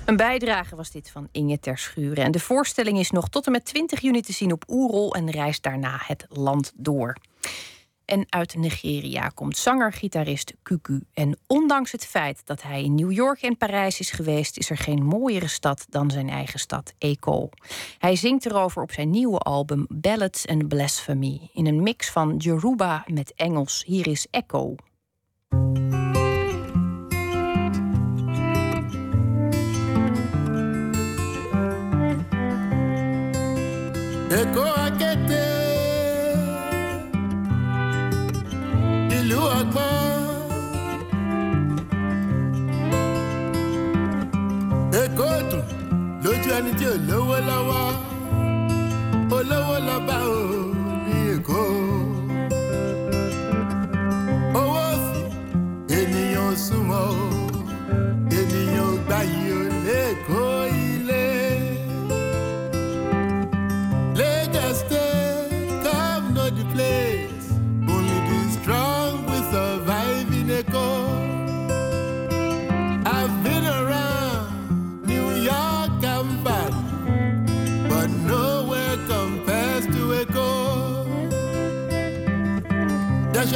[0.05, 2.23] Een bijdrage was dit van Inge Terschuren.
[2.23, 5.15] En de voorstelling is nog tot en met 20 juni te zien op Oerol...
[5.15, 7.15] en reist daarna het land door.
[8.07, 11.01] En uit Nigeria komt zanger-gitarist Kuku.
[11.13, 14.77] En ondanks het feit dat hij in New York en Parijs is geweest, is er
[14.77, 17.49] geen mooiere stad dan zijn eigen stad, Eko.
[17.97, 21.49] Hij zingt erover op zijn nieuwe album Ballads and Blasphemy.
[21.53, 23.83] In een mix van Yoruba met Engels.
[23.85, 24.75] Hier is Echo.
[34.29, 34.86] Echo
[39.27, 40.05] ìlú ọgbọ́n.
[45.01, 45.65] Èkó dùn
[46.23, 47.85] lójú ẹni tí ò lówó lọ́wọ́
[49.37, 50.39] olówó lọ́ba ò
[51.05, 51.61] ní Èkó.
[54.59, 55.21] Owó sí
[55.97, 57.26] ènìyàn súnmọ́ o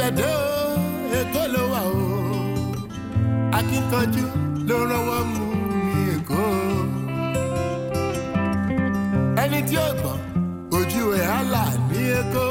[1.20, 1.92] èkó ló o
[3.58, 4.24] akíkanjú
[4.68, 5.44] ló rọwọ́ mú
[5.92, 6.42] mi èkó
[9.42, 10.18] ẹni tí ó gbọ́n
[10.76, 12.46] ojú ẹ̀ á là ní èkó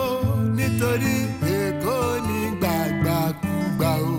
[0.58, 1.16] nítorí
[1.58, 1.96] èkó
[2.28, 4.14] ní gbàgbàkúgbà o.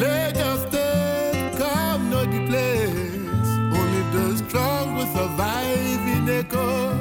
[0.00, 3.50] Lagos State, come know the place.
[3.78, 6.93] Only the strong will survive in Echo.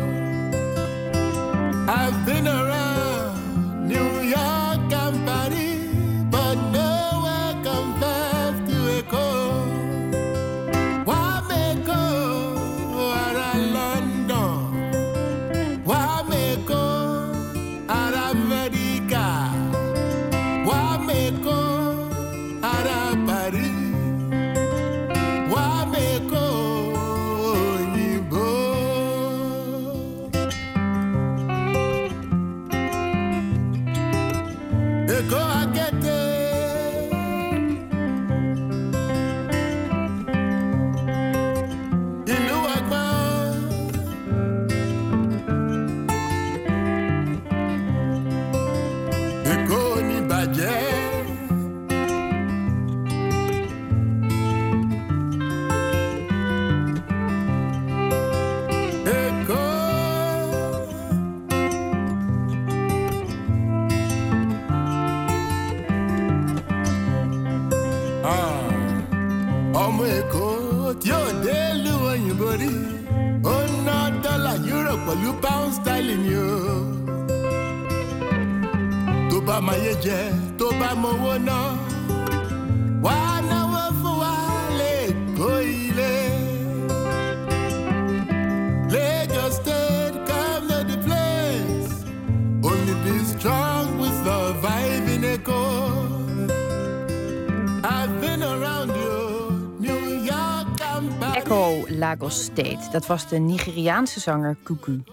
[102.91, 105.03] Dat was de Nigeriaanse zanger Kuku.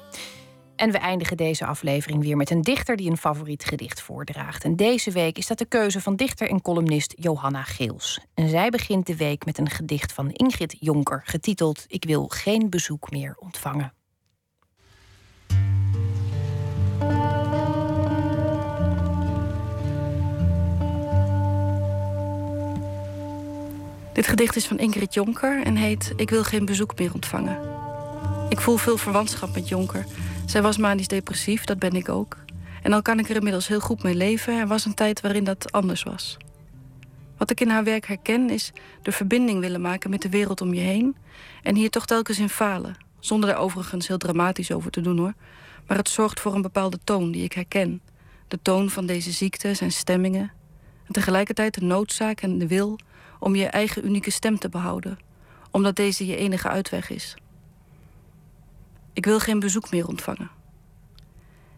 [0.76, 4.64] En we eindigen deze aflevering weer met een dichter die een favoriet gedicht voordraagt.
[4.64, 8.20] En deze week is dat de keuze van dichter en columnist Johanna Geels.
[8.34, 12.70] En zij begint de week met een gedicht van Ingrid Jonker, getiteld Ik wil geen
[12.70, 13.99] bezoek meer ontvangen.
[24.20, 27.58] Dit gedicht is van Ingrid Jonker en heet Ik wil geen bezoek meer ontvangen.
[28.48, 30.04] Ik voel veel verwantschap met Jonker.
[30.46, 32.36] Zij was manisch depressief, dat ben ik ook.
[32.82, 35.44] En al kan ik er inmiddels heel goed mee leven, er was een tijd waarin
[35.44, 36.36] dat anders was.
[37.36, 38.72] Wat ik in haar werk herken is
[39.02, 41.16] de verbinding willen maken met de wereld om je heen
[41.62, 45.34] en hier toch telkens in falen, zonder er overigens heel dramatisch over te doen hoor.
[45.86, 48.00] Maar het zorgt voor een bepaalde toon die ik herken.
[48.48, 50.52] De toon van deze ziekte, zijn stemmingen.
[51.06, 52.98] En tegelijkertijd de noodzaak en de wil
[53.40, 55.18] om je eigen unieke stem te behouden,
[55.70, 57.36] omdat deze je enige uitweg is.
[59.12, 60.50] Ik wil geen bezoek meer ontvangen.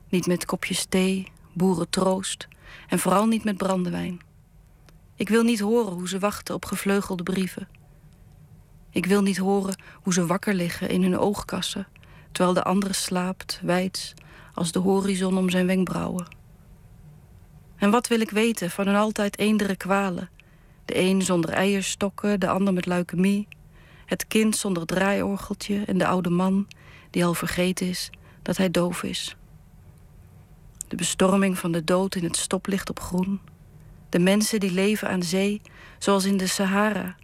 [0.09, 2.49] Niet met kopjes thee, boerentroost
[2.89, 4.21] en vooral niet met brandewijn.
[5.15, 7.69] Ik wil niet horen hoe ze wachten op gevleugelde brieven.
[8.91, 11.87] Ik wil niet horen hoe ze wakker liggen in hun oogkassen,
[12.33, 14.15] terwijl de andere slaapt, wijds,
[14.55, 16.27] als de horizon om zijn wenkbrauwen.
[17.77, 20.31] En wat wil ik weten van hun altijd eendere kwalen?
[20.93, 23.49] De een zonder eierstokken, de ander met leukemie.
[24.07, 26.69] Het kind zonder draaiorgeltje en de oude man
[27.11, 28.11] die al vergeten is
[28.43, 29.37] dat hij doof is.
[30.89, 33.41] De bestorming van de dood in het stoplicht op groen.
[34.09, 35.61] De mensen die leven aan zee,
[35.99, 37.17] zoals in de Sahara.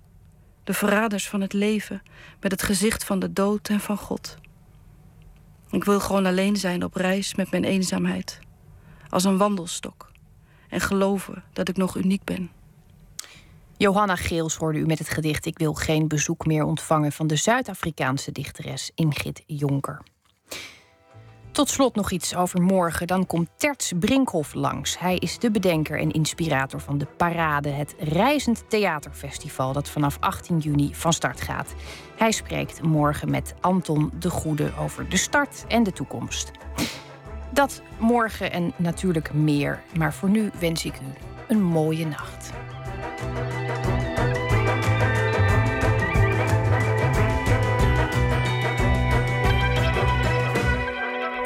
[0.65, 2.03] De verraders van het leven,
[2.41, 4.37] met het gezicht van de dood en van God.
[5.71, 8.39] Ik wil gewoon alleen zijn op reis met mijn eenzaamheid.
[9.09, 10.11] Als een wandelstok.
[10.69, 12.51] En geloven dat ik nog uniek ben.
[13.79, 17.37] Johanna Geels hoorde u met het gedicht Ik wil geen bezoek meer ontvangen van de
[17.37, 20.03] Zuid-Afrikaanse dichteres Ingrid Jonker.
[21.53, 23.07] Tot slot nog iets over morgen.
[23.07, 24.99] Dan komt Terts Brinkhoff langs.
[24.99, 30.59] Hij is de bedenker en inspirator van de Parade, het Reizend Theaterfestival dat vanaf 18
[30.59, 31.75] juni van start gaat.
[32.17, 36.51] Hij spreekt morgen met Anton de Goede over de start en de toekomst.
[37.53, 39.83] Dat morgen en natuurlijk meer.
[39.97, 41.13] Maar voor nu wens ik u
[41.49, 42.53] een mooie nacht.